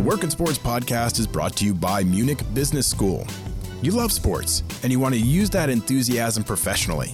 The 0.00 0.06
Work 0.06 0.24
in 0.24 0.30
Sports 0.30 0.56
podcast 0.56 1.18
is 1.18 1.26
brought 1.26 1.54
to 1.56 1.66
you 1.66 1.74
by 1.74 2.02
Munich 2.02 2.40
Business 2.54 2.86
School. 2.86 3.26
You 3.82 3.92
love 3.92 4.12
sports 4.12 4.62
and 4.82 4.90
you 4.90 4.98
want 4.98 5.14
to 5.14 5.20
use 5.20 5.50
that 5.50 5.68
enthusiasm 5.68 6.42
professionally. 6.42 7.12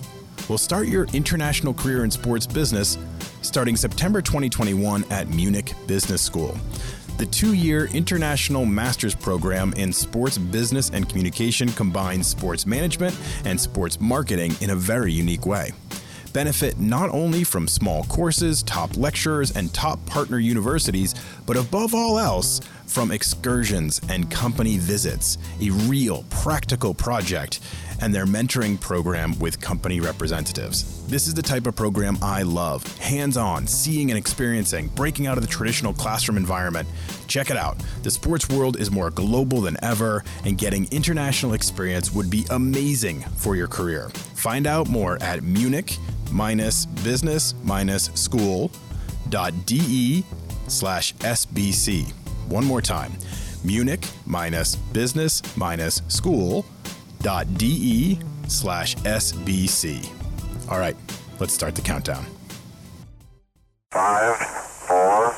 Well, 0.48 0.56
start 0.56 0.86
your 0.86 1.06
international 1.06 1.74
career 1.74 2.04
in 2.04 2.12
sports 2.12 2.46
business 2.46 2.96
starting 3.42 3.74
September 3.74 4.22
2021 4.22 5.04
at 5.10 5.28
Munich 5.30 5.72
Business 5.88 6.22
School. 6.22 6.56
The 7.18 7.26
two 7.26 7.54
year 7.54 7.86
international 7.86 8.64
master's 8.64 9.16
program 9.16 9.72
in 9.72 9.92
sports 9.92 10.38
business 10.38 10.90
and 10.90 11.08
communication 11.08 11.70
combines 11.70 12.28
sports 12.28 12.66
management 12.66 13.18
and 13.44 13.60
sports 13.60 14.00
marketing 14.00 14.54
in 14.60 14.70
a 14.70 14.76
very 14.76 15.12
unique 15.12 15.44
way 15.44 15.72
benefit 16.36 16.78
not 16.78 17.08
only 17.14 17.42
from 17.42 17.66
small 17.66 18.04
courses, 18.04 18.62
top 18.64 18.94
lecturers, 18.98 19.56
and 19.56 19.72
top 19.72 20.04
partner 20.04 20.38
universities, 20.38 21.14
but 21.46 21.56
above 21.56 21.94
all 21.94 22.18
else, 22.18 22.60
from 22.84 23.10
excursions 23.10 24.02
and 24.10 24.30
company 24.30 24.76
visits, 24.76 25.38
a 25.62 25.70
real 25.88 26.26
practical 26.28 26.92
project, 26.92 27.60
and 28.00 28.14
their 28.14 28.26
mentoring 28.26 28.80
program 28.80 29.38
with 29.38 29.60
company 29.60 30.00
representatives. 30.00 31.06
This 31.06 31.26
is 31.26 31.34
the 31.34 31.42
type 31.42 31.66
of 31.66 31.76
program 31.76 32.18
I 32.22 32.42
love 32.42 32.84
hands 32.98 33.36
on, 33.36 33.66
seeing 33.66 34.10
and 34.10 34.18
experiencing, 34.18 34.88
breaking 34.88 35.26
out 35.26 35.38
of 35.38 35.42
the 35.42 35.48
traditional 35.48 35.92
classroom 35.92 36.36
environment. 36.36 36.88
Check 37.28 37.50
it 37.50 37.56
out. 37.56 37.76
The 38.02 38.10
sports 38.10 38.48
world 38.48 38.78
is 38.78 38.90
more 38.90 39.10
global 39.10 39.60
than 39.60 39.76
ever, 39.82 40.24
and 40.44 40.58
getting 40.58 40.88
international 40.90 41.54
experience 41.54 42.12
would 42.12 42.30
be 42.30 42.44
amazing 42.50 43.20
for 43.36 43.56
your 43.56 43.68
career. 43.68 44.08
Find 44.34 44.66
out 44.66 44.88
more 44.88 45.22
at 45.22 45.42
Munich 45.42 45.96
business 47.02 47.54
school 48.14 48.70
de 49.28 50.24
slash 50.68 51.14
SBC. 51.14 52.12
One 52.48 52.64
more 52.64 52.82
time 52.82 53.12
Munich 53.64 54.06
business 54.92 55.42
school 56.08 56.64
dot 57.20 57.46
de 57.58 58.18
slash 58.48 58.96
SBC. 58.96 60.06
All 60.70 60.78
right, 60.78 60.96
let's 61.40 61.52
start 61.52 61.74
the 61.74 61.82
countdown. 61.82 62.24
Five, 63.92 64.36
four, 64.36 65.32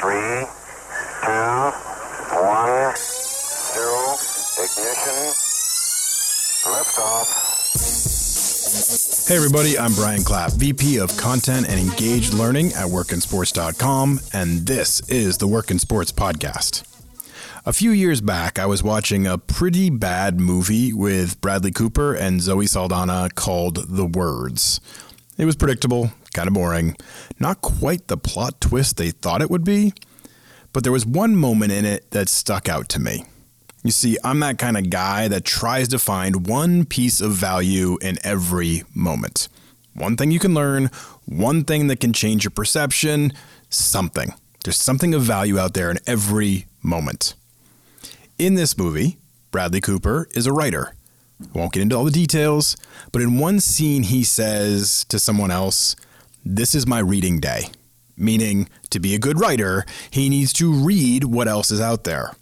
three, 0.00 0.46
two, 1.22 1.70
one, 2.40 2.96
zero, 2.96 4.16
ignition, 4.58 5.32
liftoff. 6.64 7.50
Hey, 9.28 9.36
everybody, 9.36 9.78
I'm 9.78 9.94
Brian 9.94 10.24
Clapp, 10.24 10.52
VP 10.52 10.98
of 10.98 11.16
Content 11.16 11.68
and 11.68 11.78
Engaged 11.78 12.34
Learning 12.34 12.68
at 12.68 12.86
WorkinSports.com, 12.86 14.20
and 14.32 14.66
this 14.66 15.00
is 15.08 15.38
the 15.38 15.46
Work 15.46 15.70
in 15.70 15.78
Sports 15.78 16.10
Podcast. 16.10 16.89
A 17.66 17.74
few 17.74 17.90
years 17.90 18.22
back, 18.22 18.58
I 18.58 18.64
was 18.64 18.82
watching 18.82 19.26
a 19.26 19.36
pretty 19.36 19.90
bad 19.90 20.40
movie 20.40 20.94
with 20.94 21.38
Bradley 21.42 21.70
Cooper 21.70 22.14
and 22.14 22.40
Zoe 22.40 22.66
Saldana 22.66 23.28
called 23.34 23.86
The 23.86 24.06
Words. 24.06 24.80
It 25.36 25.44
was 25.44 25.56
predictable, 25.56 26.10
kind 26.32 26.48
of 26.48 26.54
boring, 26.54 26.96
not 27.38 27.60
quite 27.60 28.08
the 28.08 28.16
plot 28.16 28.62
twist 28.62 28.96
they 28.96 29.10
thought 29.10 29.42
it 29.42 29.50
would 29.50 29.62
be, 29.62 29.92
but 30.72 30.84
there 30.84 30.92
was 30.92 31.04
one 31.04 31.36
moment 31.36 31.70
in 31.70 31.84
it 31.84 32.10
that 32.12 32.30
stuck 32.30 32.66
out 32.66 32.88
to 32.90 32.98
me. 32.98 33.26
You 33.84 33.90
see, 33.90 34.16
I'm 34.24 34.40
that 34.40 34.56
kind 34.56 34.78
of 34.78 34.88
guy 34.88 35.28
that 35.28 35.44
tries 35.44 35.88
to 35.88 35.98
find 35.98 36.46
one 36.46 36.86
piece 36.86 37.20
of 37.20 37.32
value 37.32 37.98
in 38.00 38.16
every 38.24 38.84
moment. 38.94 39.48
One 39.92 40.16
thing 40.16 40.30
you 40.30 40.38
can 40.38 40.54
learn, 40.54 40.90
one 41.26 41.64
thing 41.64 41.88
that 41.88 42.00
can 42.00 42.14
change 42.14 42.42
your 42.42 42.52
perception, 42.52 43.34
something. 43.68 44.32
There's 44.64 44.80
something 44.80 45.12
of 45.12 45.20
value 45.20 45.58
out 45.58 45.74
there 45.74 45.90
in 45.90 45.98
every 46.06 46.64
moment. 46.82 47.34
In 48.40 48.54
this 48.54 48.78
movie, 48.78 49.18
Bradley 49.50 49.82
Cooper 49.82 50.26
is 50.30 50.46
a 50.46 50.52
writer. 50.54 50.94
Won't 51.52 51.74
get 51.74 51.82
into 51.82 51.94
all 51.94 52.04
the 52.04 52.10
details, 52.10 52.74
but 53.12 53.20
in 53.20 53.38
one 53.38 53.60
scene, 53.60 54.04
he 54.04 54.24
says 54.24 55.04
to 55.10 55.18
someone 55.18 55.50
else, 55.50 55.94
This 56.42 56.74
is 56.74 56.86
my 56.86 57.00
reading 57.00 57.38
day. 57.38 57.64
Meaning, 58.16 58.70
to 58.88 58.98
be 58.98 59.14
a 59.14 59.18
good 59.18 59.38
writer, 59.38 59.84
he 60.10 60.30
needs 60.30 60.54
to 60.54 60.72
read 60.72 61.24
what 61.24 61.48
else 61.48 61.70
is 61.70 61.82
out 61.82 62.04
there. 62.04 62.32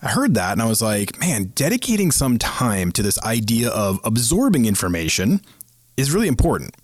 I 0.00 0.08
heard 0.08 0.32
that 0.36 0.52
and 0.52 0.62
I 0.62 0.68
was 0.68 0.80
like, 0.80 1.20
man, 1.20 1.52
dedicating 1.54 2.12
some 2.12 2.38
time 2.38 2.90
to 2.92 3.02
this 3.02 3.22
idea 3.22 3.68
of 3.68 4.00
absorbing 4.04 4.64
information 4.64 5.42
is 5.98 6.14
really 6.14 6.28
important. 6.28 6.74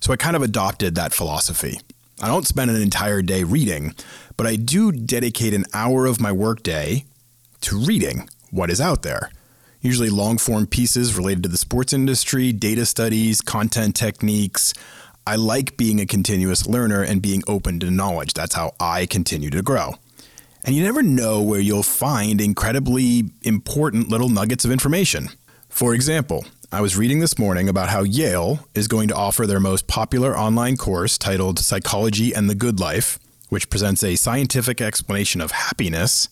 So 0.00 0.12
I 0.12 0.16
kind 0.16 0.34
of 0.34 0.42
adopted 0.42 0.96
that 0.96 1.12
philosophy. 1.12 1.80
I 2.20 2.26
don't 2.26 2.44
spend 2.44 2.72
an 2.72 2.82
entire 2.82 3.22
day 3.22 3.44
reading, 3.44 3.94
but 4.36 4.48
I 4.48 4.56
do 4.56 4.90
dedicate 4.90 5.54
an 5.54 5.64
hour 5.72 6.06
of 6.06 6.20
my 6.20 6.32
workday 6.32 7.04
to 7.62 7.78
reading 7.78 8.28
what 8.50 8.70
is 8.70 8.80
out 8.80 9.02
there. 9.02 9.30
Usually 9.80 10.10
long 10.10 10.38
form 10.38 10.66
pieces 10.66 11.16
related 11.16 11.42
to 11.44 11.48
the 11.48 11.56
sports 11.56 11.92
industry, 11.92 12.52
data 12.52 12.84
studies, 12.84 13.40
content 13.40 13.94
techniques. 13.94 14.74
I 15.26 15.36
like 15.36 15.76
being 15.76 16.00
a 16.00 16.06
continuous 16.06 16.66
learner 16.66 17.02
and 17.02 17.22
being 17.22 17.42
open 17.46 17.78
to 17.80 17.90
knowledge. 17.90 18.34
That's 18.34 18.54
how 18.54 18.74
I 18.80 19.06
continue 19.06 19.50
to 19.50 19.62
grow. 19.62 19.94
And 20.64 20.74
you 20.74 20.82
never 20.82 21.02
know 21.02 21.40
where 21.40 21.60
you'll 21.60 21.82
find 21.82 22.40
incredibly 22.40 23.30
important 23.42 24.08
little 24.08 24.28
nuggets 24.28 24.64
of 24.64 24.72
information. 24.72 25.28
For 25.68 25.94
example, 25.94 26.44
I 26.72 26.80
was 26.80 26.96
reading 26.96 27.20
this 27.20 27.38
morning 27.38 27.68
about 27.68 27.88
how 27.88 28.02
Yale 28.02 28.66
is 28.74 28.88
going 28.88 29.08
to 29.08 29.14
offer 29.14 29.46
their 29.46 29.60
most 29.60 29.86
popular 29.86 30.36
online 30.36 30.76
course 30.76 31.16
titled 31.16 31.58
Psychology 31.58 32.34
and 32.34 32.50
the 32.50 32.54
Good 32.54 32.80
Life, 32.80 33.18
which 33.48 33.70
presents 33.70 34.04
a 34.04 34.16
scientific 34.16 34.80
explanation 34.80 35.40
of 35.40 35.52
happiness, 35.52 36.28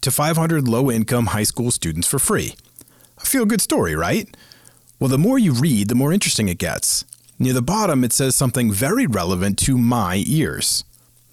to 0.00 0.10
500 0.10 0.68
low 0.68 0.90
income 0.90 1.26
high 1.26 1.42
school 1.42 1.70
students 1.70 2.06
for 2.08 2.18
free. 2.18 2.54
A 3.18 3.24
feel 3.24 3.46
good 3.46 3.60
story, 3.60 3.94
right? 3.94 4.34
Well, 4.98 5.08
the 5.08 5.18
more 5.18 5.38
you 5.38 5.52
read, 5.52 5.88
the 5.88 5.94
more 5.94 6.12
interesting 6.12 6.48
it 6.48 6.58
gets. 6.58 7.04
Near 7.38 7.52
the 7.52 7.62
bottom, 7.62 8.02
it 8.02 8.12
says 8.12 8.34
something 8.34 8.72
very 8.72 9.06
relevant 9.06 9.58
to 9.60 9.76
my 9.76 10.22
ears. 10.26 10.84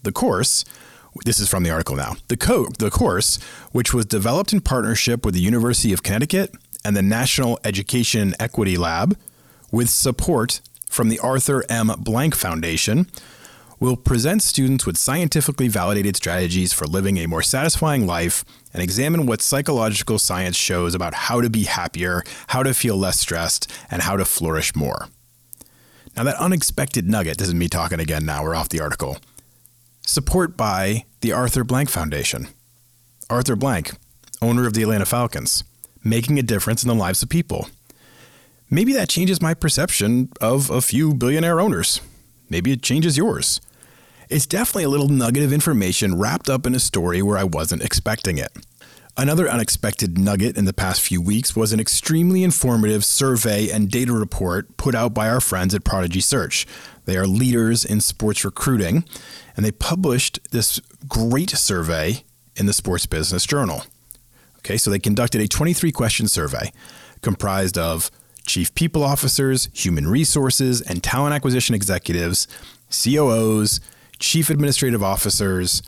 The 0.03 0.11
course, 0.11 0.65
this 1.23 1.39
is 1.39 1.47
from 1.47 1.63
the 1.63 1.69
article 1.69 1.95
now. 1.95 2.15
The, 2.27 2.35
co- 2.35 2.67
the 2.77 2.89
course, 2.89 3.41
which 3.71 3.93
was 3.93 4.05
developed 4.05 4.51
in 4.51 4.59
partnership 4.61 5.25
with 5.25 5.33
the 5.33 5.39
University 5.39 5.93
of 5.93 6.03
Connecticut 6.03 6.53
and 6.83 6.95
the 6.95 7.01
National 7.01 7.57
Education 7.63 8.33
Equity 8.39 8.75
Lab, 8.75 9.17
with 9.71 9.89
support 9.89 10.59
from 10.89 11.09
the 11.09 11.19
Arthur 11.19 11.63
M. 11.69 11.91
Blank 11.97 12.35
Foundation, 12.35 13.07
will 13.83 13.97
present 13.97 14.41
students 14.41 14.85
with 14.85 14.95
scientifically 14.95 15.67
validated 15.67 16.15
strategies 16.15 16.71
for 16.71 16.87
living 16.87 17.17
a 17.17 17.27
more 17.27 17.41
satisfying 17.41 18.07
life 18.07 18.45
and 18.73 18.81
examine 18.81 19.25
what 19.25 19.41
psychological 19.41 20.17
science 20.17 20.55
shows 20.55 20.95
about 20.95 21.13
how 21.13 21.41
to 21.41 21.49
be 21.49 21.63
happier, 21.63 22.23
how 22.47 22.63
to 22.63 22.73
feel 22.73 22.95
less 22.95 23.19
stressed, 23.19 23.69
and 23.91 24.03
how 24.03 24.15
to 24.15 24.23
flourish 24.23 24.73
more. 24.73 25.09
Now, 26.15 26.23
that 26.23 26.37
unexpected 26.37 27.09
nugget, 27.09 27.39
this 27.39 27.49
is 27.49 27.53
me 27.53 27.67
talking 27.67 27.99
again 27.99 28.25
now, 28.25 28.41
we're 28.41 28.55
off 28.55 28.69
the 28.69 28.79
article. 28.79 29.17
Support 30.05 30.55
by 30.55 31.03
the 31.19 31.33
Arthur 31.33 31.65
Blank 31.65 31.89
Foundation. 31.89 32.47
Arthur 33.29 33.57
Blank, 33.57 33.91
owner 34.41 34.65
of 34.65 34.75
the 34.75 34.83
Atlanta 34.83 35.05
Falcons, 35.05 35.65
making 36.05 36.39
a 36.39 36.43
difference 36.43 36.83
in 36.83 36.87
the 36.87 36.95
lives 36.95 37.21
of 37.21 37.27
people. 37.27 37.67
Maybe 38.69 38.93
that 38.93 39.09
changes 39.09 39.41
my 39.41 39.53
perception 39.53 40.29
of 40.39 40.69
a 40.69 40.79
few 40.79 41.13
billionaire 41.13 41.59
owners. 41.59 41.99
Maybe 42.49 42.71
it 42.71 42.81
changes 42.81 43.17
yours. 43.17 43.59
It's 44.33 44.47
definitely 44.47 44.85
a 44.85 44.89
little 44.89 45.09
nugget 45.09 45.43
of 45.43 45.53
information 45.53 46.17
wrapped 46.17 46.49
up 46.49 46.65
in 46.65 46.73
a 46.73 46.79
story 46.79 47.21
where 47.21 47.37
I 47.37 47.43
wasn't 47.43 47.83
expecting 47.83 48.39
it. 48.39 48.51
Another 49.15 49.47
unexpected 49.47 50.17
nugget 50.17 50.57
in 50.57 50.65
the 50.65 50.73
past 50.73 51.01
few 51.01 51.21
weeks 51.21 51.55
was 51.55 51.71
an 51.71 51.79
extremely 51.79 52.43
informative 52.43 53.05
survey 53.05 53.69
and 53.69 53.91
data 53.91 54.11
report 54.11 54.75
put 54.75 54.95
out 54.95 55.13
by 55.13 55.29
our 55.29 55.39
friends 55.39 55.75
at 55.75 55.83
Prodigy 55.83 56.19
Search. 56.19 56.65
They 57.05 57.15
are 57.15 57.27
leaders 57.27 57.85
in 57.85 58.01
sports 58.01 58.43
recruiting, 58.43 59.05
and 59.55 59.63
they 59.63 59.71
published 59.71 60.39
this 60.49 60.81
great 61.07 61.51
survey 61.51 62.23
in 62.55 62.65
the 62.65 62.73
Sports 62.73 63.05
Business 63.05 63.45
Journal. 63.45 63.83
Okay, 64.61 64.77
so 64.77 64.89
they 64.89 64.97
conducted 64.97 65.41
a 65.41 65.47
23 65.47 65.91
question 65.91 66.27
survey 66.27 66.71
comprised 67.21 67.77
of 67.77 68.09
chief 68.47 68.73
people 68.73 69.03
officers, 69.03 69.69
human 69.73 70.07
resources, 70.07 70.81
and 70.81 71.03
talent 71.03 71.35
acquisition 71.35 71.75
executives, 71.75 72.47
COOs, 72.89 73.79
chief 74.19 74.49
administrative 74.49 75.03
officers 75.03 75.83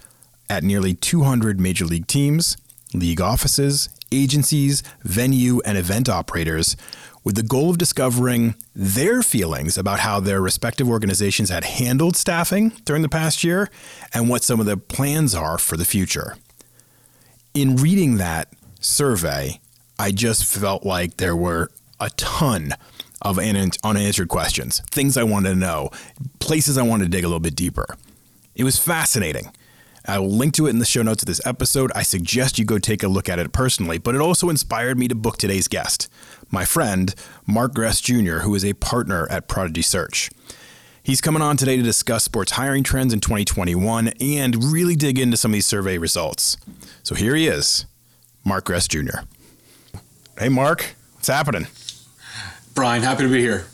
at 0.50 0.64
nearly 0.64 0.94
200 0.94 1.60
major 1.60 1.86
league 1.86 2.08
teams, 2.08 2.58
league 2.94 3.22
offices, 3.22 3.90
agencies, 4.12 4.84
venue, 5.04 5.62
and 5.66 5.78
event 5.78 6.10
operators 6.10 6.78
with 7.24 7.36
the 7.36 7.44
goal 7.44 7.72
of 7.72 7.78
discovering 7.78 8.54
their 8.76 9.24
feelings 9.24 9.78
about 9.78 10.00
how 10.00 10.20
their 10.20 10.40
respective 10.40 10.88
organizations 10.88 11.50
had 11.50 11.64
handled 11.64 12.16
staffing 12.16 12.70
during 12.86 13.02
the 13.02 13.10
past 13.10 13.44
year 13.44 13.70
and 14.14 14.30
what 14.30 14.44
some 14.44 14.60
of 14.60 14.68
the 14.68 14.78
plans 14.78 15.34
are 15.34 15.58
for 15.58 15.76
the 15.76 15.86
future. 15.86 16.38
In 17.56 17.78
reading 17.78 18.18
that 18.18 18.50
survey, 18.80 19.60
I 19.98 20.12
just 20.12 20.46
felt 20.46 20.86
like 20.86 21.18
there 21.18 21.36
were 21.36 21.72
a 22.00 22.10
ton 22.12 22.74
of 23.22 23.40
unanswered 23.40 24.28
questions, 24.28 24.82
things 24.92 25.18
I 25.18 25.24
wanted 25.24 25.50
to 25.50 25.56
know, 25.56 25.90
places 26.40 26.78
I 26.78 26.84
wanted 26.84 27.06
to 27.06 27.10
dig 27.10 27.24
a 27.24 27.28
little 27.28 27.40
bit 27.40 27.56
deeper. 27.56 27.98
It 28.56 28.64
was 28.64 28.80
fascinating. 28.80 29.52
I 30.08 30.20
will 30.20 30.30
link 30.30 30.54
to 30.54 30.68
it 30.68 30.70
in 30.70 30.80
the 30.80 30.86
show 30.86 31.02
notes 31.02 31.24
of 31.24 31.28
this 31.28 31.42
episode. 31.46 31.92
I 31.96 32.04
suggest 32.04 32.58
you 32.58 32.64
go 32.64 32.80
take 32.80 33.04
a 33.04 33.08
look 33.08 33.28
at 33.28 33.40
it 33.40 33.52
personally, 33.52 33.98
but 33.98 34.16
it 34.16 34.22
also 34.22 34.50
inspired 34.50 34.98
me 34.98 35.08
to 35.08 35.16
book 35.16 35.38
today's 35.38 35.68
guest, 35.68 36.10
my 36.52 36.64
friend, 36.64 37.14
Mark 37.46 37.74
Gress 37.74 38.00
Jr., 38.00 38.40
who 38.40 38.56
is 38.56 38.64
a 38.64 38.74
partner 38.74 39.28
at 39.30 39.48
Prodigy 39.48 39.82
Search. 39.82 40.30
He's 41.04 41.22
coming 41.22 41.42
on 41.42 41.58
today 41.58 41.76
to 41.76 41.84
discuss 41.84 42.24
sports 42.24 42.54
hiring 42.54 42.84
trends 42.84 43.14
in 43.14 43.20
2021 43.20 44.10
and 44.22 44.64
really 44.64 44.96
dig 44.96 45.20
into 45.20 45.38
some 45.38 45.52
of 45.52 45.54
these 45.54 45.68
survey 45.68 45.98
results. 45.98 46.58
So 47.04 47.14
here 47.14 47.36
he 47.36 47.48
is, 47.48 47.86
Mark 48.44 48.66
Gress 48.66 48.88
Jr. 48.88 49.20
Hey, 50.40 50.50
Mark, 50.50 50.96
what's 51.14 51.28
happening? 51.28 51.68
Brian, 52.74 53.04
happy 53.04 53.24
to 53.24 53.30
be 53.30 53.42
here. 53.42 53.66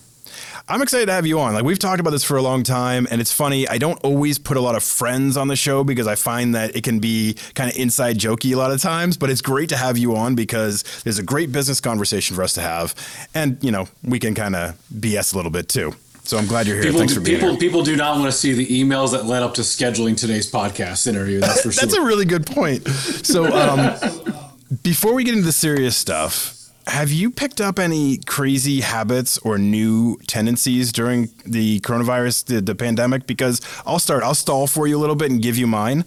I'm 0.71 0.81
excited 0.81 1.07
to 1.07 1.12
have 1.12 1.27
you 1.27 1.38
on. 1.41 1.53
Like 1.53 1.65
we've 1.65 1.77
talked 1.77 2.00
about 2.00 2.12
this 2.12 2.23
for 2.23 2.38
a 2.38 2.41
long 2.41 2.63
time, 2.63 3.06
and 3.12 3.19
it's 3.19 3.33
funny. 3.33 3.68
I 3.68 3.77
don't 3.77 4.00
always 4.06 4.39
put 4.39 4.56
a 4.56 4.62
lot 4.62 4.75
of 4.75 4.83
friends 4.83 5.35
on 5.35 5.50
the 5.50 5.57
show 5.57 5.83
because 5.83 6.07
I 6.07 6.15
find 6.15 6.56
that 6.56 6.77
it 6.77 6.85
can 6.85 7.00
be 7.00 7.35
kind 7.56 7.69
of 7.69 7.75
inside 7.75 8.18
jokey 8.18 8.53
a 8.53 8.56
lot 8.56 8.71
of 8.71 8.81
times. 8.81 9.18
But 9.18 9.29
it's 9.29 9.41
great 9.41 9.68
to 9.69 9.75
have 9.77 9.97
you 9.97 10.15
on 10.15 10.33
because 10.33 10.83
there's 11.03 11.19
a 11.19 11.23
great 11.23 11.51
business 11.51 11.81
conversation 11.81 12.38
for 12.38 12.44
us 12.44 12.53
to 12.53 12.62
have, 12.62 12.95
and 13.35 13.62
you 13.62 13.69
know 13.69 13.89
we 14.01 14.18
can 14.18 14.33
kind 14.33 14.56
of 14.56 14.79
BS 14.94 15.33
a 15.33 15.35
little 15.35 15.51
bit 15.51 15.68
too. 15.68 15.94
So 16.23 16.38
I'm 16.38 16.45
glad 16.45 16.68
you're 16.68 16.77
here. 16.77 16.85
People, 16.85 17.00
Thanks 17.00 17.13
for 17.15 17.19
being 17.19 17.38
people, 17.38 17.50
here. 17.50 17.59
people 17.59 17.83
do 17.83 17.97
not 17.97 18.18
want 18.18 18.31
to 18.31 18.38
see 18.38 18.53
the 18.53 18.68
emails 18.68 19.12
that 19.12 19.25
led 19.25 19.44
up 19.44 19.56
to 19.56 19.62
scheduling 19.62 20.15
today's 20.15 20.50
podcast 20.50 21.06
interview. 21.06 21.41
That's 21.41 21.63
for 21.63 21.71
sure. 21.73 21.81
That's 21.81 21.97
a 21.97 22.01
really 22.01 22.25
good 22.25 22.45
point. 22.45 22.88
So 22.88 23.51
um, 23.53 23.97
before 24.83 25.13
we 25.15 25.25
get 25.25 25.33
into 25.33 25.45
the 25.47 25.51
serious 25.51 25.97
stuff, 25.97 26.60
have 26.88 27.12
you 27.12 27.30
picked 27.31 27.62
up 27.62 27.80
any 27.80 28.18
crazy 28.18 28.81
habits 28.81 29.38
or 29.39 29.57
new 29.57 30.18
tendencies 30.28 30.92
during 30.92 31.30
the 31.45 31.80
coronavirus, 31.81 32.45
the, 32.45 32.62
the 32.62 32.75
pandemic? 32.75 33.28
Because 33.28 33.62
I'll 33.86 34.00
start, 34.00 34.24
I'll 34.24 34.36
stall 34.36 34.68
for 34.68 34.88
you 34.88 34.98
a 34.98 35.00
little 35.00 35.16
bit 35.16 35.31
and 35.31 35.42
give 35.42 35.57
you 35.57 35.68
mine. 35.68 36.06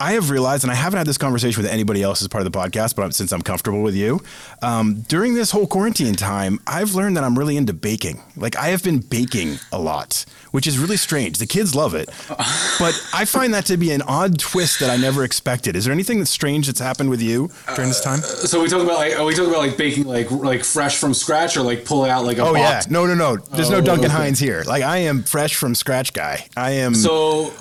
I 0.00 0.12
have 0.14 0.28
realized, 0.30 0.64
and 0.64 0.70
I 0.72 0.74
haven't 0.74 0.98
had 0.98 1.06
this 1.06 1.18
conversation 1.18 1.62
with 1.62 1.70
anybody 1.70 2.02
else 2.02 2.20
as 2.20 2.26
part 2.28 2.44
of 2.44 2.52
the 2.52 2.58
podcast, 2.58 2.96
but 2.96 3.14
since 3.14 3.32
I'm 3.32 3.42
comfortable 3.42 3.80
with 3.80 3.94
you, 3.94 4.20
um, 4.60 5.02
during 5.08 5.34
this 5.34 5.52
whole 5.52 5.68
quarantine 5.68 6.14
time, 6.16 6.58
I've 6.66 6.94
learned 6.96 7.16
that 7.16 7.22
I'm 7.22 7.38
really 7.38 7.56
into 7.56 7.72
baking. 7.72 8.20
Like 8.36 8.56
I 8.56 8.68
have 8.68 8.82
been 8.82 8.98
baking 8.98 9.58
a 9.72 9.78
lot, 9.78 10.24
which 10.50 10.66
is 10.66 10.78
really 10.80 10.96
strange. 10.96 11.38
The 11.38 11.46
kids 11.46 11.76
love 11.76 11.94
it, 11.94 12.08
but 12.28 13.08
I 13.14 13.24
find 13.24 13.54
that 13.54 13.66
to 13.66 13.76
be 13.76 13.92
an 13.92 14.02
odd 14.02 14.38
twist 14.40 14.80
that 14.80 14.90
I 14.90 14.96
never 14.96 15.22
expected. 15.22 15.76
Is 15.76 15.84
there 15.84 15.92
anything 15.94 16.18
that's 16.18 16.30
strange 16.30 16.66
that's 16.66 16.80
happened 16.80 17.08
with 17.08 17.22
you 17.22 17.50
during 17.76 17.88
this 17.88 18.00
time? 18.00 18.18
so 18.20 18.60
we 18.60 18.68
talk 18.68 18.82
about 18.82 18.96
like 18.96 19.16
are 19.18 19.24
we 19.24 19.34
talk 19.34 19.46
about 19.46 19.58
like 19.60 19.76
baking 19.76 20.04
like 20.06 20.28
like 20.30 20.64
fresh 20.64 20.98
from 20.98 21.14
scratch 21.14 21.56
or 21.56 21.62
like 21.62 21.84
pull 21.84 22.04
out 22.04 22.24
like 22.24 22.38
a 22.38 22.42
Oh 22.42 22.52
box? 22.52 22.58
yeah, 22.58 22.82
no, 22.92 23.06
no, 23.06 23.14
no. 23.14 23.36
There's 23.36 23.70
no 23.70 23.76
Oh, 23.78 23.80
Duncan 23.80 24.06
okay. 24.06 24.14
Hines 24.14 24.40
here. 24.40 24.64
Like 24.66 24.82
I 24.82 24.98
am 24.98 25.22
fresh 25.22 25.54
from 25.54 25.74
scratch 25.76 26.12
guy. 26.12 26.46
I 26.56 26.72
am. 26.72 26.94
So 26.96 27.52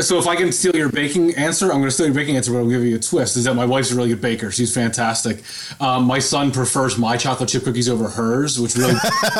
so 0.00 0.18
if 0.18 0.26
I 0.26 0.36
can 0.36 0.52
steal 0.52 0.74
your 0.74 0.88
baking 0.88 1.34
answer, 1.34 1.66
I'm 1.66 1.78
going 1.78 1.84
to 1.84 1.90
steal 1.90 2.06
your 2.06 2.14
baking 2.14 2.36
answer, 2.36 2.52
but 2.52 2.58
I'll 2.58 2.68
give 2.68 2.84
you 2.84 2.96
a 2.96 2.98
twist. 2.98 3.36
Is 3.36 3.44
that 3.44 3.54
my 3.54 3.64
wife's 3.64 3.90
a 3.90 3.96
really 3.96 4.10
good 4.10 4.20
baker? 4.20 4.50
She's 4.50 4.74
fantastic. 4.74 5.42
Um, 5.80 6.04
my 6.04 6.18
son 6.18 6.50
prefers 6.50 6.98
my 6.98 7.16
chocolate 7.16 7.48
chip 7.48 7.64
cookies 7.64 7.88
over 7.88 8.08
hers, 8.08 8.58
which 8.58 8.76
really 8.76 8.94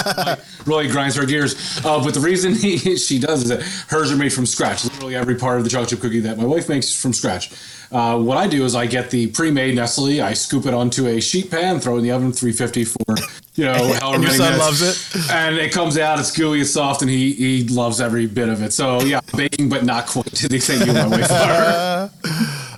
really 0.67 0.89
grinds 0.89 1.17
her 1.17 1.27
gears. 1.27 1.85
Uh, 1.85 2.03
but 2.03 2.15
the 2.15 2.21
reason 2.21 2.55
he, 2.55 2.97
she 2.97 3.19
does 3.19 3.43
is 3.43 3.49
that 3.49 3.63
hers 3.89 4.13
are 4.13 4.17
made 4.17 4.33
from 4.33 4.47
scratch. 4.47 4.85
Literally 4.85 5.17
every 5.17 5.37
part 5.37 5.59
of 5.59 5.65
the 5.65 5.71
chocolate 5.71 5.91
chip 5.91 6.01
cookie 6.01 6.21
that 6.21 6.39
my 6.39 6.45
wife 6.45 6.69
makes 6.69 6.87
is 6.87 7.01
from 7.01 7.13
scratch. 7.13 7.53
Uh, 7.91 8.19
what 8.19 8.37
I 8.37 8.47
do 8.47 8.65
is 8.65 8.75
I 8.75 8.87
get 8.87 9.11
the 9.11 9.29
pre-made 9.29 9.75
Nestle, 9.75 10.21
I 10.21 10.35
scoop 10.35 10.67
it 10.67 10.75
onto 10.75 11.07
a 11.07 11.21
sheet 11.21 11.51
pan, 11.51 11.81
throw 11.81 11.95
it 11.95 11.99
in 11.99 12.05
the 12.05 12.11
oven 12.11 12.33
350 12.33 12.85
for 12.85 13.17
you 13.59 13.65
know 13.65 13.93
however 14.01 14.23
your 14.23 14.31
son 14.31 14.53
minutes. 14.53 14.59
loves 14.59 14.83
it? 15.17 15.31
and 15.31 15.57
it 15.57 15.73
comes 15.73 15.99
out. 15.99 16.19
It's 16.19 16.37
gooey, 16.37 16.61
it's 16.61 16.71
soft, 16.71 17.03
and 17.03 17.11
he 17.11 17.33
he 17.33 17.65
loves 17.69 18.01
every 18.01 18.27
bit 18.27 18.49
of 18.49 18.63
it. 18.63 18.73
So 18.73 19.01
yeah, 19.03 19.21
baking, 19.37 19.69
but 19.69 19.85
not 19.85 20.07
quite 20.07 20.27
to 20.27 20.49
the 20.49 20.57
extent 20.57 20.87
you 20.87 20.93
my 20.93 21.07
wife 21.19 21.31
are. 21.31 22.11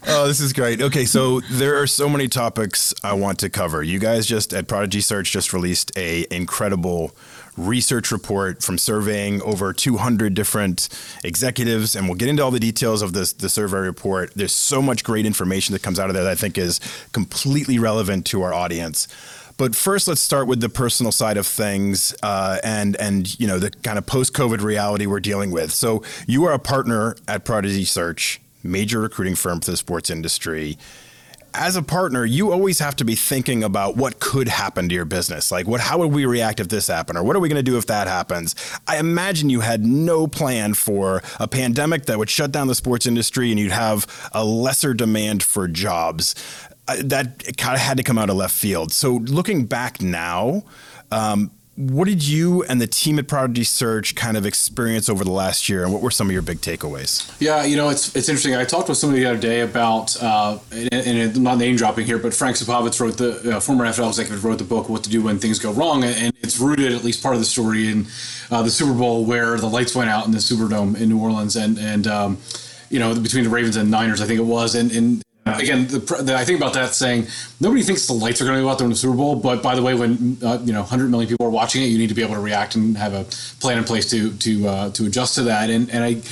Oh, 0.06 0.26
this 0.26 0.40
is 0.40 0.52
great. 0.52 0.80
Okay, 0.80 1.04
so 1.04 1.40
there 1.40 1.80
are 1.80 1.86
so 1.86 2.08
many 2.08 2.26
topics 2.26 2.94
I 3.04 3.12
want 3.12 3.38
to 3.40 3.50
cover. 3.50 3.82
You 3.82 3.98
guys 3.98 4.26
just 4.26 4.54
at 4.54 4.66
Prodigy 4.66 5.02
Search 5.02 5.30
just 5.30 5.52
released 5.52 5.92
a 5.96 6.26
incredible 6.30 7.12
research 7.56 8.10
report 8.10 8.62
from 8.62 8.78
surveying 8.78 9.42
over 9.42 9.72
200 9.72 10.32
different 10.34 10.88
executives 11.24 11.94
and 11.94 12.06
we'll 12.06 12.16
get 12.16 12.28
into 12.28 12.42
all 12.42 12.50
the 12.50 12.60
details 12.60 13.02
of 13.02 13.12
this 13.12 13.32
the 13.34 13.48
survey 13.48 13.78
report. 13.78 14.32
There's 14.34 14.52
so 14.52 14.80
much 14.80 15.04
great 15.04 15.26
information 15.26 15.74
that 15.74 15.82
comes 15.82 15.98
out 16.00 16.08
of 16.08 16.14
there 16.14 16.24
that 16.24 16.30
I 16.30 16.34
think 16.36 16.56
is 16.56 16.80
completely 17.12 17.78
relevant 17.78 18.24
to 18.26 18.42
our 18.42 18.54
audience. 18.54 19.08
But 19.60 19.76
first, 19.76 20.08
let's 20.08 20.22
start 20.22 20.46
with 20.46 20.62
the 20.62 20.70
personal 20.70 21.12
side 21.12 21.36
of 21.36 21.46
things, 21.46 22.14
uh, 22.22 22.56
and 22.64 22.96
and 22.96 23.38
you 23.38 23.46
know 23.46 23.58
the 23.58 23.70
kind 23.70 23.98
of 23.98 24.06
post-COVID 24.06 24.62
reality 24.62 25.04
we're 25.04 25.20
dealing 25.20 25.50
with. 25.50 25.70
So 25.70 26.02
you 26.26 26.44
are 26.44 26.52
a 26.54 26.58
partner 26.58 27.14
at 27.28 27.44
Prodigy 27.44 27.84
Search, 27.84 28.40
major 28.62 29.00
recruiting 29.00 29.34
firm 29.34 29.60
for 29.60 29.72
the 29.72 29.76
sports 29.76 30.08
industry. 30.08 30.78
As 31.52 31.76
a 31.76 31.82
partner, 31.82 32.24
you 32.24 32.52
always 32.52 32.78
have 32.78 32.96
to 32.96 33.04
be 33.04 33.14
thinking 33.14 33.62
about 33.62 33.96
what 33.96 34.18
could 34.18 34.48
happen 34.48 34.88
to 34.88 34.94
your 34.94 35.04
business. 35.04 35.50
Like, 35.50 35.66
what? 35.66 35.82
How 35.82 35.98
would 35.98 36.14
we 36.14 36.24
react 36.24 36.58
if 36.58 36.68
this 36.68 36.86
happened, 36.86 37.18
or 37.18 37.22
what 37.22 37.36
are 37.36 37.40
we 37.40 37.50
going 37.50 37.62
to 37.62 37.70
do 37.70 37.76
if 37.76 37.84
that 37.86 38.06
happens? 38.06 38.54
I 38.88 38.96
imagine 38.96 39.50
you 39.50 39.60
had 39.60 39.84
no 39.84 40.26
plan 40.26 40.72
for 40.72 41.22
a 41.38 41.46
pandemic 41.46 42.06
that 42.06 42.16
would 42.16 42.30
shut 42.30 42.50
down 42.50 42.66
the 42.66 42.74
sports 42.74 43.04
industry, 43.04 43.50
and 43.50 43.60
you'd 43.60 43.72
have 43.72 44.06
a 44.32 44.42
lesser 44.42 44.94
demand 44.94 45.42
for 45.42 45.68
jobs 45.68 46.34
that 46.96 47.56
kind 47.56 47.74
of 47.74 47.80
had 47.80 47.96
to 47.96 48.02
come 48.02 48.18
out 48.18 48.30
of 48.30 48.36
left 48.36 48.54
field. 48.54 48.92
So 48.92 49.14
looking 49.14 49.66
back 49.66 50.00
now, 50.00 50.64
um, 51.10 51.50
what 51.80 52.06
did 52.06 52.26
you 52.26 52.62
and 52.64 52.78
the 52.78 52.86
team 52.86 53.18
at 53.18 53.26
Prodigy 53.26 53.64
Search 53.64 54.14
kind 54.14 54.36
of 54.36 54.44
experience 54.44 55.08
over 55.08 55.24
the 55.24 55.30
last 55.30 55.68
year, 55.68 55.82
and 55.82 55.92
what 55.92 56.02
were 56.02 56.10
some 56.10 56.26
of 56.26 56.32
your 56.32 56.42
big 56.42 56.60
takeaways? 56.60 57.32
Yeah, 57.40 57.64
you 57.64 57.74
know, 57.74 57.88
it's 57.88 58.14
it's 58.14 58.28
interesting. 58.28 58.54
I 58.54 58.64
talked 58.64 58.90
with 58.90 58.98
somebody 58.98 59.22
the 59.22 59.30
other 59.30 59.40
day 59.40 59.60
about, 59.60 60.20
uh, 60.22 60.58
and, 60.72 60.92
and 60.92 61.42
not 61.42 61.56
name 61.56 61.76
dropping 61.76 62.04
here, 62.04 62.18
but 62.18 62.34
Frank 62.34 62.56
Supovitz 62.56 63.00
wrote 63.00 63.16
the 63.16 63.56
uh, 63.56 63.60
former 63.60 63.86
NFL 63.86 64.08
executive 64.08 64.44
wrote 64.44 64.58
the 64.58 64.64
book 64.64 64.90
"What 64.90 65.04
to 65.04 65.10
Do 65.10 65.22
When 65.22 65.38
Things 65.38 65.58
Go 65.58 65.72
Wrong," 65.72 66.04
and, 66.04 66.14
and 66.16 66.34
it's 66.42 66.58
rooted 66.58 66.92
at 66.92 67.02
least 67.02 67.22
part 67.22 67.34
of 67.34 67.40
the 67.40 67.46
story 67.46 67.88
in 67.88 68.06
uh, 68.50 68.62
the 68.62 68.70
Super 68.70 68.92
Bowl 68.92 69.24
where 69.24 69.56
the 69.56 69.68
lights 69.68 69.94
went 69.94 70.10
out 70.10 70.26
in 70.26 70.32
the 70.32 70.38
Superdome 70.38 71.00
in 71.00 71.08
New 71.08 71.18
Orleans, 71.18 71.56
and 71.56 71.78
and 71.78 72.06
um, 72.06 72.38
you 72.90 72.98
know 72.98 73.18
between 73.18 73.44
the 73.44 73.50
Ravens 73.50 73.76
and 73.76 73.90
Niners, 73.90 74.20
I 74.20 74.26
think 74.26 74.38
it 74.38 74.44
was, 74.44 74.74
and 74.74 74.92
and 74.92 75.22
again, 75.46 75.86
the, 75.86 75.98
the, 75.98 76.34
I 76.36 76.44
think 76.44 76.58
about 76.58 76.74
that 76.74 76.94
saying 76.94 77.26
nobody 77.60 77.82
thinks 77.82 78.06
the 78.06 78.12
lights 78.12 78.40
are 78.40 78.44
going 78.44 78.56
to 78.56 78.62
go 78.62 78.68
out 78.68 78.78
during 78.78 78.90
the 78.90 78.96
Super 78.96 79.16
Bowl, 79.16 79.36
but 79.36 79.62
by 79.62 79.74
the 79.74 79.82
way, 79.82 79.94
when 79.94 80.38
uh, 80.42 80.58
you 80.62 80.72
know 80.72 80.80
100 80.80 81.10
million 81.10 81.28
people 81.28 81.46
are 81.46 81.50
watching 81.50 81.82
it, 81.82 81.86
you 81.86 81.98
need 81.98 82.08
to 82.08 82.14
be 82.14 82.22
able 82.22 82.34
to 82.34 82.40
react 82.40 82.74
and 82.74 82.96
have 82.96 83.14
a 83.14 83.24
plan 83.60 83.78
in 83.78 83.84
place 83.84 84.08
to 84.10 84.32
to 84.32 84.68
uh, 84.68 84.90
to 84.90 85.06
adjust 85.06 85.34
to 85.36 85.42
that. 85.44 85.70
And 85.70 85.90
and 85.90 86.04
I 86.04 86.22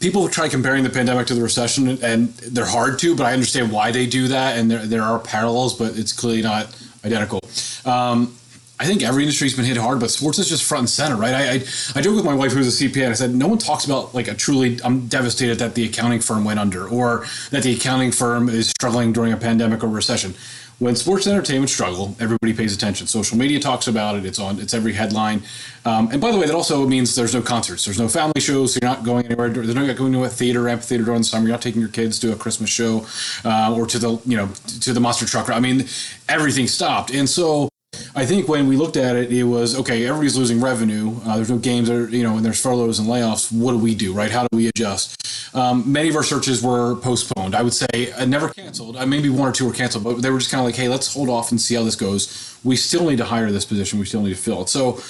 people 0.00 0.28
try 0.28 0.48
comparing 0.48 0.82
the 0.82 0.90
pandemic 0.90 1.26
to 1.28 1.34
the 1.34 1.42
recession, 1.42 1.88
and 2.02 2.28
they're 2.28 2.66
hard 2.66 2.98
to, 3.00 3.14
but 3.14 3.26
I 3.26 3.32
understand 3.32 3.70
why 3.70 3.92
they 3.92 4.06
do 4.06 4.28
that, 4.28 4.58
and 4.58 4.70
there 4.70 4.84
there 4.86 5.02
are 5.02 5.18
parallels, 5.18 5.78
but 5.78 5.96
it's 5.96 6.12
clearly 6.12 6.42
not 6.42 6.76
identical. 7.04 7.40
Um, 7.84 8.34
I 8.80 8.86
think 8.86 9.02
every 9.02 9.24
industry's 9.24 9.54
been 9.54 9.66
hit 9.66 9.76
hard, 9.76 10.00
but 10.00 10.10
sports 10.10 10.38
is 10.38 10.48
just 10.48 10.64
front 10.64 10.80
and 10.80 10.90
center, 10.90 11.16
right? 11.16 11.34
I, 11.34 11.50
I 11.50 11.64
I 11.96 12.00
joke 12.00 12.16
with 12.16 12.24
my 12.24 12.32
wife, 12.34 12.52
who's 12.52 12.80
a 12.80 12.84
CPA, 12.84 13.02
and 13.02 13.10
I 13.10 13.14
said, 13.14 13.34
no 13.34 13.46
one 13.46 13.58
talks 13.58 13.84
about 13.84 14.14
like 14.14 14.26
a 14.26 14.34
truly. 14.34 14.80
I'm 14.82 15.06
devastated 15.06 15.58
that 15.58 15.74
the 15.74 15.84
accounting 15.84 16.20
firm 16.20 16.44
went 16.44 16.58
under, 16.58 16.88
or 16.88 17.26
that 17.50 17.62
the 17.62 17.76
accounting 17.76 18.10
firm 18.10 18.48
is 18.48 18.70
struggling 18.70 19.12
during 19.12 19.34
a 19.34 19.36
pandemic 19.36 19.84
or 19.84 19.88
recession. 19.88 20.34
When 20.78 20.96
sports 20.96 21.26
and 21.26 21.34
entertainment 21.34 21.68
struggle, 21.68 22.16
everybody 22.20 22.54
pays 22.54 22.74
attention. 22.74 23.06
Social 23.06 23.36
media 23.36 23.60
talks 23.60 23.86
about 23.86 24.16
it. 24.16 24.24
It's 24.24 24.38
on. 24.38 24.58
It's 24.58 24.72
every 24.72 24.94
headline. 24.94 25.42
Um, 25.84 26.08
and 26.10 26.18
by 26.18 26.32
the 26.32 26.38
way, 26.38 26.46
that 26.46 26.54
also 26.54 26.86
means 26.86 27.14
there's 27.14 27.34
no 27.34 27.42
concerts. 27.42 27.84
There's 27.84 27.98
no 27.98 28.08
family 28.08 28.40
shows. 28.40 28.72
So 28.72 28.78
you're 28.80 28.90
not 28.90 29.04
going 29.04 29.26
anywhere. 29.26 29.50
There's 29.50 29.74
no 29.74 29.92
going 29.92 30.14
to 30.14 30.24
a 30.24 30.28
theater, 30.30 30.70
amphitheater 30.70 31.04
during 31.04 31.20
the 31.20 31.24
summer. 31.24 31.44
You're 31.44 31.52
not 31.52 31.60
taking 31.60 31.82
your 31.82 31.90
kids 31.90 32.18
to 32.20 32.32
a 32.32 32.36
Christmas 32.36 32.70
show 32.70 33.06
uh, 33.44 33.74
or 33.76 33.84
to 33.88 33.98
the 33.98 34.18
you 34.24 34.38
know 34.38 34.48
to 34.80 34.94
the 34.94 35.00
monster 35.00 35.26
truck. 35.26 35.50
I 35.50 35.60
mean, 35.60 35.84
everything 36.30 36.66
stopped. 36.66 37.10
And 37.10 37.28
so 37.28 37.68
I 38.14 38.26
think 38.26 38.48
when 38.48 38.66
we 38.66 38.76
looked 38.76 38.96
at 38.96 39.14
it, 39.16 39.32
it 39.32 39.44
was 39.44 39.78
okay. 39.78 40.06
Everybody's 40.06 40.36
losing 40.36 40.60
revenue. 40.60 41.16
Uh, 41.24 41.36
there's 41.36 41.50
no 41.50 41.58
games, 41.58 41.88
are, 41.88 42.08
you 42.08 42.22
know, 42.22 42.36
and 42.36 42.44
there's 42.44 42.60
furloughs 42.60 42.98
and 42.98 43.08
layoffs. 43.08 43.52
What 43.52 43.72
do 43.72 43.78
we 43.78 43.94
do, 43.94 44.12
right? 44.12 44.30
How 44.30 44.42
do 44.42 44.56
we 44.56 44.66
adjust? 44.66 45.16
Um, 45.54 45.90
many 45.90 46.08
of 46.08 46.16
our 46.16 46.22
searches 46.22 46.62
were 46.62 46.96
postponed. 46.96 47.54
I 47.54 47.62
would 47.62 47.74
say 47.74 48.12
uh, 48.12 48.24
never 48.24 48.48
canceled. 48.48 48.96
Uh, 48.96 49.06
maybe 49.06 49.28
one 49.28 49.48
or 49.48 49.52
two 49.52 49.66
were 49.66 49.72
canceled, 49.72 50.04
but 50.04 50.22
they 50.22 50.30
were 50.30 50.38
just 50.38 50.50
kind 50.50 50.60
of 50.60 50.66
like, 50.66 50.76
hey, 50.76 50.88
let's 50.88 51.12
hold 51.12 51.28
off 51.28 51.50
and 51.50 51.60
see 51.60 51.74
how 51.74 51.82
this 51.82 51.96
goes. 51.96 52.58
We 52.64 52.76
still 52.76 53.08
need 53.08 53.18
to 53.18 53.24
hire 53.24 53.50
this 53.50 53.64
position. 53.64 53.98
We 53.98 54.06
still 54.06 54.22
need 54.22 54.34
to 54.34 54.40
fill 54.40 54.62
it. 54.62 54.68
So 54.68 55.00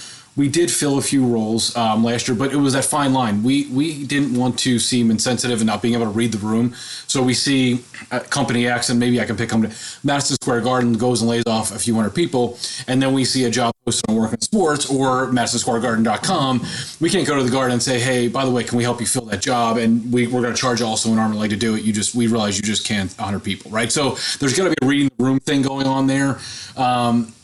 we 0.40 0.49
did 0.49 0.70
fill 0.70 0.97
a 0.97 1.02
few 1.02 1.26
roles 1.26 1.76
um, 1.76 2.02
last 2.02 2.26
year, 2.26 2.35
but 2.35 2.50
it 2.50 2.56
was 2.56 2.73
that 2.73 2.87
fine 2.87 3.12
line. 3.12 3.42
We 3.42 3.66
we 3.66 4.06
didn't 4.06 4.35
want 4.35 4.59
to 4.61 4.78
seem 4.78 5.11
insensitive 5.11 5.61
and 5.61 5.66
not 5.66 5.82
being 5.82 5.92
able 5.92 6.06
to 6.06 6.11
read 6.11 6.32
the 6.32 6.38
room. 6.38 6.73
So 7.06 7.23
we 7.23 7.35
see 7.35 7.85
uh, 8.11 8.20
company 8.20 8.66
X, 8.66 8.88
and 8.88 8.99
maybe 8.99 9.20
I 9.20 9.26
can 9.26 9.37
pick 9.37 9.50
company 9.50 9.75
Madison 10.02 10.37
Square 10.40 10.62
Garden 10.62 10.94
goes 10.94 11.20
and 11.20 11.28
lays 11.28 11.44
off 11.47 11.75
a 11.75 11.78
few 11.78 11.94
hundred 11.94 12.14
people, 12.14 12.59
and 12.88 13.02
then 13.02 13.12
we 13.12 13.23
see 13.26 13.44
a 13.44 13.50
job 13.50 13.75
posted 13.85 14.09
on 14.09 14.16
Work 14.16 14.32
in 14.32 14.40
Sports 14.40 14.88
or 14.90 15.26
MadisonSquareGarden.com. 15.26 16.66
We 17.00 17.11
can't 17.11 17.26
go 17.26 17.37
to 17.37 17.42
the 17.42 17.50
garden 17.50 17.75
and 17.75 17.82
say, 17.82 18.00
hey, 18.00 18.28
by 18.28 18.47
the 18.47 18.50
way, 18.50 18.64
can 18.64 18.78
we 18.78 18.85
help 18.85 19.00
you 19.00 19.06
fill 19.06 19.26
that 19.26 19.42
job? 19.42 19.76
And 19.76 20.11
we, 20.11 20.26
we're 20.26 20.40
going 20.40 20.54
to 20.54 20.61
charge 20.61 20.80
also 20.80 21.12
an 21.12 21.18
arm 21.18 21.32
and 21.32 21.40
leg 21.40 21.50
to 21.50 21.56
do 21.56 21.75
it. 21.75 21.82
You 21.82 21.92
just 21.92 22.14
we 22.14 22.28
realize 22.28 22.56
you 22.56 22.62
just 22.62 22.87
can't 22.87 23.12
100 23.12 23.40
people, 23.40 23.70
right? 23.70 23.92
So 23.92 24.16
there's 24.38 24.56
going 24.56 24.73
to 24.73 24.76
be 24.80 24.87
a 24.87 24.88
reading 24.88 25.11
the 25.18 25.23
room 25.23 25.38
thing 25.38 25.61
going 25.61 25.87
on 25.87 26.06
there. 26.06 26.38
Um, 26.78 27.35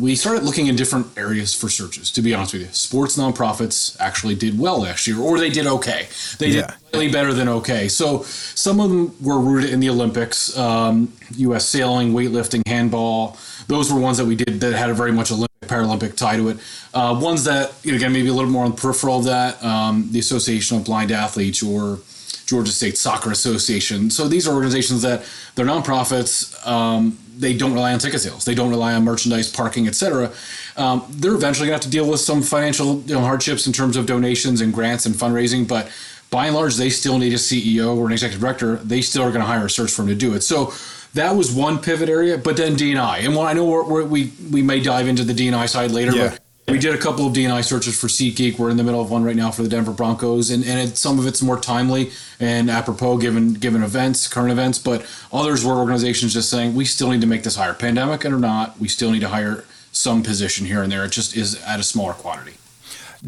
we 0.00 0.16
started 0.16 0.44
looking 0.44 0.66
in 0.66 0.76
different 0.76 1.06
areas 1.16 1.54
for 1.54 1.68
searches. 1.68 2.10
To 2.12 2.22
be 2.22 2.34
honest 2.34 2.54
with 2.54 2.62
you, 2.62 2.68
sports 2.72 3.16
nonprofits 3.18 3.96
actually 4.00 4.34
did 4.34 4.58
well 4.58 4.80
last 4.80 5.06
year, 5.06 5.18
or 5.20 5.38
they 5.38 5.50
did 5.50 5.66
okay. 5.66 6.08
They 6.38 6.48
Yeah. 6.48 6.60
did 6.62 6.74
slightly 6.90 7.12
better 7.12 7.34
than 7.34 7.48
okay. 7.48 7.88
So 7.88 8.22
some 8.24 8.80
of 8.80 8.88
them 8.90 9.14
were 9.20 9.38
rooted 9.38 9.70
in 9.70 9.80
the 9.80 9.90
Olympics, 9.90 10.56
um, 10.56 11.12
U.S. 11.36 11.68
sailing, 11.68 12.12
weightlifting, 12.14 12.62
handball. 12.66 13.36
Those 13.68 13.92
were 13.92 14.00
ones 14.00 14.16
that 14.18 14.24
we 14.26 14.36
did 14.36 14.60
that 14.60 14.72
had 14.74 14.90
a 14.90 14.94
very 14.94 15.12
much 15.12 15.30
Olympic 15.30 15.50
Paralympic 15.66 16.16
tie 16.16 16.36
to 16.36 16.48
it. 16.50 16.58
Uh, 16.92 17.18
ones 17.20 17.44
that 17.44 17.72
you 17.82 17.90
know, 17.92 17.96
again 17.96 18.12
maybe 18.12 18.28
a 18.28 18.32
little 18.32 18.50
more 18.50 18.64
on 18.64 18.70
the 18.72 18.76
peripheral 18.76 19.18
of 19.18 19.24
that, 19.24 19.62
um, 19.64 20.08
the 20.12 20.18
Association 20.18 20.76
of 20.78 20.84
Blind 20.84 21.10
Athletes 21.10 21.62
or 21.62 21.98
Georgia 22.46 22.70
State 22.72 22.98
Soccer 22.98 23.30
Association. 23.30 24.10
So 24.10 24.28
these 24.28 24.46
are 24.46 24.54
organizations 24.54 25.00
that 25.02 25.24
they're 25.54 25.64
nonprofits. 25.66 26.54
Um, 26.66 27.18
they 27.36 27.56
don't 27.56 27.72
rely 27.74 27.92
on 27.92 27.98
ticket 27.98 28.20
sales. 28.20 28.44
They 28.44 28.54
don't 28.54 28.70
rely 28.70 28.94
on 28.94 29.04
merchandise, 29.04 29.50
parking, 29.50 29.86
etc. 29.86 30.32
Um, 30.76 31.04
they're 31.10 31.34
eventually 31.34 31.68
going 31.68 31.78
to 31.78 31.84
have 31.84 31.90
to 31.92 31.96
deal 31.96 32.08
with 32.08 32.20
some 32.20 32.42
financial 32.42 33.00
you 33.02 33.14
know, 33.14 33.20
hardships 33.20 33.66
in 33.66 33.72
terms 33.72 33.96
of 33.96 34.06
donations 34.06 34.60
and 34.60 34.72
grants 34.72 35.06
and 35.06 35.14
fundraising, 35.14 35.66
but 35.66 35.90
by 36.30 36.46
and 36.46 36.56
large, 36.56 36.74
they 36.76 36.90
still 36.90 37.18
need 37.18 37.32
a 37.32 37.36
CEO 37.36 37.96
or 37.96 38.06
an 38.06 38.12
executive 38.12 38.40
director. 38.40 38.76
They 38.76 39.02
still 39.02 39.22
are 39.22 39.30
going 39.30 39.42
to 39.42 39.46
hire 39.46 39.66
a 39.66 39.70
search 39.70 39.92
firm 39.92 40.08
to 40.08 40.16
do 40.16 40.34
it. 40.34 40.42
So 40.42 40.72
that 41.14 41.36
was 41.36 41.52
one 41.52 41.78
pivot 41.78 42.08
area. 42.08 42.38
But 42.38 42.56
then 42.56 42.74
DNI, 42.74 43.24
and 43.24 43.36
when 43.36 43.46
I 43.46 43.52
know 43.52 43.64
we're, 43.66 44.04
we 44.04 44.32
we 44.50 44.60
may 44.62 44.80
dive 44.80 45.06
into 45.06 45.22
the 45.22 45.32
DNI 45.32 45.68
side 45.68 45.92
later, 45.92 46.12
Yeah. 46.12 46.30
but 46.30 46.40
we 46.66 46.78
did 46.78 46.94
a 46.94 46.98
couple 46.98 47.26
of 47.26 47.34
DNI 47.34 47.62
searches 47.62 47.98
for 47.98 48.06
SeatGeek. 48.06 48.58
We're 48.58 48.70
in 48.70 48.78
the 48.78 48.84
middle 48.84 49.00
of 49.00 49.10
one 49.10 49.22
right 49.22 49.36
now 49.36 49.50
for 49.50 49.62
the 49.62 49.68
Denver 49.68 49.92
Broncos, 49.92 50.50
and, 50.50 50.64
and 50.64 50.80
it, 50.80 50.96
some 50.96 51.18
of 51.18 51.26
it's 51.26 51.42
more 51.42 51.58
timely 51.60 52.10
and 52.40 52.70
apropos 52.70 53.18
given 53.18 53.54
given 53.54 53.82
events, 53.82 54.26
current 54.28 54.50
events. 54.50 54.78
But 54.78 55.06
others 55.32 55.64
were 55.64 55.74
organizations 55.74 56.32
just 56.32 56.48
saying 56.50 56.74
we 56.74 56.86
still 56.86 57.10
need 57.10 57.20
to 57.20 57.26
make 57.26 57.42
this 57.42 57.56
higher, 57.56 57.74
pandemic 57.74 58.24
and 58.24 58.34
or 58.34 58.38
not. 58.38 58.78
We 58.80 58.88
still 58.88 59.10
need 59.10 59.20
to 59.20 59.28
hire 59.28 59.64
some 59.92 60.22
position 60.22 60.66
here 60.66 60.82
and 60.82 60.90
there. 60.90 61.04
It 61.04 61.12
just 61.12 61.36
is 61.36 61.62
at 61.64 61.80
a 61.80 61.82
smaller 61.82 62.14
quantity. 62.14 62.54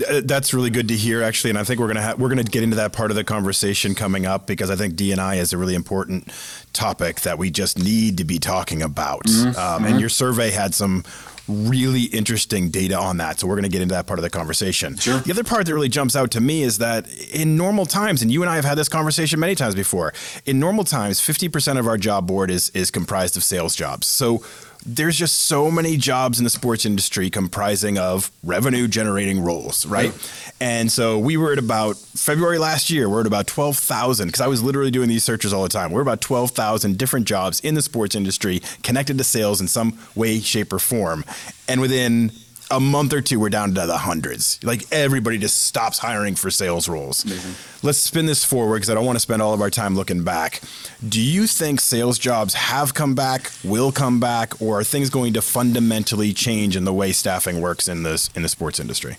Uh, 0.09 0.21
That's 0.25 0.52
really 0.52 0.71
good 0.71 0.88
to 0.88 0.95
hear, 0.97 1.23
actually, 1.23 1.50
and 1.50 1.59
I 1.59 1.64
think 1.64 1.78
we're 1.78 1.88
gonna 1.88 2.02
ha- 2.02 2.14
we're 2.16 2.28
gonna 2.31 2.43
get 2.43 2.62
into 2.62 2.76
that 2.76 2.93
part 2.95 3.11
of 3.11 3.16
the 3.16 3.25
conversation 3.25 3.95
coming 3.95 4.25
up 4.25 4.47
because 4.47 4.71
I 4.71 4.76
think 4.76 4.95
DNI 4.95 5.37
is 5.37 5.52
a 5.52 5.59
really 5.59 5.75
important 5.75 6.33
topic 6.73 7.21
that 7.21 7.37
we 7.38 7.50
just 7.50 7.78
need 7.78 8.16
to 8.19 8.25
be 8.25 8.38
talking 8.38 8.81
about. 8.83 9.25
Mm-hmm. 9.25 9.59
Um, 9.59 9.85
And 9.85 10.00
your 10.00 10.09
survey 10.09 10.50
had 10.50 10.75
some 10.75 11.05
really 11.49 12.05
interesting 12.05 12.71
data 12.71 12.99
on 12.99 13.19
that, 13.19 13.41
so 13.41 13.47
we're 13.47 13.57
gonna 13.57 13.69
get 13.69 13.83
into 13.83 13.95
that 13.95 14.07
part 14.07 14.19
of 14.19 14.23
the 14.23 14.31
conversation. 14.31 14.97
Sure. 14.97 15.21
The 15.21 15.33
other 15.33 15.45
part 15.45 15.67
that 15.67 15.75
really 15.75 15.88
jumps 15.88 16.17
out 16.17 16.31
to 16.33 16.41
me 16.41 16.62
is 16.62 16.79
that 16.79 17.07
in 17.33 17.57
normal 17.57 17.87
times, 17.87 18.23
and 18.23 18.31
you 18.31 18.43
and 18.43 18.50
I 18.50 18.57
have 18.57 18.65
had 18.65 18.76
this 18.76 18.88
conversation 18.88 19.38
many 19.41 19.55
times 19.55 19.75
before. 19.75 20.12
In 20.45 20.59
normal 20.59 20.85
times, 20.85 21.21
fifty 21.21 21.49
percent 21.49 21.79
of 21.79 21.87
our 21.87 21.99
job 21.99 22.26
board 22.26 22.50
is 22.50 22.71
is 22.71 22.91
comprised 22.91 23.37
of 23.37 23.45
sales 23.45 23.76
jobs. 23.76 24.07
So 24.07 24.43
there's 24.87 25.16
just 25.16 25.47
so 25.47 25.71
many 25.71 25.97
jobs 25.97 26.38
in 26.38 26.45
the 26.45 26.50
sports 26.50 26.87
industry 26.87 27.28
comprising 27.28 27.99
of 27.99 28.31
revenue 28.45 28.87
generating 28.87 29.40
roles, 29.40 29.85
right? 29.85 30.12
And 30.61 30.90
so 30.90 31.19
we 31.19 31.37
were 31.37 31.52
at 31.52 31.59
about 31.59 31.97
February 31.97 32.59
last 32.59 32.88
year, 32.88 33.09
we're 33.09 33.21
at 33.21 33.26
about 33.26 33.49
12,000 33.49 34.28
because 34.28 34.40
I 34.40 34.47
was 34.47 34.62
literally 34.62 34.93
doing 34.93 35.09
these 35.09 35.25
searches 35.25 35.52
all 35.52 35.64
the 35.64 35.69
time. 35.69 35.90
We're 35.90 36.02
about 36.02 36.21
12,000 36.21 36.97
different 36.97 37.26
jobs 37.26 37.59
in 37.61 37.75
the 37.75 37.83
sports 37.83 38.14
industry 38.14 38.62
connected 38.85 39.19
to 39.19 39.25
sales 39.25 39.61
in 39.61 39.66
some 39.66 39.99
way, 40.14 40.38
shape, 40.38 40.73
or 40.73 40.78
form. 40.78 41.25
And 41.69 41.81
within 41.81 42.31
a 42.71 42.81
month 42.81 43.13
or 43.13 43.21
two, 43.21 43.39
we're 43.39 43.51
down 43.51 43.75
to 43.75 43.87
the 43.87 43.99
hundreds. 43.99 44.59
Like 44.63 44.85
everybody 44.93 45.39
just 45.39 45.65
stops 45.65 45.99
hiring 45.99 46.35
for 46.35 46.51
sales 46.51 46.89
roles. 46.89 47.25
Let's 47.83 47.99
spin 47.99 48.27
this 48.27 48.45
forward 48.45 48.77
because 48.77 48.91
I 48.91 48.95
don't 48.95 49.07
want 49.07 49.17
to 49.17 49.21
spend 49.21 49.43
all 49.43 49.55
of 49.55 49.61
our 49.61 49.71
time 49.71 49.95
looking 49.95 50.25
back. 50.25 50.61
Do 51.07 51.21
you 51.21 51.47
think 51.47 51.81
sales 51.81 52.19
jobs 52.19 52.55
have 52.55 52.95
come 52.95 53.15
back, 53.15 53.53
will 53.63 53.93
come 53.93 54.19
back, 54.19 54.61
or 54.61 54.81
are 54.81 54.85
things 54.85 55.11
going 55.11 55.33
to 55.35 55.43
fundamentally 55.43 56.33
change 56.33 56.77
in 56.77 56.85
the 56.85 56.93
way 56.93 57.13
staffing 57.13 57.61
works 57.61 57.89
in 57.89 58.03
this 58.03 58.31
in 58.35 58.43
the 58.43 58.49
sports 58.49 58.81
industry? 58.81 59.17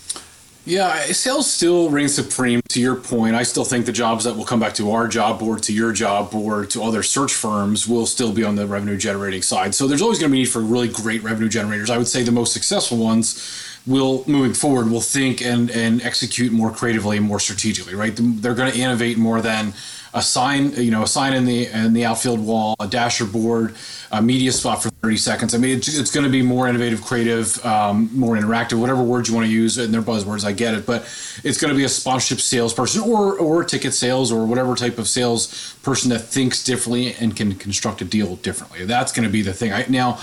Yeah, 0.67 1.01
sales 1.13 1.49
still 1.49 1.89
reigns 1.89 2.13
supreme. 2.13 2.59
To 2.67 2.81
your 2.81 2.97
point, 2.97 3.35
I 3.35 3.43
still 3.43 3.63
think 3.63 3.85
the 3.85 3.93
jobs 3.93 4.25
that 4.25 4.35
will 4.35 4.43
come 4.43 4.59
back 4.59 4.73
to 4.73 4.91
our 4.91 5.07
job 5.07 5.39
board, 5.39 5.63
to 5.63 5.73
your 5.73 5.93
job 5.93 6.29
board, 6.29 6.69
to 6.71 6.83
other 6.83 7.03
search 7.03 7.33
firms 7.33 7.87
will 7.87 8.05
still 8.05 8.33
be 8.33 8.43
on 8.43 8.55
the 8.57 8.67
revenue 8.67 8.97
generating 8.97 9.41
side. 9.41 9.73
So 9.73 9.87
there's 9.87 10.01
always 10.01 10.19
going 10.19 10.29
to 10.29 10.33
be 10.33 10.39
need 10.39 10.49
for 10.49 10.59
really 10.59 10.89
great 10.89 11.23
revenue 11.23 11.47
generators. 11.47 11.89
I 11.89 11.97
would 11.97 12.09
say 12.09 12.21
the 12.21 12.33
most 12.33 12.51
successful 12.51 12.97
ones 12.97 13.65
will, 13.87 14.25
moving 14.27 14.53
forward, 14.53 14.91
will 14.91 14.99
think 14.99 15.41
and 15.41 15.71
and 15.71 16.01
execute 16.01 16.51
more 16.51 16.69
creatively 16.69 17.15
and 17.15 17.25
more 17.25 17.39
strategically. 17.39 17.95
Right? 17.95 18.11
They're 18.13 18.53
going 18.53 18.73
to 18.73 18.77
innovate 18.77 19.17
more 19.17 19.39
than 19.39 19.73
a 20.13 20.21
sign, 20.21 20.71
you 20.73 20.91
know, 20.91 21.03
a 21.03 21.07
sign 21.07 21.33
in 21.33 21.45
the 21.45 21.67
in 21.67 21.93
the 21.93 22.05
outfield 22.05 22.39
wall, 22.39 22.75
a 22.79 22.87
dasher 22.87 23.25
board, 23.25 23.75
a 24.11 24.21
media 24.21 24.51
spot 24.51 24.81
for 24.81 24.89
30 24.89 25.17
seconds. 25.17 25.55
I 25.55 25.57
mean, 25.57 25.77
it's, 25.77 25.97
it's 25.97 26.11
going 26.11 26.25
to 26.25 26.29
be 26.29 26.41
more 26.41 26.67
innovative, 26.67 27.03
creative, 27.03 27.63
um, 27.65 28.09
more 28.13 28.35
interactive, 28.35 28.79
whatever 28.79 29.03
words 29.03 29.29
you 29.29 29.35
want 29.35 29.47
to 29.47 29.51
use. 29.51 29.77
And 29.77 29.93
they're 29.93 30.01
buzzwords, 30.01 30.45
I 30.45 30.51
get 30.51 30.73
it, 30.73 30.85
but 30.85 31.01
it's 31.43 31.59
going 31.59 31.73
to 31.73 31.77
be 31.77 31.83
a 31.83 31.89
sponsorship 31.89 32.39
salesperson 32.39 33.01
or 33.01 33.37
or 33.37 33.63
ticket 33.63 33.93
sales 33.93 34.31
or 34.31 34.45
whatever 34.45 34.75
type 34.75 34.97
of 34.97 35.07
sales 35.07 35.75
person 35.83 36.09
that 36.09 36.19
thinks 36.19 36.63
differently 36.63 37.13
and 37.19 37.35
can 37.35 37.55
construct 37.55 38.01
a 38.01 38.05
deal 38.05 38.35
differently. 38.37 38.85
That's 38.85 39.11
going 39.11 39.27
to 39.27 39.31
be 39.31 39.41
the 39.41 39.53
thing. 39.53 39.73
I, 39.73 39.85
now, 39.89 40.19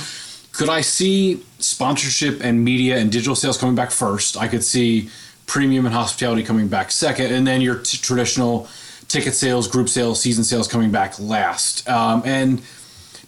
could 0.52 0.68
I 0.68 0.82
see 0.82 1.44
sponsorship 1.58 2.40
and 2.42 2.64
media 2.64 2.96
and 2.96 3.10
digital 3.10 3.34
sales 3.34 3.58
coming 3.58 3.74
back 3.74 3.90
first? 3.90 4.36
I 4.36 4.46
could 4.48 4.62
see 4.62 5.10
premium 5.46 5.84
and 5.84 5.94
hospitality 5.94 6.42
coming 6.42 6.68
back 6.68 6.90
second, 6.90 7.32
and 7.32 7.46
then 7.46 7.60
your 7.60 7.76
t- 7.76 7.98
traditional 7.98 8.68
ticket 9.08 9.34
sales, 9.34 9.68
group 9.68 9.88
sales, 9.88 10.20
season 10.20 10.44
sales 10.44 10.68
coming 10.68 10.90
back 10.90 11.18
last. 11.18 11.88
Um, 11.88 12.22
and 12.24 12.62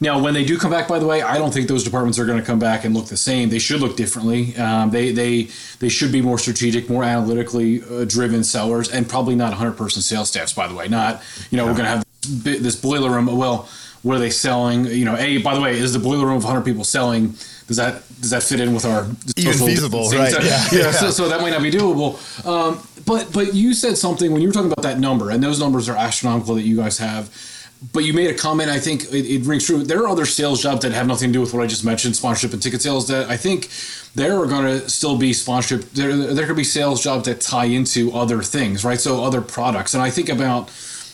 now, 0.00 0.22
when 0.22 0.34
they 0.34 0.44
do 0.44 0.58
come 0.58 0.70
back, 0.70 0.88
by 0.88 0.98
the 0.98 1.06
way, 1.06 1.22
I 1.22 1.38
don't 1.38 1.52
think 1.54 1.68
those 1.68 1.82
departments 1.82 2.18
are 2.18 2.26
going 2.26 2.38
to 2.38 2.44
come 2.44 2.58
back 2.58 2.84
and 2.84 2.94
look 2.94 3.06
the 3.06 3.16
same. 3.16 3.48
They 3.48 3.58
should 3.58 3.80
look 3.80 3.96
differently. 3.96 4.54
Um, 4.56 4.90
they 4.90 5.10
they 5.12 5.48
they 5.78 5.88
should 5.88 6.12
be 6.12 6.20
more 6.20 6.38
strategic, 6.38 6.90
more 6.90 7.02
analytically 7.02 7.82
uh, 7.82 8.04
driven 8.04 8.44
sellers, 8.44 8.90
and 8.90 9.08
probably 9.08 9.34
not 9.34 9.50
100 9.52 9.72
person 9.72 10.02
sales 10.02 10.28
staffs. 10.28 10.52
By 10.52 10.68
the 10.68 10.74
way, 10.74 10.88
not 10.88 11.22
you 11.50 11.56
know 11.56 11.64
we're 11.64 11.72
going 11.72 11.84
to 11.84 11.90
have 11.90 12.04
this, 12.28 12.60
this 12.60 12.76
boiler 12.76 13.10
room. 13.10 13.26
Well, 13.26 13.68
what 14.02 14.16
are 14.16 14.20
they 14.20 14.30
selling? 14.30 14.84
You 14.84 15.06
know, 15.06 15.16
a 15.16 15.38
by 15.38 15.54
the 15.54 15.60
way, 15.62 15.78
is 15.78 15.94
the 15.94 15.98
boiler 15.98 16.26
room 16.26 16.36
of 16.36 16.44
100 16.44 16.62
people 16.64 16.84
selling? 16.84 17.34
Does 17.66 17.78
that 17.78 18.02
does 18.20 18.30
that 18.30 18.42
fit 18.42 18.60
in 18.60 18.74
with 18.74 18.84
our 18.84 19.06
Even 19.36 19.52
feasible, 19.54 20.10
right, 20.10 20.30
So- 20.32 20.40
yeah, 20.42 20.64
yeah. 20.72 20.90
So, 20.92 21.10
so 21.10 21.28
that 21.28 21.40
might 21.40 21.50
not 21.50 21.62
be 21.62 21.70
doable. 21.70 22.16
Um, 22.46 22.86
but 23.06 23.32
but 23.32 23.54
you 23.54 23.72
said 23.72 23.96
something 23.96 24.32
when 24.32 24.42
you 24.42 24.48
were 24.48 24.52
talking 24.52 24.72
about 24.72 24.82
that 24.82 24.98
number, 24.98 25.30
and 25.30 25.42
those 25.42 25.58
numbers 25.58 25.88
are 25.88 25.96
astronomical 25.96 26.56
that 26.56 26.62
you 26.62 26.76
guys 26.76 26.98
have. 26.98 27.30
But 27.92 28.00
you 28.00 28.14
made 28.14 28.30
a 28.30 28.34
comment. 28.34 28.70
I 28.70 28.78
think 28.80 29.04
it, 29.12 29.26
it 29.26 29.44
rings 29.44 29.66
true. 29.66 29.82
There 29.82 30.02
are 30.02 30.08
other 30.08 30.24
sales 30.26 30.62
jobs 30.62 30.82
that 30.82 30.92
have 30.92 31.06
nothing 31.06 31.28
to 31.28 31.32
do 31.34 31.40
with 31.40 31.52
what 31.52 31.62
I 31.62 31.66
just 31.66 31.84
mentioned, 31.84 32.16
sponsorship 32.16 32.52
and 32.52 32.62
ticket 32.62 32.82
sales. 32.82 33.06
That 33.08 33.28
I 33.30 33.36
think 33.36 33.68
there 34.14 34.38
are 34.40 34.46
going 34.46 34.64
to 34.64 34.88
still 34.88 35.16
be 35.16 35.32
sponsorship. 35.32 35.90
There 35.92 36.16
there 36.16 36.46
could 36.46 36.56
be 36.56 36.64
sales 36.64 37.02
jobs 37.02 37.26
that 37.26 37.40
tie 37.40 37.66
into 37.66 38.12
other 38.12 38.42
things, 38.42 38.84
right? 38.84 38.98
So 38.98 39.22
other 39.22 39.40
products. 39.40 39.94
And 39.94 40.02
I 40.02 40.10
think 40.10 40.28
about 40.28 40.68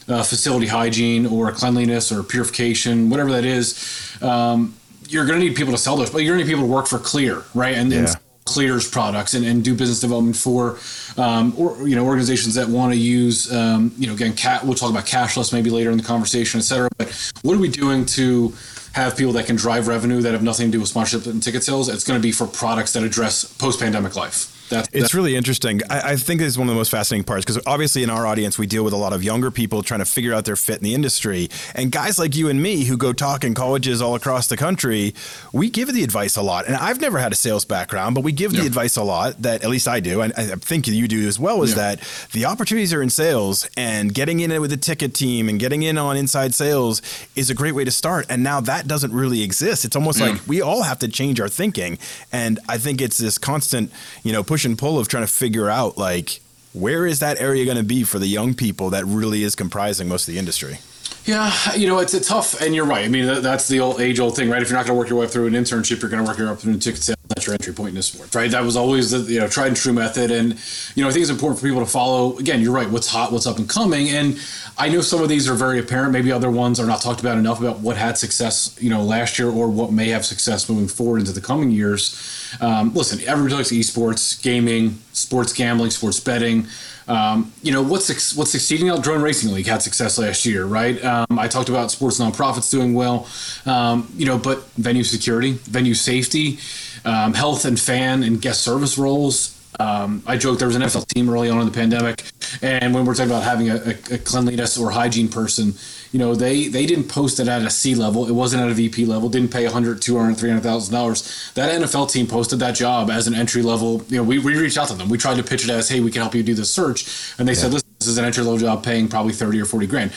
uh, 0.09 0.23
facility 0.23 0.67
hygiene 0.67 1.27
or 1.27 1.53
cleanliness 1.53 2.11
or 2.13 2.23
purification, 2.23 3.11
whatever 3.11 3.33
that 3.33 3.45
is. 3.45 4.19
Um, 4.23 4.75
you're 5.09 5.27
going 5.27 5.41
to 5.41 5.47
need 5.47 5.57
people 5.57 5.73
to 5.73 5.79
sell 5.79 5.97
those, 5.97 6.11
but 6.11 6.23
you're 6.23 6.35
going 6.35 6.47
to 6.47 6.51
need 6.51 6.51
people 6.57 6.67
to 6.67 6.73
work 6.73 6.87
for 6.87 6.99
Clear, 6.99 7.43
right? 7.55 7.75
And, 7.75 7.93
and 7.93 8.07
Yeah. 8.09 8.15
Clear's 8.45 8.89
products 8.89 9.35
and, 9.35 9.47
and 9.47 9.65
do 9.65 9.75
business 9.75 10.01
development 10.01 10.37
for, 10.37 10.79
um, 11.17 11.55
or 11.57 11.89
you 11.89 11.95
know, 11.95 12.05
organizations 12.05 12.55
that 12.55 12.69
want 12.69 12.93
to 12.93 12.99
use, 12.99 13.53
um, 13.53 13.93
you 13.97 14.07
know, 14.07 14.15
again, 14.15 14.35
cat. 14.35 14.65
We'll 14.65 14.75
talk 14.75 14.91
about 14.91 15.07
cashless 15.07 15.53
maybe 15.53 15.71
later 15.71 15.91
in 15.91 15.97
the 15.97 16.05
conversation, 16.05 16.59
et 16.59 16.65
cetera. 16.65 16.89
But 16.99 17.33
what 17.43 17.55
are 17.57 17.61
we 17.61 17.69
doing 17.69 18.05
to 18.07 18.53
have 18.93 19.17
people 19.17 19.33
that 19.35 19.47
can 19.47 19.57
drive 19.57 19.89
revenue 19.89 20.21
that 20.21 20.33
have 20.33 20.43
nothing 20.43 20.67
to 20.67 20.73
do 20.73 20.81
with 20.81 20.89
sponsorship 20.89 21.27
and 21.33 21.43
ticket 21.43 21.63
sales? 21.63 21.89
It's 21.89 22.05
going 22.05 22.21
to 22.21 22.23
be 22.23 22.33
for 22.33 22.47
products 22.47 22.93
that 22.95 23.05
address 23.05 23.45
post-pandemic 23.45 24.17
life. 24.17 24.52
That's, 24.73 24.89
It's 24.93 25.15
really 25.15 25.37
interesting. 25.37 25.81
I, 25.91 26.13
I 26.13 26.17
think 26.17 26.41
this 26.41 26.49
is 26.49 26.59
one 26.59 26.69
of 26.69 26.75
the 26.75 26.79
most 26.79 26.91
fascinating 26.91 27.25
parts 27.25 27.45
because 27.45 27.63
obviously 27.67 28.03
in 28.03 28.11
our 28.11 28.27
audience 28.27 28.59
we 28.59 28.67
deal 28.67 28.85
with 28.85 28.93
a 28.93 28.97
lot 28.97 29.13
of 29.13 29.23
younger 29.23 29.51
people 29.51 29.83
trying 29.83 30.01
to 30.01 30.05
figure 30.07 30.33
out 30.35 30.45
their 30.45 30.57
fit 30.57 30.77
in 30.79 30.83
the 30.85 30.95
industry, 30.95 31.49
and 31.75 31.93
guys 31.93 32.19
like 32.19 32.35
you 32.35 32.49
and 32.49 32.63
me 32.63 32.85
who 32.85 32.97
go 32.97 33.13
talk 33.13 33.45
in 33.45 33.55
colleges 33.55 34.01
all 34.03 34.15
across 34.15 34.47
the 34.49 34.57
country, 34.57 35.15
we 35.53 35.69
give 35.71 35.93
the 35.93 36.03
advice 36.03 36.37
a 36.37 36.43
lot. 36.43 36.67
And 36.67 36.75
I've 36.77 37.01
never 37.01 37.19
had 37.19 37.33
a 37.33 37.37
sales 37.37 37.65
background, 37.65 38.15
but 38.15 38.25
we 38.25 38.33
give 38.33 38.53
the 38.53 38.67
advice 38.67 38.97
a 38.97 39.03
lot 39.03 39.41
that 39.43 39.63
at 39.63 39.71
least 39.71 39.87
I 39.89 40.01
do, 40.01 40.21
and 40.23 40.33
I 40.37 40.47
think 40.57 40.87
you 40.89 41.07
do 41.09 41.27
as 41.29 41.39
well. 41.39 41.63
Is 41.63 41.71
Yeah. 41.71 41.77
that 41.97 42.01
the 42.33 42.45
opportunities 42.47 42.93
are 42.93 43.03
in 43.03 43.11
sales, 43.11 43.69
and 43.77 44.13
getting 44.15 44.41
in 44.41 44.59
with 44.61 44.71
the 44.71 44.77
ticket 44.77 45.15
team 45.15 45.49
and 45.49 45.59
getting 45.61 45.83
in 45.83 45.99
on 45.99 46.17
inside 46.17 46.55
sales 46.55 47.03
is 47.37 47.51
a 47.51 47.55
great 47.55 47.75
way 47.75 47.85
to 47.85 47.91
start. 47.91 48.27
And 48.29 48.43
now 48.43 48.61
that 48.61 48.87
doesn't 48.89 49.13
really 49.13 49.43
exist. 49.43 49.85
It's 49.85 49.97
almost 49.97 50.19
Yeah. 50.21 50.31
like 50.31 50.41
we 50.47 50.61
all 50.63 50.83
have 50.83 50.99
to 51.01 51.09
change 51.09 51.41
our 51.41 51.49
thinking, 51.49 51.99
and 52.33 52.59
I 52.69 52.79
think 52.79 53.01
it's 53.01 53.19
this 53.19 53.39
constant, 53.39 53.91
you 54.23 54.33
know, 54.33 54.43
push 54.43 54.62
and 54.65 54.79
pull 54.79 54.99
of 54.99 55.09
trying 55.09 55.25
to 55.25 55.33
figure 55.33 55.69
out 55.69 55.99
like 55.99 56.41
where 56.73 57.07
is 57.07 57.19
that 57.21 57.41
area 57.41 57.65
going 57.65 57.77
to 57.77 57.83
be 57.83 58.03
for 58.03 58.19
the 58.19 58.27
young 58.27 58.55
people 58.55 58.91
that 58.91 59.05
really 59.05 59.43
is 59.43 59.55
comprising 59.55 60.09
most 60.09 60.27
of 60.27 60.35
the 60.35 60.39
industry. 60.39 60.79
Yeah, 61.25 61.53
you 61.77 61.87
know, 61.87 62.01
it's 62.01 62.15
a 62.15 62.21
tough, 62.21 62.61
and 62.61 62.75
you're 62.75 62.85
right. 62.85 63.05
I 63.05 63.09
mean, 63.09 63.27
that's 63.43 63.69
the 63.69 63.79
old 63.79 64.01
age 64.01 64.19
old 64.19 64.35
thing, 64.35 64.51
right? 64.51 64.61
If 64.61 64.69
you're 64.69 64.79
not 64.79 64.87
going 64.87 64.97
to 64.97 64.99
work 64.99 65.09
your 65.09 65.21
way 65.21 65.29
through 65.29 65.47
an 65.47 65.53
internship, 65.53 66.01
you're 66.03 66.11
going 66.11 66.25
to 66.25 66.29
work 66.29 66.37
your 66.37 66.51
way 66.51 66.57
through 66.57 66.79
ticket 66.79 67.01
sales. 67.01 67.17
That's 67.29 67.47
your 67.47 67.55
entry 67.55 67.73
point 67.73 67.91
in 67.91 67.95
this 67.95 68.09
sport, 68.09 68.35
right? 68.35 68.51
That 68.51 68.65
was 68.65 68.77
always 68.77 69.13
the 69.13 69.19
you 69.33 69.39
know 69.39 69.47
tried 69.47 69.69
and 69.69 69.77
true 69.77 69.93
method, 69.93 70.33
and 70.33 70.59
you 70.97 71.03
know 71.03 71.09
I 71.09 71.13
think 71.13 71.23
it's 71.23 71.31
important 71.31 71.61
for 71.61 71.67
people 71.67 71.81
to 71.81 71.91
follow. 71.91 72.37
Again, 72.39 72.61
you're 72.61 72.73
right. 72.73 72.91
What's 72.91 73.07
hot, 73.07 73.31
what's 73.31 73.47
up 73.47 73.59
and 73.59 73.69
coming, 73.69 74.09
and 74.09 74.37
I 74.77 74.89
know 74.89 75.01
some 75.01 75.23
of 75.23 75.29
these 75.29 75.49
are 75.49 75.55
very 75.55 75.79
apparent. 75.79 76.13
Maybe 76.13 76.33
other 76.33 76.51
ones 76.51 76.81
are 76.81 76.87
not 76.87 77.01
talked 77.01 77.21
about 77.21 77.39
enough 77.39 77.61
about 77.61 77.79
what 77.79 77.97
had 77.97 78.19
success, 78.19 78.77
you 78.81 78.91
know, 78.91 79.03
last 79.03 79.39
year 79.39 79.49
or 79.49 79.69
what 79.69 79.93
may 79.93 80.09
have 80.09 80.27
success 80.27 80.69
moving 80.69 80.89
forward 80.89 81.21
into 81.21 81.33
the 81.33 81.41
coming 81.41 81.71
years. 81.71 82.42
Um, 82.61 82.93
listen, 82.95 83.21
everybody 83.27 83.55
likes 83.55 83.71
esports, 83.71 84.43
gaming, 84.43 84.99
sports 85.13 85.53
gambling, 85.53 85.91
sports 85.91 86.21
betting. 86.21 86.67
Um, 87.09 87.53
you 87.63 87.73
know 87.73 87.83
what's 87.83 88.37
what's 88.37 88.53
succeeding? 88.53 88.89
Out 88.89 89.03
drone 89.03 89.23
racing 89.23 89.53
league 89.53 89.67
had 89.67 89.83
success 89.83 90.19
last 90.19 90.47
year 90.47 90.65
right? 90.65 91.03
Um, 91.05 91.39
i 91.39 91.49
talked 91.49 91.69
about 91.69 91.91
sports 91.91 92.21
nonprofits 92.21 92.71
doing 92.71 92.95
well. 92.95 93.27
Um, 93.67 94.09
you 94.17 94.25
know 94.27 94.39
but 94.39 94.65
venue 94.73 95.03
security 95.03 95.53
venue 95.53 95.95
safety 95.95 96.59
um, 97.05 97.35
health 97.35 97.65
and 97.65 97.79
fan 97.79 98.23
and 98.23 98.41
guest 98.41 98.63
service 98.63 98.97
roles. 98.99 99.59
Um, 99.81 100.23
I 100.27 100.37
joked 100.37 100.59
there 100.59 100.69
was 100.69 100.77
an 100.77 100.83
NFL 100.83 101.09
team 101.09 101.29
early 101.31 101.49
on 101.49 101.59
in 101.59 101.67
the 101.67 101.73
pandemic, 101.73 102.31
and 102.61 102.95
when 102.95 103.05
we're 103.05 103.15
talking 103.15 103.31
about 103.31 103.43
having 103.43 103.71
a, 103.71 103.77
a, 103.77 104.15
a, 104.15 104.19
cleanliness 104.19 104.77
or 104.77 104.91
hygiene 104.91 105.29
person, 105.29 105.75
you 106.11 106.19
know, 106.19 106.35
they 106.35 106.69
they 106.69 106.85
didn't 106.87 107.09
post 107.09 107.41
it 107.41 107.49
at 107.49 107.63
a 107.63 107.71
C 107.71 107.95
level. 107.95 108.29
It 108.29 108.33
wasn't 108.33 108.63
at 108.63 108.71
a 108.71 108.75
VP 108.75 109.07
level. 109.07 109.29
Didn't 109.29 109.53
pay 109.53 109.65
100, 109.65 110.03
200, 110.03 110.37
300,000 110.37 110.95
dollars. 110.95 111.53
That 111.55 111.81
NFL 111.81 112.11
team 112.11 112.27
posted 112.27 112.59
that 112.59 112.75
job 112.75 113.11
as 113.11 113.27
an 113.27 113.35
entry 113.35 113.63
level. 113.63 114.03
You 114.09 114.19
know, 114.19 114.25
we, 114.25 114.39
we 114.39 114.57
reached 114.59 114.77
out 114.77 114.89
to 114.89 114.95
them. 114.95 115.09
We 115.09 115.19
tried 115.19 115.37
to 115.37 115.43
pitch 115.43 115.65
it 115.65 115.71
as, 115.71 115.89
hey, 115.89 116.01
we 116.01 116.11
can 116.11 116.21
help 116.21 116.35
you 116.35 116.43
do 116.43 116.55
this 116.55 116.73
search, 116.73 117.35
and 117.39 117.49
they 117.49 117.53
yeah. 117.53 117.59
said, 117.61 117.73
listen, 117.73 117.89
this 117.99 118.09
is 118.09 118.19
an 118.19 118.25
entry 118.25 118.43
level 118.43 118.59
job 118.59 118.85
paying 118.85 119.09
probably 119.09 119.33
30 119.33 119.61
or 119.61 119.65
40 119.65 119.87
grand. 119.87 120.13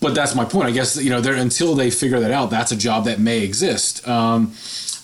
But 0.00 0.14
that's 0.14 0.34
my 0.34 0.44
point. 0.44 0.68
I 0.68 0.72
guess 0.72 0.96
you 0.96 1.10
know, 1.10 1.18
until 1.18 1.74
they 1.74 1.90
figure 1.90 2.20
that 2.20 2.32
out, 2.32 2.50
that's 2.50 2.72
a 2.72 2.76
job 2.76 3.04
that 3.04 3.20
may 3.20 3.42
exist. 3.42 4.06
Um, 4.06 4.52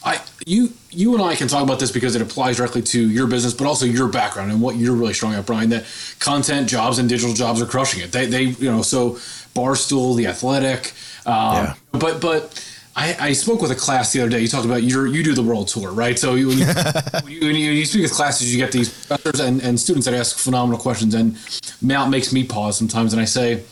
I 0.04 0.20
you 0.46 0.72
you 0.90 1.14
and 1.14 1.22
I 1.22 1.34
can 1.36 1.48
talk 1.48 1.62
about 1.62 1.80
this 1.80 1.92
because 1.92 2.16
it 2.16 2.22
applies 2.22 2.56
directly 2.56 2.82
to 2.82 3.10
your 3.10 3.26
business, 3.26 3.52
but 3.52 3.66
also 3.66 3.84
your 3.84 4.08
background 4.08 4.50
and 4.50 4.60
what 4.60 4.76
you're 4.76 4.94
really 4.94 5.14
strong 5.14 5.34
at, 5.34 5.46
Brian. 5.46 5.70
That 5.70 5.84
content 6.18 6.68
jobs 6.68 6.98
and 6.98 7.08
digital 7.08 7.34
jobs 7.34 7.60
are 7.60 7.66
crushing 7.66 8.02
it. 8.02 8.12
They 8.12 8.26
they 8.26 8.42
you 8.42 8.70
know 8.70 8.82
so 8.82 9.12
Barstool, 9.54 10.16
the 10.16 10.26
Athletic, 10.26 10.92
um, 11.26 11.54
yeah. 11.54 11.74
but 11.92 12.20
but. 12.20 12.64
I, 12.96 13.16
I, 13.20 13.32
spoke 13.32 13.62
with 13.62 13.70
a 13.70 13.76
class 13.76 14.12
the 14.12 14.20
other 14.22 14.28
day. 14.28 14.40
You 14.40 14.48
talked 14.48 14.64
about 14.64 14.82
you 14.82 15.04
you 15.04 15.22
do 15.22 15.32
the 15.32 15.42
world 15.42 15.68
tour, 15.68 15.92
right? 15.92 16.18
So 16.18 16.34
you, 16.34 16.48
when, 16.48 16.58
you, 16.58 16.66
when, 17.22 17.30
you, 17.30 17.68
when 17.68 17.76
you 17.76 17.86
speak 17.86 18.02
with 18.02 18.12
classes, 18.12 18.52
you 18.52 18.58
get 18.58 18.72
these 18.72 18.88
professors 19.06 19.38
and, 19.38 19.62
and 19.62 19.78
students 19.78 20.06
that 20.06 20.14
ask 20.14 20.36
phenomenal 20.36 20.80
questions, 20.80 21.14
and 21.14 21.38
Mount 21.80 22.10
makes 22.10 22.32
me 22.32 22.42
pause 22.42 22.76
sometimes. 22.76 23.12
And 23.12 23.22
I 23.22 23.24
say, 23.24 23.62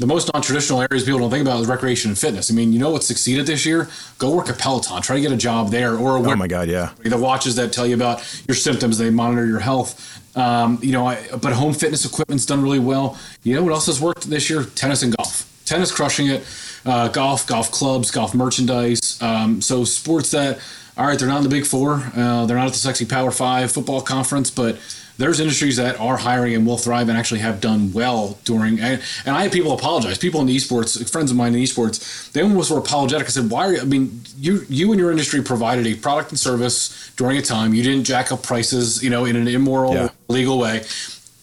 the 0.00 0.06
most 0.06 0.32
non-traditional 0.32 0.80
areas 0.80 1.04
people 1.04 1.20
don't 1.20 1.30
think 1.30 1.46
about 1.46 1.60
is 1.60 1.68
recreation 1.68 2.10
and 2.10 2.18
fitness. 2.18 2.50
I 2.50 2.54
mean, 2.54 2.72
you 2.72 2.78
know 2.78 2.90
what 2.90 3.04
succeeded 3.04 3.46
this 3.46 3.66
year? 3.66 3.88
Go 4.18 4.34
work 4.34 4.48
at 4.48 4.58
Peloton. 4.58 5.02
Try 5.02 5.16
to 5.16 5.22
get 5.22 5.30
a 5.30 5.36
job 5.36 5.70
there, 5.70 5.94
or 5.94 6.16
a 6.16 6.20
oh 6.20 6.36
my 6.36 6.48
god, 6.48 6.68
yeah, 6.68 6.92
the 7.02 7.18
watches 7.18 7.56
that 7.56 7.72
tell 7.72 7.86
you 7.86 7.94
about 7.94 8.18
your 8.48 8.54
symptoms. 8.54 8.96
They 8.96 9.10
monitor 9.10 9.46
your 9.46 9.60
health. 9.60 10.36
Um, 10.36 10.78
you 10.80 10.92
know, 10.92 11.06
I, 11.06 11.18
but 11.36 11.52
home 11.52 11.74
fitness 11.74 12.04
equipment's 12.06 12.46
done 12.46 12.62
really 12.62 12.78
well. 12.78 13.18
You 13.42 13.54
know 13.56 13.62
what 13.62 13.72
else 13.72 13.86
has 13.86 14.00
worked 14.00 14.28
this 14.30 14.48
year? 14.48 14.64
Tennis 14.64 15.02
and 15.02 15.14
golf. 15.14 15.46
Tennis 15.66 15.92
crushing 15.92 16.28
it. 16.28 16.46
Uh, 16.86 17.08
golf, 17.08 17.46
golf 17.46 17.70
clubs, 17.70 18.10
golf 18.10 18.34
merchandise. 18.34 19.20
Um, 19.20 19.60
so 19.60 19.84
sports 19.84 20.30
that 20.30 20.60
all 20.96 21.06
right, 21.06 21.18
they're 21.18 21.28
not 21.28 21.38
in 21.38 21.44
the 21.44 21.48
big 21.48 21.64
four. 21.64 22.02
Uh, 22.14 22.44
they're 22.46 22.56
not 22.56 22.66
at 22.66 22.72
the 22.72 22.78
sexy 22.78 23.06
Power 23.06 23.30
Five 23.30 23.72
football 23.72 24.02
conference, 24.02 24.50
but 24.50 24.78
there's 25.20 25.38
industries 25.38 25.76
that 25.76 26.00
are 26.00 26.16
hiring 26.16 26.54
and 26.54 26.66
will 26.66 26.78
thrive 26.78 27.08
and 27.10 27.18
actually 27.18 27.40
have 27.40 27.60
done 27.60 27.92
well 27.92 28.38
during. 28.44 28.80
And, 28.80 29.02
and 29.26 29.36
I 29.36 29.42
had 29.42 29.52
people 29.52 29.72
apologize. 29.72 30.16
People 30.16 30.40
in 30.40 30.46
the 30.46 30.56
esports, 30.56 31.08
friends 31.10 31.30
of 31.30 31.36
mine 31.36 31.54
in 31.54 31.60
esports, 31.60 32.32
they 32.32 32.42
almost 32.42 32.70
were 32.70 32.78
apologetic. 32.78 33.26
I 33.26 33.30
said, 33.30 33.50
"Why 33.50 33.66
are 33.66 33.72
you?" 33.74 33.80
I 33.80 33.84
mean, 33.84 34.22
you 34.38 34.64
you 34.68 34.90
and 34.92 34.98
your 34.98 35.10
industry 35.10 35.42
provided 35.42 35.86
a 35.86 35.94
product 35.94 36.30
and 36.30 36.40
service 36.40 37.12
during 37.16 37.36
a 37.36 37.42
time 37.42 37.74
you 37.74 37.82
didn't 37.82 38.04
jack 38.04 38.32
up 38.32 38.42
prices, 38.42 39.02
you 39.02 39.10
know, 39.10 39.26
in 39.26 39.36
an 39.36 39.46
immoral, 39.46 39.94
yeah. 39.94 40.08
legal 40.28 40.58
way 40.58 40.82